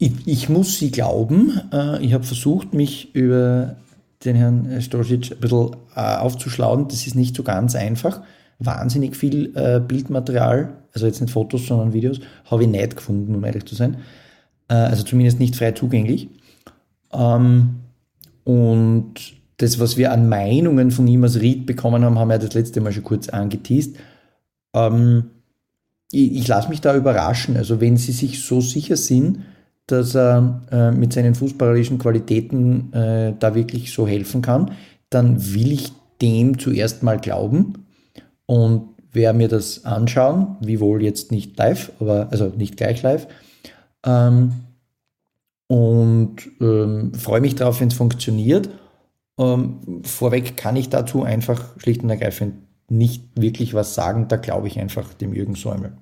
Ich, 0.00 0.12
ich 0.24 0.48
muss 0.48 0.78
sie 0.78 0.90
glauben. 0.90 1.60
Äh, 1.72 2.02
ich 2.02 2.14
habe 2.14 2.24
versucht, 2.24 2.72
mich 2.72 3.14
über 3.14 3.76
den 4.24 4.34
Herrn 4.34 4.80
Stosic 4.80 5.32
ein 5.32 5.40
bisschen 5.40 5.76
äh, 5.94 6.16
aufzuschlauen. 6.16 6.88
Das 6.88 7.06
ist 7.06 7.14
nicht 7.14 7.36
so 7.36 7.42
ganz 7.42 7.74
einfach. 7.74 8.22
Wahnsinnig 8.58 9.14
viel 9.14 9.54
äh, 9.54 9.78
Bildmaterial, 9.78 10.72
also 10.94 11.06
jetzt 11.06 11.20
nicht 11.20 11.32
Fotos, 11.32 11.66
sondern 11.66 11.92
Videos, 11.92 12.20
habe 12.50 12.62
ich 12.62 12.68
nicht 12.68 12.96
gefunden, 12.96 13.34
um 13.34 13.44
ehrlich 13.44 13.66
zu 13.66 13.74
sein. 13.74 13.98
Also 14.68 15.02
zumindest 15.02 15.40
nicht 15.40 15.56
frei 15.56 15.72
zugänglich. 15.72 16.28
Ähm, 17.12 17.80
und 18.44 19.14
das, 19.56 19.80
was 19.80 19.96
wir 19.96 20.12
an 20.12 20.28
Meinungen 20.28 20.92
von 20.92 21.08
ihm 21.08 21.24
als 21.24 21.40
Ried 21.40 21.66
bekommen 21.66 22.04
haben, 22.04 22.20
haben 22.20 22.28
wir 22.28 22.38
das 22.38 22.54
letzte 22.54 22.80
Mal 22.80 22.92
schon 22.92 23.02
kurz 23.02 23.28
angeteased. 23.28 23.96
Ähm, 24.72 25.24
ich, 26.12 26.36
ich 26.36 26.46
lasse 26.46 26.68
mich 26.68 26.80
da 26.80 26.94
überraschen. 26.94 27.56
Also 27.56 27.80
wenn 27.80 27.96
Sie 27.96 28.12
sich 28.12 28.44
so 28.44 28.60
sicher 28.60 28.96
sind, 28.96 29.40
dass 29.92 30.14
er 30.14 30.62
äh, 30.70 30.90
mit 30.90 31.12
seinen 31.12 31.34
fußballerischen 31.34 31.98
Qualitäten 31.98 32.92
äh, 32.92 33.34
da 33.38 33.54
wirklich 33.54 33.92
so 33.92 34.06
helfen 34.06 34.42
kann, 34.42 34.72
dann 35.10 35.54
will 35.54 35.72
ich 35.72 35.92
dem 36.20 36.58
zuerst 36.58 37.02
mal 37.02 37.18
glauben 37.18 37.86
und 38.46 38.88
werde 39.12 39.38
mir 39.38 39.48
das 39.48 39.84
anschauen, 39.84 40.56
wiewohl 40.60 41.02
jetzt 41.02 41.32
nicht 41.32 41.56
live, 41.58 41.92
aber 42.00 42.28
also 42.30 42.52
nicht 42.56 42.76
gleich 42.76 43.02
live. 43.02 43.26
Ähm, 44.04 44.52
und 45.66 46.36
ähm, 46.60 47.14
freue 47.14 47.40
mich 47.40 47.54
darauf, 47.54 47.80
wenn 47.80 47.88
es 47.88 47.94
funktioniert. 47.94 48.70
Ähm, 49.38 50.02
vorweg 50.04 50.56
kann 50.56 50.76
ich 50.76 50.88
dazu 50.88 51.22
einfach 51.22 51.64
schlicht 51.78 52.02
und 52.02 52.10
ergreifend 52.10 52.54
nicht 52.88 53.24
wirklich 53.36 53.72
was 53.74 53.94
sagen. 53.94 54.28
Da 54.28 54.36
glaube 54.36 54.66
ich 54.66 54.78
einfach 54.78 55.14
dem 55.14 55.32
Jürgen 55.32 55.54
Säumel. 55.54 55.92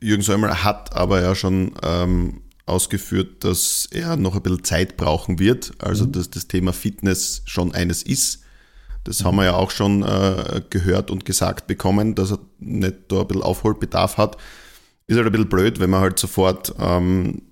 Jürgen 0.00 0.22
Säumel 0.22 0.62
hat 0.62 0.94
aber 0.94 1.20
ja 1.20 1.34
schon 1.34 1.72
ähm, 1.82 2.42
ausgeführt, 2.70 3.44
dass 3.44 3.88
er 3.90 4.16
noch 4.16 4.36
ein 4.36 4.42
bisschen 4.42 4.64
Zeit 4.64 4.96
brauchen 4.96 5.38
wird, 5.38 5.72
also 5.78 6.06
mhm. 6.06 6.12
dass 6.12 6.30
das 6.30 6.48
Thema 6.48 6.72
Fitness 6.72 7.42
schon 7.44 7.74
eines 7.74 8.02
ist. 8.02 8.42
Das 9.04 9.20
mhm. 9.20 9.24
haben 9.26 9.36
wir 9.36 9.44
ja 9.44 9.54
auch 9.54 9.70
schon 9.70 10.02
äh, 10.02 10.62
gehört 10.70 11.10
und 11.10 11.24
gesagt 11.24 11.66
bekommen, 11.66 12.14
dass 12.14 12.32
er 12.32 12.38
nicht 12.58 12.96
da 13.08 13.20
ein 13.20 13.26
bisschen 13.26 13.42
Aufholbedarf 13.42 14.16
hat. 14.16 14.36
Ist 15.06 15.16
halt 15.16 15.26
ein 15.26 15.32
bisschen 15.32 15.48
blöd, 15.48 15.80
wenn 15.80 15.90
man 15.90 16.00
halt 16.00 16.18
sofort 16.18 16.74
ähm, 16.78 17.42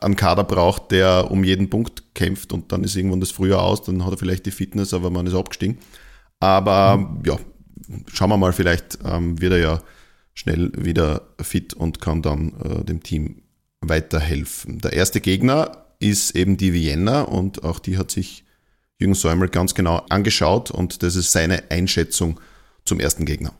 einen 0.00 0.16
Kader 0.16 0.44
braucht, 0.44 0.90
der 0.90 1.30
um 1.30 1.44
jeden 1.44 1.70
Punkt 1.70 2.14
kämpft 2.14 2.52
und 2.52 2.72
dann 2.72 2.84
ist 2.84 2.96
irgendwann 2.96 3.20
das 3.20 3.30
Frühjahr 3.30 3.62
aus, 3.62 3.82
dann 3.82 4.04
hat 4.04 4.12
er 4.12 4.18
vielleicht 4.18 4.46
die 4.46 4.50
Fitness, 4.50 4.94
aber 4.94 5.10
man 5.10 5.26
ist 5.26 5.34
abgestiegen. 5.34 5.78
Aber 6.40 6.96
mhm. 6.96 7.22
ja, 7.24 7.38
schauen 8.12 8.30
wir 8.30 8.36
mal, 8.36 8.52
vielleicht 8.52 8.98
ähm, 9.04 9.40
wird 9.40 9.52
er 9.52 9.58
ja 9.58 9.82
schnell 10.34 10.70
wieder 10.76 11.22
fit 11.40 11.74
und 11.74 12.00
kann 12.00 12.22
dann 12.22 12.54
äh, 12.62 12.84
dem 12.84 13.02
Team 13.02 13.42
weiterhelfen. 13.80 14.78
Der 14.78 14.92
erste 14.92 15.20
Gegner 15.20 15.84
ist 16.00 16.34
eben 16.36 16.56
die 16.56 16.72
Vienna 16.72 17.22
und 17.22 17.64
auch 17.64 17.78
die 17.78 17.98
hat 17.98 18.10
sich 18.10 18.44
Jürgen 18.98 19.14
Säumel 19.14 19.48
ganz 19.48 19.74
genau 19.74 20.02
angeschaut 20.08 20.70
und 20.70 21.02
das 21.02 21.16
ist 21.16 21.32
seine 21.32 21.62
Einschätzung 21.70 22.40
zum 22.84 23.00
ersten 23.00 23.24
Gegner. 23.24 23.52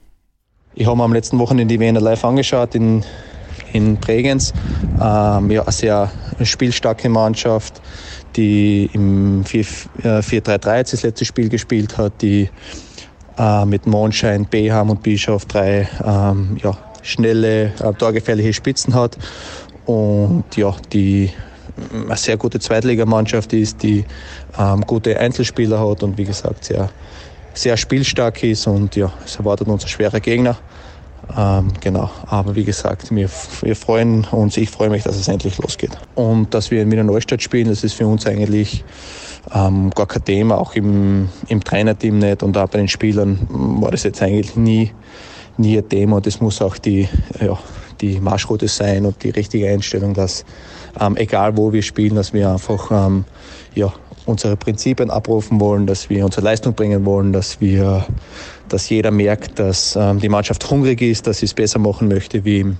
Ich 0.74 0.86
habe 0.86 0.96
mir 0.96 1.04
am 1.04 1.12
letzten 1.12 1.38
Wochenende 1.38 1.74
die 1.74 1.80
Vienna 1.80 2.00
live 2.00 2.24
angeschaut 2.24 2.74
in, 2.74 3.04
in 3.72 3.96
Bregenz. 3.96 4.52
Ähm, 5.00 5.50
ja, 5.50 5.62
eine 5.62 5.72
sehr 5.72 6.10
spielstarke 6.42 7.08
Mannschaft, 7.08 7.80
die 8.36 8.90
im 8.92 9.44
4-3-3 9.44 10.76
jetzt 10.76 10.92
das 10.92 11.02
letzte 11.02 11.24
Spiel 11.24 11.48
gespielt 11.48 11.98
hat, 11.98 12.20
die 12.20 12.48
äh, 13.38 13.64
mit 13.64 13.86
Mondschein, 13.86 14.46
Beham 14.48 14.90
und 14.90 15.02
Bischof 15.02 15.46
drei 15.46 15.88
ähm, 16.04 16.56
ja, 16.62 16.76
schnelle, 17.02 17.72
äh, 17.80 17.92
torgefährliche 17.94 18.52
Spitzen 18.52 18.94
hat 18.94 19.16
und 19.88 20.44
ja, 20.54 20.76
die 20.92 21.30
eine 21.92 22.16
sehr 22.16 22.36
gute 22.36 22.60
Zweitligamannschaft 22.60 23.54
ist, 23.54 23.82
die 23.82 24.04
ähm, 24.58 24.82
gute 24.82 25.18
Einzelspieler 25.18 25.80
hat 25.80 26.02
und 26.02 26.18
wie 26.18 26.24
gesagt 26.24 26.64
sehr, 26.64 26.90
sehr 27.54 27.76
spielstark 27.78 28.42
ist 28.42 28.66
und 28.66 28.96
ja, 28.96 29.10
es 29.24 29.36
erwartet 29.36 29.66
uns 29.68 29.84
ein 29.84 29.88
schwerer 29.88 30.20
Gegner. 30.20 30.58
Ähm, 31.34 31.72
genau, 31.80 32.10
aber 32.26 32.54
wie 32.54 32.64
gesagt, 32.64 33.14
wir, 33.14 33.30
wir 33.62 33.76
freuen 33.76 34.24
uns, 34.30 34.58
ich 34.58 34.68
freue 34.68 34.90
mich, 34.90 35.04
dass 35.04 35.16
es 35.16 35.26
endlich 35.26 35.56
losgeht. 35.56 35.96
Und 36.14 36.52
dass 36.52 36.70
wir 36.70 36.82
in 36.82 36.90
Wiener 36.90 37.04
Neustadt 37.04 37.42
spielen, 37.42 37.68
das 37.68 37.82
ist 37.82 37.94
für 37.94 38.06
uns 38.06 38.26
eigentlich 38.26 38.84
ähm, 39.54 39.88
gar 39.90 40.06
kein 40.06 40.24
Thema, 40.24 40.58
auch 40.58 40.74
im, 40.74 41.30
im 41.48 41.64
Trainerteam 41.64 42.18
nicht 42.18 42.42
und 42.42 42.58
auch 42.58 42.68
bei 42.68 42.78
den 42.78 42.88
Spielern 42.88 43.46
war 43.48 43.90
das 43.90 44.02
jetzt 44.02 44.20
eigentlich 44.20 44.54
nie, 44.54 44.92
nie 45.56 45.78
ein 45.78 45.88
Thema. 45.88 46.20
Das 46.20 46.42
muss 46.42 46.60
auch 46.60 46.76
die, 46.76 47.08
ja, 47.40 47.58
die 48.00 48.20
Marschroute 48.20 48.68
sein 48.68 49.06
und 49.06 49.22
die 49.22 49.30
richtige 49.30 49.68
Einstellung, 49.68 50.14
dass 50.14 50.44
ähm, 51.00 51.16
egal 51.16 51.56
wo 51.56 51.72
wir 51.72 51.82
spielen, 51.82 52.16
dass 52.16 52.32
wir 52.32 52.50
einfach 52.50 52.90
ähm, 52.90 53.24
ja, 53.74 53.92
unsere 54.26 54.56
Prinzipien 54.56 55.10
abrufen 55.10 55.60
wollen, 55.60 55.86
dass 55.86 56.10
wir 56.10 56.24
unsere 56.24 56.42
Leistung 56.42 56.74
bringen 56.74 57.04
wollen, 57.04 57.32
dass 57.32 57.60
wir, 57.60 58.06
dass 58.68 58.88
jeder 58.88 59.10
merkt, 59.10 59.58
dass 59.58 59.96
ähm, 59.96 60.20
die 60.20 60.28
Mannschaft 60.28 60.70
hungrig 60.70 61.00
ist, 61.00 61.26
dass 61.26 61.38
sie 61.38 61.46
es 61.46 61.54
besser 61.54 61.78
machen 61.78 62.08
möchte 62.08 62.44
wie 62.44 62.60
im, 62.60 62.76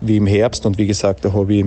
wie 0.00 0.16
im 0.16 0.26
Herbst. 0.26 0.64
Und 0.64 0.78
wie 0.78 0.86
gesagt, 0.86 1.24
da 1.24 1.32
habe 1.32 1.54
ich 1.54 1.64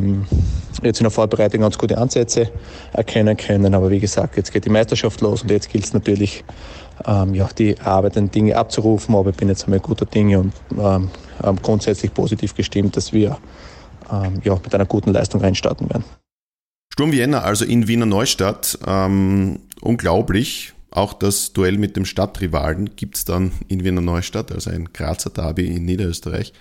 jetzt 0.82 1.00
in 1.00 1.04
der 1.04 1.12
Vorbereitung 1.12 1.62
ganz 1.62 1.78
gute 1.78 1.98
Ansätze 1.98 2.50
erkennen 2.94 3.38
können. 3.38 3.76
Aber 3.76 3.92
wie 3.92 4.00
gesagt, 4.00 4.38
jetzt 4.38 4.52
geht 4.52 4.66
die 4.66 4.70
Meisterschaft 4.70 5.22
los 5.22 5.44
und 5.44 5.52
jetzt 5.52 5.70
gilt 5.70 5.86
es 5.86 5.94
natürlich, 5.94 6.44
ähm, 7.06 7.34
ja, 7.34 7.48
die 7.58 7.80
arbeitenden 7.80 8.32
Dinge 8.32 8.56
abzurufen. 8.56 9.16
Aber 9.16 9.32
ich 9.32 9.36
bin 9.36 9.50
jetzt 9.50 9.66
einmal 9.66 9.80
guter 9.80 10.06
Dinge 10.06 10.40
und 10.40 10.54
ähm, 10.78 11.10
grundsätzlich 11.62 12.14
positiv 12.14 12.56
gestimmt, 12.56 12.98
dass 12.98 13.14
wir 13.14 13.38
ähm, 14.12 14.42
ja, 14.44 14.56
mit 14.56 14.74
einer 14.74 14.86
guten 14.86 15.12
Leistung 15.12 15.42
reinstarten 15.42 15.90
werden. 15.90 16.04
Sturm 16.94 17.12
Vienna, 17.12 17.42
also 17.42 17.66
in 17.66 17.88
Wiener 17.88 18.06
Neustadt, 18.06 18.78
ähm, 18.86 19.60
unglaublich. 19.80 20.74
Auch 20.92 21.14
das 21.14 21.54
Duell 21.54 21.78
mit 21.78 21.96
dem 21.96 22.04
Stadtrivalen 22.04 22.98
gibt 22.98 23.16
es 23.16 23.26
dann 23.26 23.54
in 23.70 23.86
Wiener 23.86 24.02
Neustadt, 24.02 24.52
also 24.52 24.70
ein 24.70 24.90
Grazer 24.92 25.30
Derby 25.30 25.68
in 25.68 25.86
Niederösterreich. 25.86 26.52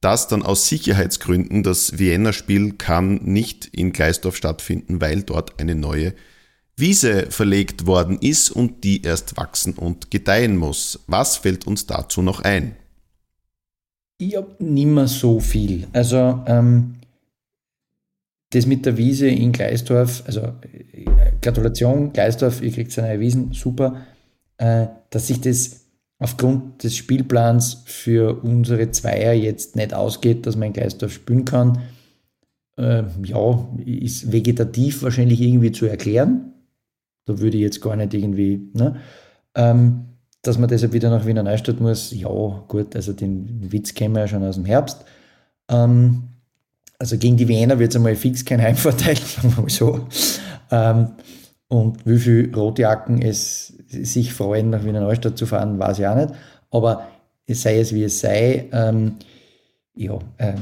Das 0.00 0.26
dann 0.26 0.42
aus 0.42 0.68
Sicherheitsgründen, 0.68 1.62
das 1.62 1.98
Vienna-Spiel 1.98 2.72
kann 2.72 3.20
nicht 3.22 3.66
in 3.66 3.92
Gleisdorf 3.92 4.36
stattfinden, 4.36 5.00
weil 5.00 5.22
dort 5.22 5.58
eine 5.60 5.76
neue 5.76 6.14
Wiese 6.76 7.30
verlegt 7.30 7.86
worden 7.86 8.18
ist 8.20 8.50
und 8.50 8.82
die 8.82 9.02
erst 9.02 9.36
wachsen 9.36 9.74
und 9.74 10.10
gedeihen 10.10 10.56
muss. 10.56 11.00
Was 11.06 11.36
fällt 11.36 11.66
uns 11.66 11.86
dazu 11.86 12.20
noch 12.20 12.40
ein? 12.40 12.76
Ich 14.18 14.36
habe 14.36 14.56
nicht 14.58 14.86
mehr 14.86 15.06
so 15.06 15.38
viel. 15.40 15.86
Also 15.92 16.42
ähm, 16.46 16.94
das 18.50 18.66
mit 18.66 18.86
der 18.86 18.96
Wiese 18.96 19.28
in 19.28 19.52
Gleisdorf, 19.52 20.22
also 20.26 20.40
äh, 20.40 21.04
Gratulation, 21.42 22.12
Gleisdorf, 22.12 22.62
ihr 22.62 22.72
kriegt 22.72 22.96
eine 22.98 23.08
neue 23.08 23.20
Wiesen, 23.20 23.52
super, 23.52 24.02
äh, 24.58 24.86
dass 25.10 25.26
sich 25.28 25.40
das 25.40 25.80
aufgrund 26.18 26.82
des 26.82 26.96
Spielplans 26.96 27.82
für 27.86 28.42
unsere 28.42 28.90
Zweier 28.90 29.32
jetzt 29.32 29.76
nicht 29.76 29.92
ausgeht, 29.92 30.46
dass 30.46 30.56
man 30.56 30.68
in 30.68 30.72
Gleisdorf 30.72 31.12
spielen 31.12 31.44
kann. 31.44 31.82
Äh, 32.76 33.04
ja, 33.24 33.68
ist 33.84 34.32
vegetativ 34.32 35.02
wahrscheinlich 35.02 35.40
irgendwie 35.40 35.72
zu 35.72 35.86
erklären. 35.86 36.53
Da 37.26 37.38
würde 37.38 37.56
ich 37.56 37.62
jetzt 37.62 37.80
gar 37.80 37.96
nicht 37.96 38.14
irgendwie, 38.14 38.70
ne? 38.74 38.96
Ähm, 39.54 40.06
dass 40.42 40.58
man 40.58 40.68
deshalb 40.68 40.92
wieder 40.92 41.10
nach 41.10 41.26
Wiener 41.26 41.42
Neustadt 41.42 41.80
muss, 41.80 42.12
ja, 42.12 42.28
gut, 42.68 42.94
also 42.94 43.12
den 43.12 43.72
Witz 43.72 43.94
kennen 43.94 44.14
wir 44.14 44.22
ja 44.22 44.28
schon 44.28 44.44
aus 44.44 44.56
dem 44.56 44.66
Herbst. 44.66 45.04
Ähm, 45.68 46.24
also 46.98 47.16
gegen 47.16 47.36
die 47.36 47.48
Wiener 47.48 47.78
wird 47.78 47.90
es 47.90 47.96
einmal 47.96 48.14
fix 48.14 48.44
kein 48.44 48.60
Heimvorteil, 48.60 49.16
sagen 49.16 49.56
wir 49.56 49.62
mal 49.62 49.70
so. 49.70 50.06
Ähm, 50.70 51.08
und 51.68 52.06
wie 52.06 52.18
viele 52.18 52.54
Rotjacken 52.54 53.22
es 53.22 53.74
sich 53.88 54.32
freuen, 54.32 54.70
nach 54.70 54.84
Wiener 54.84 55.00
Neustadt 55.00 55.38
zu 55.38 55.46
fahren, 55.46 55.78
weiß 55.78 55.98
ich 55.98 56.06
auch 56.06 56.16
nicht. 56.16 56.34
Aber 56.70 57.06
es 57.46 57.62
sei 57.62 57.78
es 57.78 57.94
wie 57.94 58.04
es 58.04 58.20
sei, 58.20 58.68
ähm, 58.72 59.16
ja, 59.96 60.18
ähm, 60.38 60.58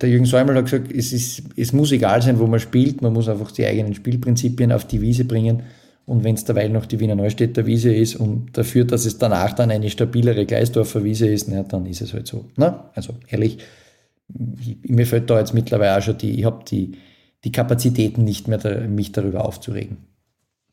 der 0.00 0.08
Jürgen 0.08 0.24
Säumel 0.24 0.56
hat 0.56 0.64
gesagt, 0.64 0.90
es, 0.92 1.12
ist, 1.12 1.42
es 1.56 1.72
muss 1.72 1.92
egal 1.92 2.22
sein, 2.22 2.38
wo 2.38 2.46
man 2.46 2.60
spielt, 2.60 3.02
man 3.02 3.12
muss 3.12 3.28
einfach 3.28 3.50
die 3.52 3.66
eigenen 3.66 3.94
Spielprinzipien 3.94 4.72
auf 4.72 4.86
die 4.86 5.00
Wiese 5.00 5.24
bringen. 5.24 5.62
Und 6.06 6.24
wenn 6.24 6.36
es 6.36 6.44
derweil 6.44 6.70
noch 6.70 6.86
die 6.86 7.00
Wiener 7.00 7.14
Neustädter 7.14 7.66
Wiese 7.66 7.94
ist 7.94 8.16
und 8.16 8.56
dafür, 8.56 8.86
dass 8.86 9.04
es 9.04 9.18
danach 9.18 9.52
dann 9.52 9.70
eine 9.70 9.90
stabilere 9.90 10.46
Gleisdorfer 10.46 11.04
Wiese 11.04 11.28
ist, 11.28 11.48
na, 11.48 11.62
dann 11.62 11.84
ist 11.84 12.00
es 12.00 12.14
halt 12.14 12.26
so. 12.26 12.46
Ne? 12.56 12.80
Also 12.94 13.14
ehrlich, 13.28 13.58
mir 14.28 15.06
fällt 15.06 15.28
da 15.28 15.38
jetzt 15.38 15.52
mittlerweile 15.52 15.98
auch 15.98 16.02
schon 16.02 16.16
die, 16.16 16.38
ich 16.38 16.46
habe 16.46 16.64
die, 16.64 16.92
die 17.44 17.52
Kapazitäten 17.52 18.24
nicht 18.24 18.48
mehr, 18.48 18.56
da, 18.56 18.80
mich 18.80 19.12
darüber 19.12 19.44
aufzuregen. 19.44 19.98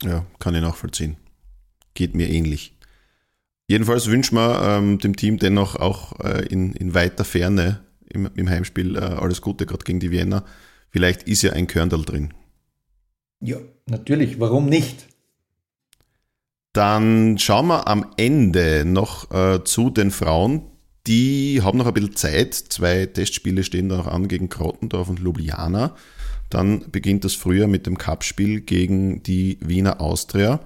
Ja, 0.04 0.26
kann 0.40 0.56
ich 0.56 0.62
nachvollziehen. 0.62 1.18
Geht 1.94 2.16
mir 2.16 2.30
ähnlich. 2.30 2.75
Jedenfalls 3.68 4.08
wünschen 4.08 4.36
wir 4.36 4.62
ähm, 4.62 5.00
dem 5.00 5.16
Team 5.16 5.40
dennoch 5.40 5.76
auch 5.76 6.20
äh, 6.20 6.46
in, 6.48 6.74
in 6.74 6.94
weiter 6.94 7.24
Ferne 7.24 7.82
im, 8.10 8.30
im 8.36 8.50
Heimspiel 8.50 8.96
äh, 8.96 9.00
alles 9.00 9.42
Gute, 9.42 9.66
gerade 9.66 9.84
gegen 9.84 10.00
die 10.00 10.12
Vienna. 10.12 10.46
Vielleicht 10.92 11.24
ist 11.24 11.42
ja 11.42 11.54
ein 11.54 11.68
Körndal 11.68 12.04
drin. 12.04 12.34
Ja, 13.42 13.58
natürlich. 13.88 14.40
Warum 14.40 14.68
nicht? 14.68 15.08
Dann 16.74 17.38
schauen 17.38 17.68
wir 17.68 17.88
am 17.88 18.12
Ende 18.18 18.84
noch 18.86 19.32
äh, 19.32 19.64
zu 19.64 19.90
den 19.90 20.12
Frauen. 20.12 20.64
Die 21.08 21.62
haben 21.64 21.78
noch 21.78 21.88
ein 21.88 21.94
bisschen 21.94 22.16
Zeit. 22.16 22.54
Zwei 22.54 23.06
Testspiele 23.06 23.64
stehen 23.64 23.90
da 23.90 23.98
noch 23.98 24.08
an 24.08 24.28
gegen 24.28 24.50
Krottendorf 24.50 25.10
und 25.10 25.20
Ljubljana. 25.20 25.96
Dann 26.50 26.92
beginnt 26.92 27.24
das 27.24 27.34
Frühjahr 27.34 27.68
mit 27.68 27.86
dem 27.86 27.98
Cupspiel 27.98 28.62
gegen 28.62 29.24
die 29.24 29.58
Wiener 29.62 30.02
Austria. 30.02 30.60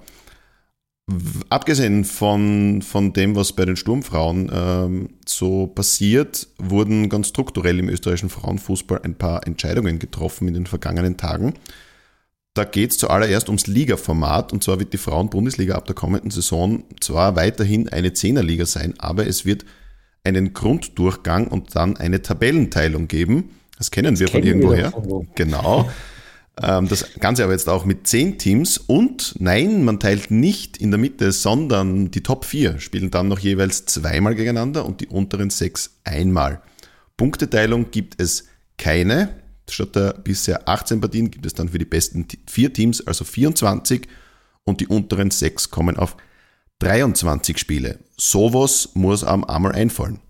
Abgesehen 1.48 2.04
von, 2.04 2.82
von 2.82 3.12
dem, 3.12 3.34
was 3.34 3.52
bei 3.52 3.64
den 3.64 3.76
Sturmfrauen 3.76 4.50
ähm, 4.52 5.08
so 5.26 5.66
passiert, 5.66 6.46
wurden 6.58 7.08
ganz 7.08 7.28
strukturell 7.28 7.78
im 7.78 7.88
österreichischen 7.88 8.28
Frauenfußball 8.28 9.00
ein 9.02 9.14
paar 9.14 9.46
Entscheidungen 9.46 9.98
getroffen 9.98 10.46
in 10.48 10.54
den 10.54 10.66
vergangenen 10.66 11.16
Tagen. 11.16 11.54
Da 12.54 12.64
geht 12.64 12.90
es 12.90 12.98
zuallererst 12.98 13.48
ums 13.48 13.66
Liga-Format 13.66 14.52
und 14.52 14.62
zwar 14.62 14.78
wird 14.78 14.92
die 14.92 14.98
Frauen-Bundesliga 14.98 15.74
ab 15.74 15.86
der 15.86 15.94
kommenden 15.94 16.30
Saison 16.30 16.84
zwar 17.00 17.36
weiterhin 17.36 17.88
eine 17.88 18.12
Zehnerliga 18.12 18.66
sein, 18.66 18.94
aber 18.98 19.26
es 19.26 19.44
wird 19.44 19.64
einen 20.24 20.52
Grunddurchgang 20.52 21.46
und 21.48 21.74
dann 21.74 21.96
eine 21.96 22.22
Tabellenteilung 22.22 23.08
geben. 23.08 23.50
Das 23.78 23.90
kennen 23.90 24.14
das 24.14 24.20
wir 24.20 24.26
kennen 24.26 24.60
von 24.60 24.70
irgendwoher. 24.70 25.26
Genau. 25.34 25.90
Ähm, 26.62 26.88
das 26.88 27.14
Ganze 27.20 27.44
aber 27.44 27.52
jetzt 27.52 27.68
auch 27.68 27.84
mit 27.84 28.06
zehn 28.06 28.38
Teams 28.38 28.78
und 28.78 29.34
nein, 29.38 29.84
man 29.84 30.00
teilt 30.00 30.30
nicht 30.30 30.76
in 30.76 30.90
der 30.90 30.98
Mitte, 30.98 31.32
sondern 31.32 32.10
die 32.10 32.22
Top 32.22 32.44
4 32.44 32.80
spielen 32.80 33.10
dann 33.10 33.28
noch 33.28 33.38
jeweils 33.38 33.86
zweimal 33.86 34.34
gegeneinander 34.34 34.84
und 34.84 35.00
die 35.00 35.06
unteren 35.06 35.50
sechs 35.50 35.98
einmal. 36.04 36.60
Punkteteilung 37.16 37.90
gibt 37.90 38.20
es 38.20 38.46
keine. 38.78 39.40
Statt 39.68 39.94
der 39.94 40.14
bisher 40.14 40.68
18 40.68 41.00
Partien 41.00 41.30
gibt 41.30 41.46
es 41.46 41.54
dann 41.54 41.68
für 41.68 41.78
die 41.78 41.84
besten 41.84 42.26
vier 42.48 42.72
Teams 42.72 43.06
also 43.06 43.24
24 43.24 44.08
und 44.64 44.80
die 44.80 44.88
unteren 44.88 45.30
sechs 45.30 45.70
kommen 45.70 45.96
auf 45.96 46.16
23 46.80 47.58
Spiele. 47.58 47.98
Sowas 48.16 48.90
muss 48.94 49.22
am 49.22 49.44
einmal 49.44 49.72
einfallen. 49.72 50.20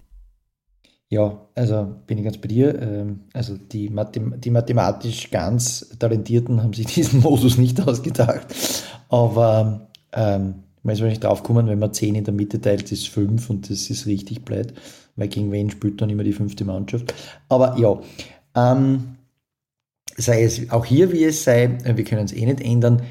Ja, 1.12 1.44
also 1.56 1.96
bin 2.06 2.18
ich 2.18 2.24
ganz 2.24 2.38
bei 2.38 2.46
dir. 2.48 2.80
Ähm, 2.80 3.20
also 3.32 3.56
die, 3.56 3.88
Mathem 3.90 4.40
die 4.40 4.50
mathematisch 4.50 5.30
ganz 5.30 5.88
Talentierten 5.98 6.62
haben 6.62 6.72
sich 6.72 6.86
diesen 6.94 7.20
Modus 7.20 7.58
nicht 7.58 7.80
ausgedacht. 7.80 8.46
Aber 9.08 9.88
ähm, 10.12 10.54
man 10.82 10.92
ist 10.94 11.00
wahrscheinlich 11.00 11.20
drauf 11.20 11.42
kommen, 11.42 11.66
wenn 11.66 11.80
man 11.80 11.92
10 11.92 12.14
in 12.14 12.24
der 12.24 12.32
Mitte 12.32 12.60
teilt, 12.60 12.90
ist 12.92 13.08
5 13.08 13.50
und 13.50 13.68
das 13.68 13.90
ist 13.90 14.06
richtig 14.06 14.44
blöd, 14.44 14.72
weil 15.16 15.28
gegen 15.28 15.50
wen 15.52 15.70
spielt 15.70 16.00
dann 16.00 16.10
immer 16.10 16.24
die 16.24 16.32
fünfte 16.32 16.64
Mannschaft. 16.64 17.12
Aber 17.48 17.76
ja, 17.76 18.00
ähm, 18.54 19.16
sei 20.16 20.44
es 20.44 20.70
auch 20.70 20.84
hier, 20.84 21.12
wie 21.12 21.24
es 21.24 21.42
sei, 21.42 21.64
äh, 21.84 21.96
wir 21.96 22.04
können 22.04 22.24
es 22.24 22.32
eh 22.32 22.46
nicht 22.46 22.60
ändern. 22.60 23.02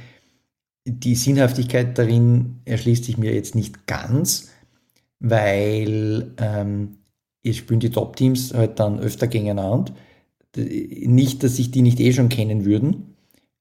Die 0.85 1.15
Sinnhaftigkeit 1.15 1.97
darin 1.97 2.61
erschließt 2.63 3.03
sich 3.03 3.17
mir 3.17 3.33
jetzt 3.35 3.55
nicht 3.55 3.87
ganz, 3.87 4.49
weil 5.19 6.33
ähm, 6.37 6.98
spielen 7.53 7.79
die 7.79 7.89
Top-Teams 7.89 8.53
halt 8.53 8.79
dann 8.79 8.99
öfter 8.99 9.27
gegeneinander. 9.27 9.93
Nicht, 10.55 11.43
dass 11.43 11.55
sich 11.55 11.71
die 11.71 11.81
nicht 11.81 11.99
eh 11.99 12.11
schon 12.13 12.29
kennen 12.29 12.65
würden. 12.65 13.15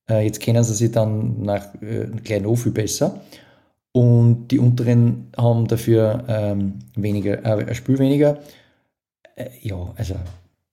Äh, 0.08 0.24
jetzt 0.24 0.40
kennen 0.40 0.64
sie 0.64 0.74
sich 0.74 0.90
dann 0.90 1.42
nach 1.42 1.74
äh, 1.82 2.06
klein 2.24 2.56
viel 2.56 2.72
besser. 2.72 3.20
Und 3.92 4.48
die 4.48 4.58
unteren 4.58 5.28
haben 5.36 5.66
dafür 5.66 6.24
ähm, 6.28 6.80
weniger, 6.94 7.44
äh, 7.44 7.66
ein 7.66 7.74
Spiel 7.74 7.98
weniger. 7.98 8.38
Äh, 9.36 9.50
ja, 9.62 9.92
also 9.96 10.14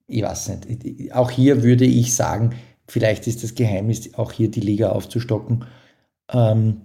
ich 0.07 0.23
weiß 0.23 0.49
nicht. 0.49 1.13
Auch 1.13 1.31
hier 1.31 1.63
würde 1.63 1.85
ich 1.85 2.15
sagen, 2.15 2.55
vielleicht 2.87 3.27
ist 3.27 3.43
das 3.43 3.55
Geheimnis, 3.55 4.13
auch 4.15 4.31
hier 4.31 4.49
die 4.49 4.61
Liga 4.61 4.89
aufzustocken. 4.89 5.65
Ähm, 6.31 6.81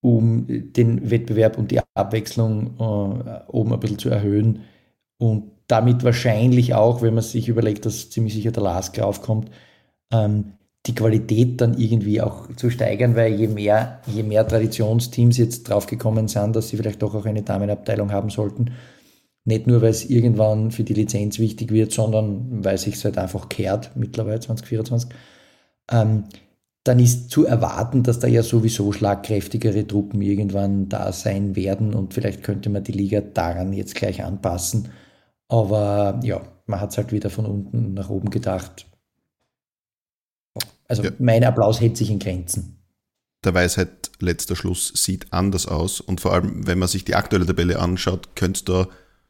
um 0.00 0.46
den 0.48 1.10
Wettbewerb 1.10 1.58
und 1.58 1.70
die 1.70 1.80
Abwechslung 1.94 2.76
äh, 2.78 3.40
oben 3.48 3.72
ein 3.72 3.80
bisschen 3.80 3.98
zu 3.98 4.08
erhöhen 4.08 4.60
und 5.18 5.50
damit 5.68 6.04
wahrscheinlich 6.04 6.74
auch, 6.74 7.02
wenn 7.02 7.14
man 7.14 7.24
sich 7.24 7.48
überlegt, 7.48 7.86
dass 7.86 8.10
ziemlich 8.10 8.34
sicher 8.34 8.52
der 8.52 8.62
Lask 8.62 8.98
raufkommt, 8.98 9.50
ähm, 10.12 10.52
die 10.86 10.94
Qualität 10.94 11.60
dann 11.60 11.76
irgendwie 11.76 12.20
auch 12.20 12.48
zu 12.54 12.70
steigern, 12.70 13.16
weil 13.16 13.34
je 13.34 13.48
mehr, 13.48 14.00
je 14.06 14.22
mehr 14.22 14.46
Traditionsteams 14.46 15.36
jetzt 15.36 15.68
draufgekommen 15.68 16.28
sind, 16.28 16.54
dass 16.54 16.68
sie 16.68 16.76
vielleicht 16.76 17.02
doch 17.02 17.14
auch 17.14 17.26
eine 17.26 17.42
Damenabteilung 17.42 18.12
haben 18.12 18.30
sollten, 18.30 18.72
nicht 19.44 19.66
nur, 19.66 19.80
weil 19.82 19.90
es 19.90 20.08
irgendwann 20.08 20.70
für 20.70 20.84
die 20.84 20.94
Lizenz 20.94 21.38
wichtig 21.38 21.70
wird, 21.72 21.92
sondern 21.92 22.64
weil 22.64 22.78
sich 22.78 23.02
halt 23.04 23.18
einfach 23.18 23.48
kehrt, 23.48 23.92
mittlerweile 23.96 24.40
2024, 24.40 25.10
ähm, 25.90 26.24
dann 26.82 26.98
ist 27.00 27.30
zu 27.30 27.44
erwarten, 27.44 28.02
dass 28.02 28.20
da 28.20 28.28
ja 28.28 28.42
sowieso 28.42 28.92
schlagkräftigere 28.92 29.86
Truppen 29.86 30.22
irgendwann 30.22 30.88
da 30.88 31.12
sein 31.12 31.56
werden 31.56 31.94
und 31.94 32.14
vielleicht 32.14 32.42
könnte 32.44 32.70
man 32.70 32.84
die 32.84 32.92
Liga 32.92 33.20
daran 33.20 33.72
jetzt 33.72 33.94
gleich 33.96 34.22
anpassen. 34.22 34.90
Aber 35.48 36.20
ja, 36.22 36.42
man 36.66 36.80
hat 36.80 36.90
es 36.90 36.96
halt 36.96 37.12
wieder 37.12 37.30
von 37.30 37.46
unten 37.46 37.94
nach 37.94 38.10
oben 38.10 38.30
gedacht. 38.30 38.86
Also 40.88 41.04
ja. 41.04 41.10
mein 41.18 41.44
Applaus 41.44 41.80
hält 41.80 41.96
sich 41.96 42.10
in 42.10 42.18
Grenzen. 42.18 42.78
Der 43.44 43.54
Weisheit 43.54 44.10
letzter 44.18 44.56
Schluss 44.56 44.92
sieht 44.94 45.32
anders 45.32 45.66
aus 45.66 46.00
und 46.00 46.20
vor 46.20 46.32
allem, 46.32 46.66
wenn 46.66 46.78
man 46.78 46.88
sich 46.88 47.04
die 47.04 47.14
aktuelle 47.14 47.46
Tabelle 47.46 47.78
anschaut, 47.78 48.34
könnte 48.34 48.58
es 48.58 48.64
da 48.64 48.88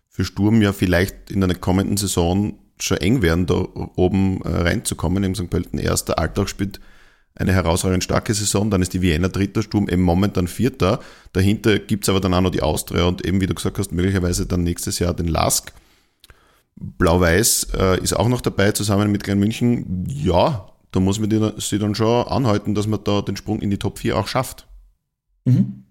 für 0.09 0.25
Sturm 0.25 0.63
ja 0.63 0.73
vielleicht 0.73 1.31
in 1.31 1.45
einer 1.45 1.55
kommenden 1.55 1.97
Saison 1.97 2.59
schon 2.79 2.97
eng 2.99 3.23
werden, 3.23 3.47
da 3.47 3.55
oben 3.55 4.41
äh, 4.43 4.49
reinzukommen. 4.49 5.25
Im 5.25 5.35
St. 5.35 5.51
Pölten 5.51 5.79
erster, 5.79 6.19
Alltag 6.19 6.49
spielt 6.49 6.81
eine 7.35 7.53
herausragend 7.53 8.03
starke 8.03 8.33
Saison, 8.33 8.71
dann 8.71 8.81
ist 8.81 8.95
die 8.95 9.03
Vienna 9.03 9.29
dritter, 9.29 9.63
Sturm 9.63 9.89
eben 9.89 10.03
momentan 10.03 10.49
vierter. 10.49 11.01
Dahinter 11.35 11.79
gibt's 11.79 12.09
aber 12.09 12.21
dann 12.21 12.33
auch 12.33 12.41
noch 12.41 12.51
die 12.51 12.63
Austria 12.63 13.05
und 13.05 13.27
eben, 13.27 13.43
wie 13.43 13.47
du 13.47 13.55
gesagt 13.55 13.79
hast, 13.79 13.93
möglicherweise 13.93 14.47
dann 14.47 14.63
nächstes 14.63 14.99
Jahr 14.99 15.13
den 15.13 15.29
Lask. 15.29 15.73
Blau-Weiß 16.77 17.69
äh, 17.79 18.03
ist 18.03 18.15
auch 18.15 18.29
noch 18.29 18.41
dabei, 18.41 18.73
zusammen 18.73 19.11
mit 19.11 19.25
Klein 19.25 19.39
München. 19.39 20.05
Ja, 20.09 20.69
da 20.93 21.01
muss 21.01 21.19
man 21.19 21.31
sich 21.59 21.81
dann 21.81 21.95
schon 21.95 22.27
anhalten, 22.29 22.75
dass 22.75 22.87
man 22.87 23.03
da 23.03 23.23
den 23.23 23.37
Sprung 23.37 23.61
in 23.61 23.71
die 23.71 23.79
Top 23.79 23.99
4 23.99 24.17
auch 24.17 24.27
schafft. 24.27 24.69
Mhm. 25.45 25.85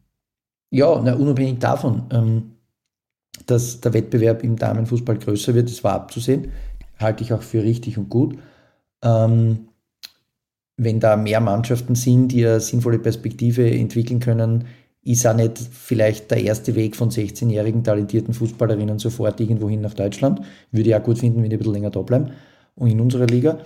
Ja, 0.72 1.00
na, 1.04 1.14
unabhängig 1.14 1.60
davon, 1.60 2.04
ähm, 2.12 2.52
dass 3.46 3.82
der 3.82 3.94
Wettbewerb 3.94 4.44
im 4.44 4.58
Damenfußball 4.58 5.18
größer 5.18 5.54
wird, 5.54 5.70
das 5.70 5.84
war 5.84 5.94
abzusehen, 5.94 6.52
halte 7.00 7.24
ich 7.24 7.34
auch 7.34 7.42
für 7.42 7.64
richtig 7.64 7.98
und 7.98 8.10
gut. 8.10 8.38
Ähm, 9.04 9.70
wenn 10.78 11.00
da 11.00 11.16
mehr 11.16 11.40
Mannschaften 11.40 11.96
sind, 11.96 12.30
die 12.30 12.46
eine 12.46 12.60
sinnvolle 12.60 13.00
Perspektive 13.00 13.70
entwickeln 13.72 14.20
können, 14.20 14.66
ist 15.06 15.26
auch 15.26 15.36
nicht 15.36 15.58
vielleicht 15.58 16.32
der 16.32 16.44
erste 16.44 16.76
Weg 16.76 16.96
von 16.96 17.12
16-jährigen 17.12 17.84
talentierten 17.84 18.34
Fußballerinnen 18.34 19.00
sofort 19.00 19.40
irgendwohin 19.40 19.82
nach 19.82 19.94
Deutschland. 19.94 20.42
Würde 20.72 20.90
ich 20.90 20.96
auch 20.96 21.04
gut 21.04 21.20
finden, 21.20 21.42
wenn 21.42 21.50
die 21.50 21.56
ein 21.56 21.60
bisschen 21.60 21.76
länger 21.76 21.92
da 21.92 22.02
bleiben 22.02 22.32
und 22.76 22.90
in 22.90 23.00
unserer 23.00 23.28
Liga. 23.28 23.60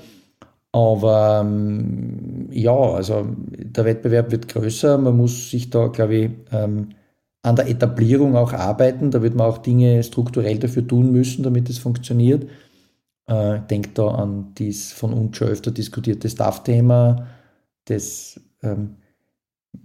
Aber 0.71 1.41
ähm, 1.43 2.49
ja, 2.51 2.75
also 2.75 3.25
der 3.39 3.85
Wettbewerb 3.85 4.31
wird 4.31 4.49
größer. 4.49 4.97
Man 4.97 5.17
muss 5.17 5.49
sich 5.49 5.69
da, 5.69 5.87
glaube 5.87 6.15
ich, 6.15 6.31
ähm, 6.51 6.89
an 7.41 7.55
der 7.55 7.69
Etablierung 7.69 8.35
auch 8.35 8.53
arbeiten. 8.53 9.09
Da 9.09 9.21
wird 9.21 9.35
man 9.35 9.47
auch 9.47 9.59
Dinge 9.59 10.03
strukturell 10.03 10.59
dafür 10.59 10.85
tun 10.85 11.11
müssen, 11.11 11.43
damit 11.43 11.69
es 11.69 11.79
funktioniert. 11.79 12.47
Äh, 13.27 13.61
denkt 13.69 13.97
da 13.97 14.09
an 14.09 14.53
das 14.55 14.91
von 14.91 15.13
uns 15.13 15.37
schon 15.37 15.47
öfter 15.47 15.71
diskutierte 15.71 16.29
Staff-Thema, 16.29 17.27
das 17.85 18.39
ähm, 18.61 18.95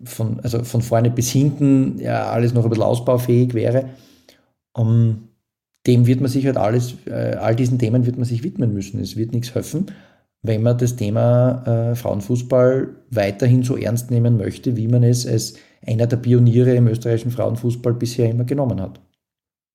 von, 0.04 0.40
also 0.40 0.64
von 0.64 0.82
vorne 0.82 1.10
bis 1.10 1.30
hinten 1.30 1.98
ja, 1.98 2.28
alles 2.28 2.54
noch 2.54 2.64
ein 2.64 2.70
bisschen 2.70 2.84
ausbaufähig 2.84 3.54
wäre. 3.54 3.90
Um, 4.72 5.28
dem 5.86 6.06
wird 6.06 6.20
man 6.20 6.30
sich 6.30 6.46
halt 6.46 6.56
alles, 6.56 6.94
äh, 7.06 7.36
all 7.38 7.54
diesen 7.54 7.78
Themen 7.78 8.06
wird 8.06 8.16
man 8.16 8.24
sich 8.24 8.42
widmen 8.42 8.72
müssen. 8.72 9.00
Es 9.00 9.16
wird 9.16 9.32
nichts 9.32 9.54
helfen 9.54 9.86
wenn 10.44 10.62
man 10.62 10.76
das 10.76 10.94
Thema 10.94 11.64
äh, 11.66 11.96
Frauenfußball 11.96 12.94
weiterhin 13.10 13.62
so 13.62 13.76
ernst 13.76 14.10
nehmen 14.10 14.36
möchte, 14.36 14.76
wie 14.76 14.88
man 14.88 15.02
es 15.02 15.26
als 15.26 15.54
einer 15.84 16.06
der 16.06 16.18
Pioniere 16.18 16.74
im 16.74 16.86
österreichischen 16.86 17.30
Frauenfußball 17.30 17.94
bisher 17.94 18.30
immer 18.30 18.44
genommen 18.44 18.80
hat. 18.80 19.00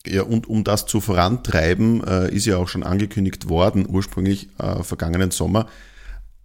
Ja, 0.05 0.22
und 0.22 0.47
um 0.47 0.64
das 0.64 0.86
zu 0.86 1.01
vorantreiben, 1.01 2.03
äh, 2.07 2.34
ist 2.34 2.45
ja 2.45 2.57
auch 2.57 2.68
schon 2.68 2.84
angekündigt 2.84 3.49
worden, 3.49 3.88
ursprünglich 3.89 4.47
äh, 4.60 4.84
vergangenen 4.84 5.32
Sommer, 5.32 5.66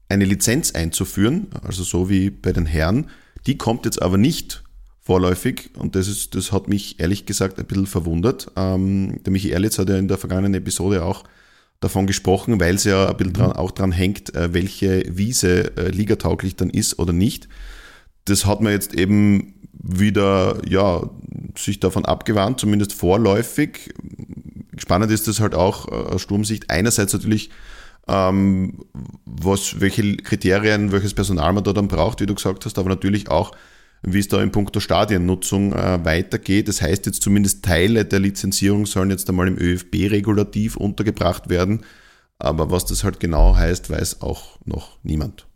eine 0.09 0.25
Lizenz 0.25 0.73
einzuführen, 0.73 1.49
also 1.63 1.83
so 1.83 2.09
wie 2.09 2.31
bei 2.31 2.53
den 2.53 2.67
Herren. 2.67 3.11
Die 3.47 3.59
kommt 3.59 3.85
jetzt 3.85 4.01
aber 4.01 4.17
nicht 4.17 4.63
vorläufig 5.01 5.71
und 5.77 5.97
das, 5.97 6.09
ist, 6.09 6.35
das 6.35 6.51
hat 6.51 6.69
mich 6.69 6.99
ehrlich 6.99 7.27
gesagt 7.27 7.59
ein 7.59 7.67
bisschen 7.67 7.87
verwundert. 7.87 8.51
Ähm, 8.57 9.23
der 9.23 9.33
Michi 9.33 9.51
Erlitz 9.51 9.79
hat 9.79 9.91
ja 9.91 9.99
in 9.99 10.09
der 10.09 10.19
vergangenen 10.19 10.55
Episode 10.55 11.05
auch 11.05 11.25
davon 11.81 12.07
gesprochen, 12.07 12.59
weil 12.59 12.77
es 12.77 12.85
ja 12.85 13.09
ein 13.09 13.17
bisschen 13.17 13.35
dran, 13.35 13.53
auch 13.53 13.71
dran 13.71 13.93
hängt, 13.93 14.35
äh, 14.35 14.55
welche 14.55 15.05
Wiese 15.07 15.77
äh, 15.77 15.89
ligatauglich 15.91 16.57
dann 16.57 16.71
ist 16.71 16.99
oder 16.99 17.13
nicht. 17.13 17.49
Das 18.25 18.47
hat 18.47 18.63
man 18.63 18.73
jetzt 18.73 18.95
eben 18.95 19.55
wieder, 19.73 20.63
ja, 20.67 21.11
sich 21.57 21.81
davon 21.81 22.07
abgewandt, 22.07 22.61
zumindest 22.61 22.95
vorläufig. 22.95 23.93
Spannend 24.79 25.13
ist 25.13 25.29
das 25.29 25.41
halt 25.41 25.55
auch 25.55 25.89
äh, 25.89 25.91
aus 25.91 26.23
Sturmsicht. 26.23 26.71
Einerseits 26.71 27.13
natürlich, 27.13 27.51
ähm, 28.09 28.85
was, 29.25 29.81
welche 29.81 30.17
Kriterien, 30.17 30.93
welches 30.93 31.15
Personal 31.15 31.53
man 31.53 31.65
da 31.65 31.73
dann 31.73 31.89
braucht, 31.89 32.21
wie 32.21 32.27
du 32.27 32.35
gesagt 32.35 32.65
hast, 32.65 32.79
aber 32.79 32.89
natürlich 32.89 33.29
auch, 33.29 33.53
wie 34.03 34.19
es 34.19 34.29
da 34.29 34.43
in 34.43 34.53
puncto 34.53 34.81
Stadiennutzung 34.81 35.73
äh, 35.73 36.05
weitergeht. 36.05 36.69
Das 36.69 36.83
heißt 36.83 37.07
jetzt 37.07 37.23
zumindest 37.23 37.65
Teile 37.65 38.05
der 38.05 38.21
Lizenzierung 38.21 38.87
sollen 38.87 39.11
jetzt 39.11 39.29
einmal 39.31 39.49
im 39.49 39.59
ÖFB-Regulativ 39.59 40.77
untergebracht 40.77 41.49
werden. 41.49 41.85
Aber 42.39 42.71
was 42.71 42.85
das 42.85 43.05
halt 43.05 43.21
genau 43.21 43.57
heißt, 43.57 43.91
weiß 43.91 44.21
auch 44.21 44.59
noch 44.65 44.99
niemand. 45.03 45.47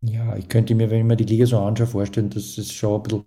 Ja, 0.00 0.36
ich 0.36 0.48
könnte 0.48 0.74
mir, 0.74 0.90
wenn 0.90 1.00
ich 1.00 1.04
mir 1.04 1.16
die 1.16 1.24
Liga 1.24 1.46
so 1.46 1.58
anschaue, 1.58 1.86
vorstellen, 1.86 2.30
dass 2.30 2.58
es 2.58 2.72
schon 2.72 2.96
ein 2.96 3.02
bisschen 3.02 3.24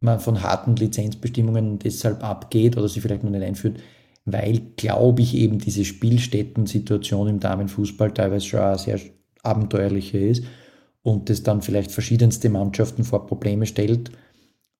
man 0.00 0.20
von 0.20 0.42
harten 0.42 0.76
Lizenzbestimmungen 0.76 1.78
deshalb 1.78 2.22
abgeht 2.22 2.76
oder 2.76 2.88
sie 2.88 3.00
vielleicht 3.00 3.24
noch 3.24 3.30
nicht 3.30 3.42
einführt, 3.42 3.80
weil, 4.26 4.60
glaube 4.76 5.22
ich, 5.22 5.34
eben 5.36 5.58
diese 5.58 5.84
Spielstätten-Situation 5.84 7.28
im 7.28 7.40
Damenfußball 7.40 8.12
teilweise 8.12 8.44
schon 8.44 8.60
eine 8.60 8.78
sehr 8.78 9.00
abenteuerliche 9.42 10.18
ist 10.18 10.44
und 11.02 11.30
das 11.30 11.44
dann 11.44 11.62
vielleicht 11.62 11.92
verschiedenste 11.92 12.50
Mannschaften 12.50 13.04
vor 13.04 13.26
Probleme 13.26 13.66
stellt. 13.66 14.10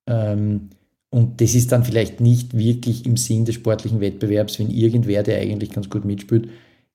Ähm, 0.08 0.70
und 1.10 1.40
das 1.40 1.54
ist 1.54 1.70
dann 1.70 1.84
vielleicht 1.84 2.20
nicht 2.20 2.56
wirklich 2.58 3.06
im 3.06 3.16
Sinn 3.16 3.44
des 3.44 3.54
sportlichen 3.54 4.00
Wettbewerbs, 4.00 4.58
wenn 4.58 4.68
irgendwer, 4.68 5.22
der 5.22 5.40
eigentlich 5.40 5.70
ganz 5.70 5.88
gut 5.88 6.04
mitspielt, 6.04 6.48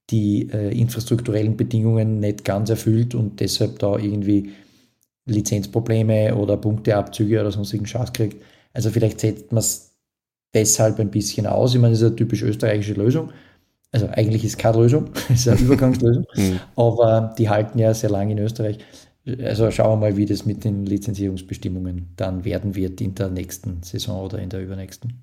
die 0.10 0.50
äh, 0.52 0.78
infrastrukturellen 0.78 1.56
Bedingungen 1.56 2.20
nicht 2.20 2.44
ganz 2.44 2.70
erfüllt 2.70 3.16
und 3.16 3.40
deshalb 3.40 3.80
da 3.80 3.98
irgendwie 3.98 4.52
Lizenzprobleme 5.26 6.36
oder 6.36 6.58
Punkteabzüge 6.58 7.40
oder 7.40 7.52
sonstigen 7.52 7.86
Schatz 7.86 8.12
kriegt. 8.12 8.44
Also 8.74 8.90
vielleicht 8.90 9.22
setzt 9.22 9.54
man 9.54 9.60
es 9.60 9.91
deshalb 10.54 11.00
ein 11.00 11.12
bisschen 11.12 11.48
aus. 11.48 11.74
Ich 11.74 11.82
meine, 11.82 11.94
das 11.94 12.02
ist 12.02 12.08
eine 12.08 12.16
typisch 12.16 12.42
österreichische 12.42 12.94
Lösung. 12.94 13.32
Also 13.92 14.08
eigentlich 14.08 14.44
ist 14.46 14.52
es 14.52 14.58
keine 14.58 14.78
Lösung, 14.78 15.10
es 15.30 15.42
ist 15.46 15.48
eine 15.50 15.60
Übergangslösung, 15.60 16.26
mhm. 16.36 16.60
aber 16.76 17.36
die 17.38 17.50
halten 17.50 17.78
ja 17.78 17.94
sehr 17.94 18.10
lange 18.10 18.32
in 18.32 18.40
Österreich. 18.40 18.80
Also 19.44 19.70
schauen 19.70 20.00
wir 20.00 20.10
mal, 20.10 20.18
wie 20.18 20.26
das 20.26 20.46
mit 20.46 20.64
den 20.64 20.86
Lizenzierungsbestimmungen 20.86 22.14
dann 22.16 22.44
werden 22.44 22.76
wird 22.76 23.02
in 23.02 23.14
der 23.16 23.30
nächsten 23.30 23.84
Saison 23.84 24.24
oder 24.24 24.40
in 24.40 24.50
der 24.50 24.64
übernächsten. 24.64 25.22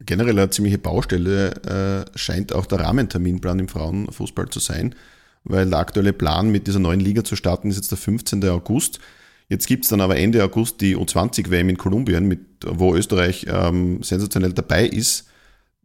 Generell 0.00 0.38
eine 0.38 0.50
ziemliche 0.50 0.78
Baustelle 0.78 2.04
äh, 2.14 2.18
scheint 2.18 2.52
auch 2.52 2.66
der 2.66 2.80
Rahmenterminplan 2.80 3.58
im 3.58 3.68
Frauenfußball 3.68 4.50
zu 4.50 4.60
sein, 4.60 4.94
weil 5.42 5.68
der 5.68 5.78
aktuelle 5.78 6.12
Plan 6.12 6.50
mit 6.50 6.66
dieser 6.66 6.78
neuen 6.78 7.00
Liga 7.00 7.24
zu 7.24 7.34
starten 7.34 7.70
ist 7.70 7.76
jetzt 7.76 7.90
der 7.90 7.98
15. 7.98 8.44
August. 8.44 9.00
Jetzt 9.48 9.66
gibt 9.66 9.84
es 9.84 9.90
dann 9.90 10.00
aber 10.00 10.16
Ende 10.16 10.42
August 10.42 10.80
die 10.80 10.96
U20-WM 10.96 11.68
in 11.68 11.78
Kolumbien, 11.78 12.26
mit, 12.26 12.40
wo 12.66 12.94
Österreich 12.94 13.46
ähm, 13.48 14.02
sensationell 14.02 14.52
dabei 14.52 14.86
ist. 14.86 15.28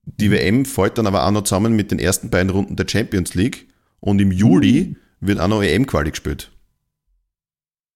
Die 0.04 0.30
mhm. 0.30 0.34
WM 0.34 0.66
fällt 0.66 0.98
dann 0.98 1.08
aber 1.08 1.26
auch 1.26 1.32
noch 1.32 1.44
zusammen 1.44 1.76
mit 1.76 1.92
den 1.92 2.00
ersten 2.00 2.30
beiden 2.30 2.50
Runden 2.50 2.76
der 2.76 2.88
Champions 2.88 3.36
League 3.36 3.68
und 4.00 4.20
im 4.20 4.32
Juli 4.32 4.96
mhm. 5.20 5.28
wird 5.28 5.40
auch 5.40 5.48
noch 5.48 5.62
EM-Quali 5.62 6.10
gespielt. 6.10 6.52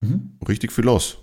Mhm. 0.01 0.37
Richtig 0.47 0.71
viel 0.71 0.85
los. 0.85 1.17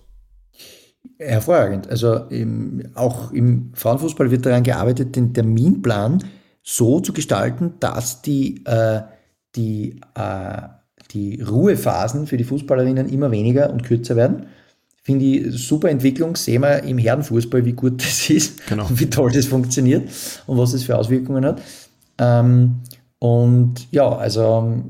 Hervorragend. 1.18 1.88
Also 1.88 2.16
im, 2.28 2.82
auch 2.94 3.30
im 3.32 3.72
Frauenfußball 3.74 4.30
wird 4.30 4.46
daran 4.46 4.64
gearbeitet, 4.64 5.14
den 5.14 5.32
Terminplan 5.34 6.24
so 6.62 7.00
zu 7.00 7.12
gestalten, 7.12 7.74
dass 7.80 8.22
die, 8.22 8.64
äh, 8.64 9.02
die, 9.54 10.00
äh, 10.14 10.62
die 11.12 11.40
Ruhephasen 11.42 12.26
für 12.26 12.36
die 12.36 12.44
Fußballerinnen 12.44 13.08
immer 13.08 13.30
weniger 13.30 13.70
und 13.70 13.82
kürzer 13.82 14.16
werden. 14.16 14.46
Finde 15.02 15.24
ich 15.24 15.66
super 15.66 15.90
Entwicklung. 15.90 16.36
Sehen 16.36 16.62
wir 16.62 16.82
im 16.84 16.98
Herrenfußball, 16.98 17.64
wie 17.64 17.72
gut 17.72 18.02
das 18.02 18.30
ist 18.30 18.66
genau. 18.68 18.86
und 18.86 19.00
wie 19.00 19.10
toll 19.10 19.32
das 19.32 19.46
funktioniert 19.46 20.08
und 20.46 20.58
was 20.58 20.72
das 20.72 20.84
für 20.84 20.96
Auswirkungen 20.96 21.44
hat. 21.44 21.60
Ähm, 22.18 22.76
und 23.18 23.86
ja, 23.92 24.08
also 24.08 24.82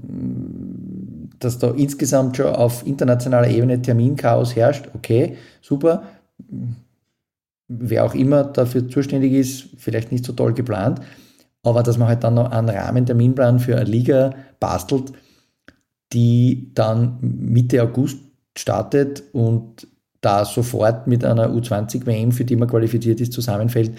dass 1.39 1.59
da 1.59 1.71
insgesamt 1.73 2.37
schon 2.37 2.47
auf 2.47 2.87
internationaler 2.87 3.49
Ebene 3.49 3.83
Terminchaos 3.83 4.57
herrscht, 4.57 4.89
okay, 4.95 5.37
super. 5.61 6.05
wer 7.69 8.05
auch 8.05 8.15
immer 8.15 8.45
dafür 8.45 8.89
zuständig 8.89 9.33
ist, 9.33 9.67
vielleicht 9.77 10.13
nicht 10.13 10.25
so 10.25 10.33
toll 10.33 10.53
geplant, 10.55 11.01
aber 11.63 11.83
dass 11.83 11.99
man 11.99 12.09
halt 12.09 12.25
dann 12.25 12.35
noch 12.35 12.51
einen 12.51 12.69
Rahmenterminplan 12.69 13.59
für 13.61 13.77
eine 13.77 13.85
Liga 13.85 14.35
bastelt, 14.61 15.13
die 16.13 16.71
dann 16.75 17.19
Mitte 17.21 17.83
August 17.83 18.19
startet 18.57 19.23
und 19.33 19.87
da 20.21 20.45
sofort 20.45 21.07
mit 21.07 21.25
einer 21.25 21.51
U20-WM, 21.51 22.33
für 22.33 22.45
die 22.45 22.57
man 22.57 22.69
qualifiziert 22.69 23.21
ist, 23.21 23.33
zusammenfällt. 23.33 23.99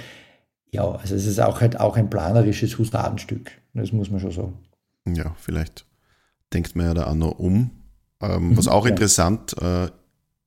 Ja, 0.72 0.90
also 0.90 1.16
es 1.16 1.28
ist 1.28 1.40
auch 1.40 1.62
halt 1.62 1.80
auch 1.80 1.98
ein 1.98 2.10
planerisches 2.10 2.78
Husadenstück. 2.78 3.52
Das 3.74 3.92
muss 3.92 4.10
man 4.10 4.20
schon 4.20 4.32
sagen. 4.32 4.58
Ja, 5.08 5.36
vielleicht 5.38 5.86
denkt 6.54 6.76
man 6.76 6.88
ja 6.88 6.94
da 6.94 7.08
auch 7.08 7.16
noch 7.16 7.38
um. 7.40 7.72
Ähm, 8.22 8.50
mhm, 8.50 8.58
was 8.58 8.68
auch 8.68 8.86
ja. 8.86 8.92
interessant 8.92 9.56
äh, 9.62 9.88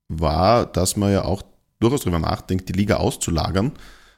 war, 0.07 0.65
dass 0.65 0.97
man 0.97 1.11
ja 1.11 1.25
auch 1.25 1.43
durchaus 1.79 2.01
darüber 2.01 2.19
nachdenkt, 2.19 2.69
die 2.69 2.73
Liga 2.73 2.95
auszulagern, 2.95 3.73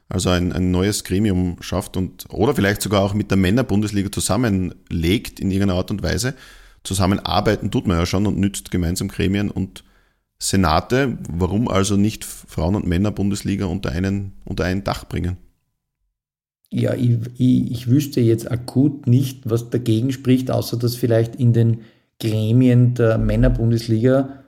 also 0.07 0.29
ein, 0.29 0.53
ein 0.53 0.71
neues 0.71 1.03
Gremium 1.03 1.57
schafft 1.61 1.97
und 1.97 2.25
oder 2.29 2.55
vielleicht 2.55 2.81
sogar 2.81 3.01
auch 3.01 3.13
mit 3.13 3.29
der 3.31 3.37
Männerbundesliga 3.37 4.11
zusammenlegt 4.11 5.39
in 5.39 5.51
irgendeiner 5.51 5.77
Art 5.77 5.91
und 5.91 6.01
Weise. 6.01 6.35
Zusammenarbeiten 6.83 7.71
tut 7.71 7.87
man 7.87 7.97
ja 7.97 8.05
schon 8.05 8.25
und 8.25 8.37
nützt 8.37 8.71
gemeinsam 8.71 9.07
Gremien 9.07 9.51
und 9.51 9.83
Senate. 10.41 11.17
Warum 11.29 11.67
also 11.67 11.97
nicht 11.97 12.23
Frauen- 12.23 12.75
und 12.75 12.87
Männerbundesliga 12.87 13.65
unter, 13.65 13.91
einen, 13.91 14.33
unter 14.45 14.65
ein 14.65 14.83
Dach 14.83 15.05
bringen? 15.05 15.37
Ja, 16.71 16.93
ich, 16.93 17.17
ich, 17.37 17.71
ich 17.71 17.87
wüsste 17.89 18.21
jetzt 18.21 18.49
akut 18.49 19.07
nicht, 19.07 19.49
was 19.49 19.69
dagegen 19.69 20.11
spricht, 20.11 20.51
außer 20.51 20.77
dass 20.77 20.95
vielleicht 20.95 21.35
in 21.35 21.51
den 21.53 21.81
Gremien 22.19 22.93
der 22.93 23.17
Männerbundesliga 23.17 24.43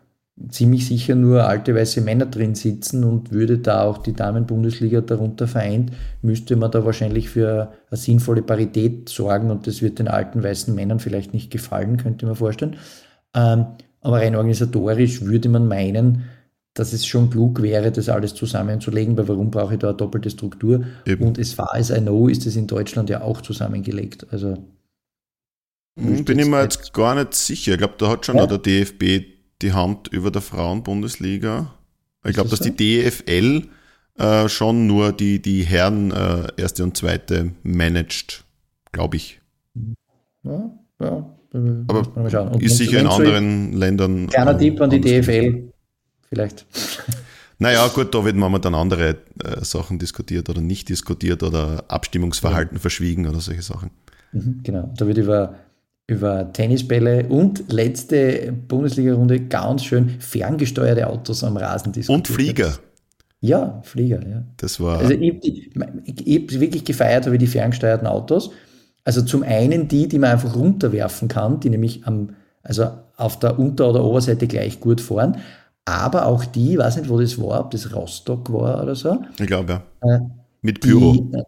ziemlich 0.50 0.88
sicher 0.88 1.16
nur 1.16 1.46
alte 1.48 1.76
weiße 1.76 2.02
Männer 2.02 2.26
drin 2.26 2.56
sitzen 2.56 3.04
und 3.04 3.32
würde 3.32 3.58
da 3.58 3.84
auch 3.84 4.00
die 4.00 4.14
Damenbundesliga 4.14 5.02
darunter 5.02 5.48
vereint, 5.48 5.92
müsste 6.22 6.56
man 6.56 6.72
da 6.72 6.86
wahrscheinlich 6.86 7.30
für 7.30 7.74
eine 7.90 7.98
sinnvolle 7.98 8.42
Parität 8.42 9.10
sorgen 9.10 9.52
und 9.52 9.68
das 9.68 9.82
wird 9.82 10.00
den 10.00 10.08
alten 10.08 10.44
weißen 10.44 10.74
Männern 10.74 11.00
vielleicht 11.00 11.34
nicht 11.34 11.52
gefallen, 11.52 11.98
könnte 11.98 12.26
man 12.26 12.36
vorstellen. 12.36 12.78
Ähm, 13.36 13.66
aber 14.02 14.18
rein 14.18 14.36
organisatorisch 14.36 15.22
würde 15.22 15.50
man 15.50 15.68
meinen, 15.68 16.26
dass 16.74 16.94
es 16.94 17.06
schon 17.06 17.30
klug 17.30 17.62
wäre, 17.62 17.92
das 17.92 18.10
alles 18.10 18.34
zusammenzulegen, 18.34 19.18
weil 19.18 19.28
warum 19.28 19.52
brauche 19.52 19.74
ich 19.74 19.80
da 19.80 19.90
eine 19.90 19.98
doppelte 19.98 20.30
Struktur? 20.30 20.86
Eben. 21.06 21.26
Und 21.26 21.40
as 21.40 21.54
far 21.54 21.76
as 21.76 21.90
I 21.90 22.00
know, 22.00 22.28
ist 22.28 22.46
es 22.46 22.56
in 22.56 22.68
Deutschland 22.68 23.10
ja 23.10 23.22
auch 23.22 23.42
zusammengelegt. 23.42 24.26
Also 24.32 24.58
hm, 26.00 26.24
bin 26.24 26.40
ich 26.40 26.48
mir 26.48 26.62
jetzt 26.62 26.94
gar 26.94 27.16
nicht 27.16 27.34
sicher. 27.34 27.74
Ich 27.74 27.78
glaube, 27.78 27.96
da 27.98 28.10
hat 28.10 28.26
schon 28.26 28.38
ja. 28.38 28.48
der 28.48 28.58
DFB 28.58 29.31
die 29.62 29.74
Hand 29.74 30.08
über 30.08 30.32
der 30.32 30.42
Frauenbundesliga. 30.42 31.74
Ich 32.26 32.34
glaube, 32.34 32.50
dass 32.50 32.60
so? 32.60 32.70
die 32.70 32.76
DFL 32.76 33.68
äh, 34.18 34.50
schon 34.50 34.88
nur 34.88 35.12
die, 35.14 35.42
die 35.42 35.64
Herren 35.64 36.12
äh, 36.12 36.48
erste 36.58 36.84
und 36.84 36.98
zweite 36.98 37.54
managt, 37.64 38.44
glaube 38.92 39.18
ich. 39.18 39.42
Ja, 40.44 40.72
ja. 41.00 41.38
Aber 41.88 42.62
ist 42.62 42.78
sicher 42.78 43.00
in 43.00 43.08
anderen 43.08 43.74
Ländern. 43.74 44.28
Kleiner 44.28 44.58
Tipp 44.58 44.80
an 44.80 44.90
die 44.90 45.02
DFL, 45.02 45.70
vielleicht. 46.30 46.66
Naja, 47.60 47.88
gut, 47.90 48.16
da 48.16 48.26
wird 48.26 48.38
man 48.38 48.60
dann 48.62 48.74
andere 48.74 49.18
äh, 49.44 49.64
Sachen 49.64 50.00
diskutiert 50.00 50.50
oder 50.50 50.62
nicht 50.62 50.90
diskutiert 50.90 51.44
oder 51.44 51.84
Abstimmungsverhalten 51.90 52.78
ja. 52.78 52.82
verschwiegen 52.82 53.28
oder 53.28 53.40
solche 53.40 53.62
Sachen. 53.62 53.92
Mhm, 54.32 54.62
genau, 54.64 54.92
da 54.98 55.06
wird 55.06 55.18
über 55.18 55.56
über 56.12 56.52
Tennisbälle 56.52 57.26
und 57.28 57.72
letzte 57.72 58.52
Bundesliga-Runde 58.68 59.40
ganz 59.48 59.86
schön 59.86 60.10
ferngesteuerte 60.20 61.08
Autos 61.08 61.42
am 61.44 61.56
Rasen 61.56 61.94
diskutiert. 61.94 62.30
Und 62.30 62.36
Flieger. 62.36 62.74
Ja, 63.40 63.82
Flieger, 63.84 64.20
ja. 64.28 64.44
Das 64.58 64.80
war. 64.82 65.00
Also 65.00 65.14
ich, 65.14 65.72
habe 65.76 66.60
wirklich 66.60 66.84
gefeiert 66.84 67.26
habe 67.26 67.38
die 67.38 67.48
ferngesteuerten 67.48 68.08
Autos. 68.08 68.52
Also 69.06 69.22
zum 69.22 69.44
einen 69.44 69.88
die, 69.88 70.10
die 70.10 70.20
man 70.20 70.32
einfach 70.32 70.54
runterwerfen 70.54 71.30
kann, 71.30 71.62
die 71.62 71.70
nämlich 71.70 72.06
am, 72.06 72.36
also 72.62 72.90
auf 73.16 73.40
der 73.40 73.58
Unter- 73.58 73.90
oder 73.90 74.04
Oberseite 74.04 74.48
gleich 74.48 74.82
gut 74.82 75.00
fahren. 75.00 75.38
Aber 75.86 76.26
auch 76.26 76.44
die, 76.44 76.74
ich 76.74 76.78
weiß 76.78 76.98
nicht, 76.98 77.10
wo 77.10 77.20
das 77.20 77.40
war, 77.42 77.62
ob 77.62 77.72
das 77.72 77.96
Rostock 77.96 78.52
war 78.52 78.84
oder 78.84 78.96
so. 78.96 79.24
Ich 79.40 79.48
glaube, 79.48 79.82
ja. 80.04 80.16
Äh, 80.16 80.20
Mit 80.62 80.82
Pyro. 80.82 81.14
Die, 81.14 81.42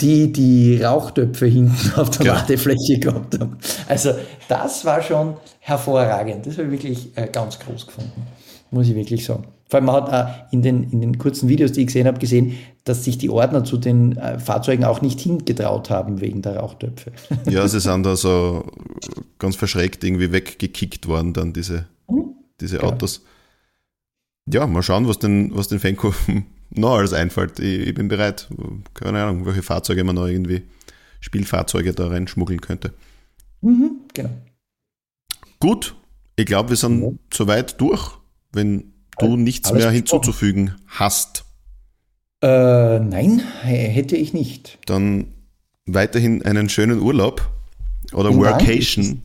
die 0.00 0.32
die 0.32 0.82
Rauchtöpfe 0.82 1.46
hinten 1.46 1.92
auf 1.96 2.10
der 2.10 2.26
ja. 2.26 2.34
Ladefläche 2.34 2.98
gehabt 3.00 3.38
haben. 3.38 3.58
Also 3.88 4.12
das 4.48 4.84
war 4.84 5.02
schon 5.02 5.36
hervorragend. 5.60 6.46
Das 6.46 6.58
habe 6.58 6.66
ich 6.66 6.72
wirklich 6.72 7.16
äh, 7.16 7.26
ganz 7.26 7.58
groß 7.58 7.86
gefunden, 7.86 8.22
muss 8.70 8.88
ich 8.88 8.94
wirklich 8.94 9.24
sagen. 9.24 9.44
Vor 9.68 9.78
allem 9.78 9.86
man 9.86 9.96
hat 9.96 10.12
auch 10.12 10.52
in 10.52 10.62
den, 10.62 10.84
in 10.84 11.00
den 11.00 11.18
kurzen 11.18 11.48
Videos, 11.48 11.72
die 11.72 11.80
ich 11.80 11.88
gesehen 11.88 12.06
habe, 12.06 12.18
gesehen, 12.18 12.56
dass 12.84 13.04
sich 13.04 13.18
die 13.18 13.28
Ordner 13.28 13.64
zu 13.64 13.76
den 13.76 14.16
äh, 14.16 14.38
Fahrzeugen 14.38 14.84
auch 14.84 15.02
nicht 15.02 15.20
hingetraut 15.20 15.90
haben 15.90 16.20
wegen 16.20 16.40
der 16.42 16.56
Rauchtöpfe. 16.56 17.12
Ja, 17.50 17.66
sie 17.68 17.80
sind 17.80 18.04
da 18.04 18.16
so 18.16 18.64
ganz 19.38 19.56
verschreckt 19.56 20.04
irgendwie 20.04 20.32
weggekickt 20.32 21.06
worden, 21.06 21.34
dann 21.34 21.52
diese, 21.52 21.86
mhm. 22.08 22.34
diese 22.60 22.82
Autos. 22.82 23.22
Ja. 24.46 24.60
ja, 24.60 24.66
mal 24.66 24.82
schauen, 24.82 25.06
was 25.06 25.18
den, 25.18 25.54
was 25.54 25.68
den 25.68 25.80
Fankurven 25.80 26.46
noch 26.70 26.96
alles 26.96 27.12
einfällt. 27.12 27.58
Ich, 27.58 27.88
ich, 27.88 27.94
bin 27.94 28.08
bereit. 28.08 28.48
Keine 28.94 29.22
Ahnung, 29.22 29.46
welche 29.46 29.62
Fahrzeuge 29.62 30.04
man 30.04 30.16
noch 30.16 30.26
irgendwie, 30.26 30.62
Spielfahrzeuge 31.20 31.92
da 31.92 32.08
reinschmuggeln 32.08 32.60
könnte. 32.60 32.92
Mhm, 33.60 34.00
genau. 34.14 34.30
Gut, 35.58 35.96
ich 36.36 36.46
glaube, 36.46 36.70
wir 36.70 36.76
sind 36.76 37.02
ja. 37.02 37.10
soweit 37.32 37.80
durch, 37.80 38.18
wenn 38.52 38.92
du 39.18 39.26
alles 39.26 39.38
nichts 39.38 39.72
mehr 39.72 39.90
hinzuzufügen 39.90 40.76
hast. 40.86 41.44
Äh, 42.40 43.00
nein, 43.00 43.42
hätte 43.62 44.16
ich 44.16 44.32
nicht. 44.32 44.78
Dann 44.86 45.34
weiterhin 45.86 46.44
einen 46.44 46.68
schönen 46.68 47.00
Urlaub 47.00 47.50
oder 48.12 48.28
Vielen 48.28 48.40
Workation. 48.40 49.22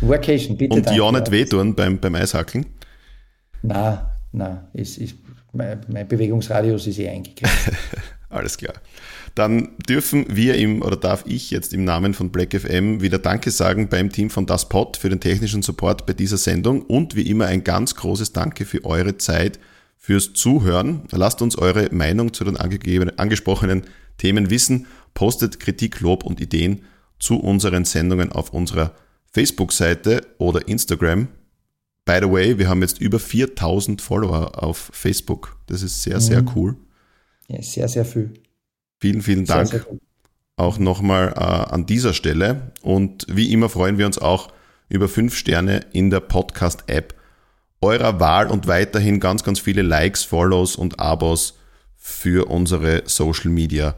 Workation, 0.00 0.56
bitte. 0.56 0.74
Und 0.74 0.90
ja 0.90 1.12
nicht 1.12 1.30
wehtun 1.30 1.74
beim, 1.74 1.98
beim 1.98 2.14
Eishackeln. 2.14 2.66
Na, 3.62 4.15
na, 4.36 4.68
es 4.74 4.98
ist 4.98 5.16
mein, 5.52 5.80
mein 5.88 6.06
Bewegungsradius 6.06 6.86
ist 6.86 6.98
eh 6.98 7.08
eingegrenzt. 7.08 7.72
Alles 8.28 8.58
klar. 8.58 8.74
Dann 9.34 9.70
dürfen 9.88 10.26
wir 10.28 10.56
im 10.56 10.82
oder 10.82 10.96
darf 10.96 11.24
ich 11.26 11.50
jetzt 11.50 11.72
im 11.72 11.84
Namen 11.84 12.12
von 12.12 12.30
Black 12.30 12.58
FM 12.58 13.00
wieder 13.00 13.18
Danke 13.18 13.50
sagen 13.50 13.88
beim 13.88 14.10
Team 14.10 14.28
von 14.28 14.46
Das 14.46 14.68
Pod 14.68 14.96
für 14.96 15.08
den 15.08 15.20
technischen 15.20 15.62
Support 15.62 16.06
bei 16.06 16.12
dieser 16.12 16.36
Sendung 16.36 16.82
und 16.82 17.16
wie 17.16 17.28
immer 17.30 17.46
ein 17.46 17.64
ganz 17.64 17.94
großes 17.94 18.32
Danke 18.32 18.66
für 18.66 18.84
eure 18.84 19.16
Zeit, 19.16 19.58
fürs 19.96 20.34
Zuhören. 20.34 21.02
Lasst 21.12 21.40
uns 21.40 21.56
eure 21.56 21.88
Meinung 21.92 22.34
zu 22.34 22.44
den 22.44 22.56
angesprochenen 22.56 23.82
Themen 24.18 24.50
wissen, 24.50 24.86
postet 25.14 25.60
Kritik, 25.60 26.00
Lob 26.00 26.24
und 26.24 26.40
Ideen 26.40 26.82
zu 27.18 27.38
unseren 27.38 27.84
Sendungen 27.84 28.32
auf 28.32 28.52
unserer 28.52 28.92
Facebook-Seite 29.32 30.22
oder 30.38 30.68
Instagram. 30.68 31.28
By 32.06 32.20
the 32.22 32.30
way, 32.30 32.56
wir 32.56 32.68
haben 32.68 32.80
jetzt 32.80 33.00
über 33.00 33.18
4000 33.18 34.00
Follower 34.00 34.62
auf 34.62 34.90
Facebook. 34.92 35.58
Das 35.66 35.82
ist 35.82 36.02
sehr, 36.02 36.20
sehr 36.20 36.40
mhm. 36.40 36.50
cool. 36.54 36.76
Ja, 37.48 37.60
sehr, 37.60 37.88
sehr 37.88 38.06
viel. 38.06 38.32
Vielen, 39.00 39.20
vielen 39.20 39.44
Dank. 39.44 39.68
Sehr, 39.68 39.80
sehr 39.80 39.98
auch 40.56 40.78
nochmal 40.78 41.34
äh, 41.36 41.40
an 41.40 41.84
dieser 41.84 42.14
Stelle. 42.14 42.72
Und 42.80 43.26
wie 43.28 43.52
immer 43.52 43.68
freuen 43.68 43.98
wir 43.98 44.06
uns 44.06 44.18
auch 44.18 44.52
über 44.88 45.08
fünf 45.08 45.36
Sterne 45.36 45.80
in 45.92 46.10
der 46.10 46.20
Podcast-App 46.20 47.14
eurer 47.82 48.20
Wahl 48.20 48.46
und 48.46 48.66
weiterhin 48.66 49.20
ganz, 49.20 49.44
ganz 49.44 49.60
viele 49.60 49.82
Likes, 49.82 50.24
Follows 50.24 50.76
und 50.76 50.98
Abos 50.98 51.58
für 51.96 52.48
unsere 52.48 53.02
Social 53.06 53.50
Media 53.50 53.96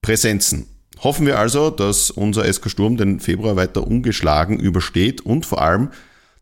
Präsenzen. 0.00 0.66
Hoffen 1.00 1.26
wir 1.26 1.38
also, 1.38 1.70
dass 1.70 2.10
unser 2.10 2.50
SK 2.50 2.70
Sturm 2.70 2.96
den 2.96 3.20
Februar 3.20 3.56
weiter 3.56 3.86
ungeschlagen 3.86 4.58
übersteht 4.58 5.20
und 5.20 5.44
vor 5.44 5.60
allem, 5.60 5.90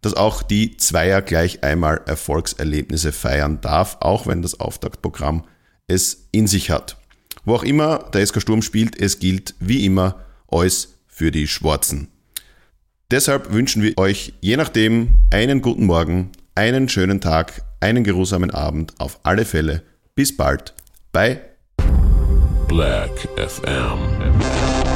dass 0.01 0.14
auch 0.14 0.42
die 0.42 0.76
Zweier 0.76 1.22
gleich 1.22 1.64
einmal 1.64 2.01
Erfolgserlebnisse 2.07 3.12
feiern 3.12 3.61
darf, 3.61 3.99
auch 4.01 4.26
wenn 4.26 4.42
das 4.42 4.61
Auftaktprogramm 4.61 5.44
es 5.86 6.28
in 6.32 6.47
sich 6.47 6.70
hat. 6.70 6.97
Wo 7.44 7.55
auch 7.55 7.62
immer 7.62 8.11
der 8.12 8.26
SK 8.26 8.42
Sturm 8.42 8.62
spielt, 8.62 9.01
es 9.01 9.18
gilt 9.18 9.55
wie 9.61 9.84
immer 9.84 10.16
alles 10.49 10.97
für 11.07 11.30
die 11.30 11.47
Schwarzen. 11.47 12.09
Deshalb 13.11 13.53
wünschen 13.53 13.82
wir 13.82 13.97
euch 13.99 14.34
je 14.40 14.57
nachdem 14.57 15.11
einen 15.30 15.62
guten 15.62 15.86
Morgen, 15.86 16.32
einen 16.57 16.88
schönen 16.88 17.20
Tag, 17.20 17.62
einen 17.80 18.03
geruhsamen 18.03 18.51
Abend, 18.51 18.94
auf 18.99 19.20
alle 19.22 19.44
Fälle. 19.44 19.82
Bis 20.16 20.36
bald 20.36 20.74
bei 21.12 21.40
Black 22.68 23.28
FM. 23.36 24.95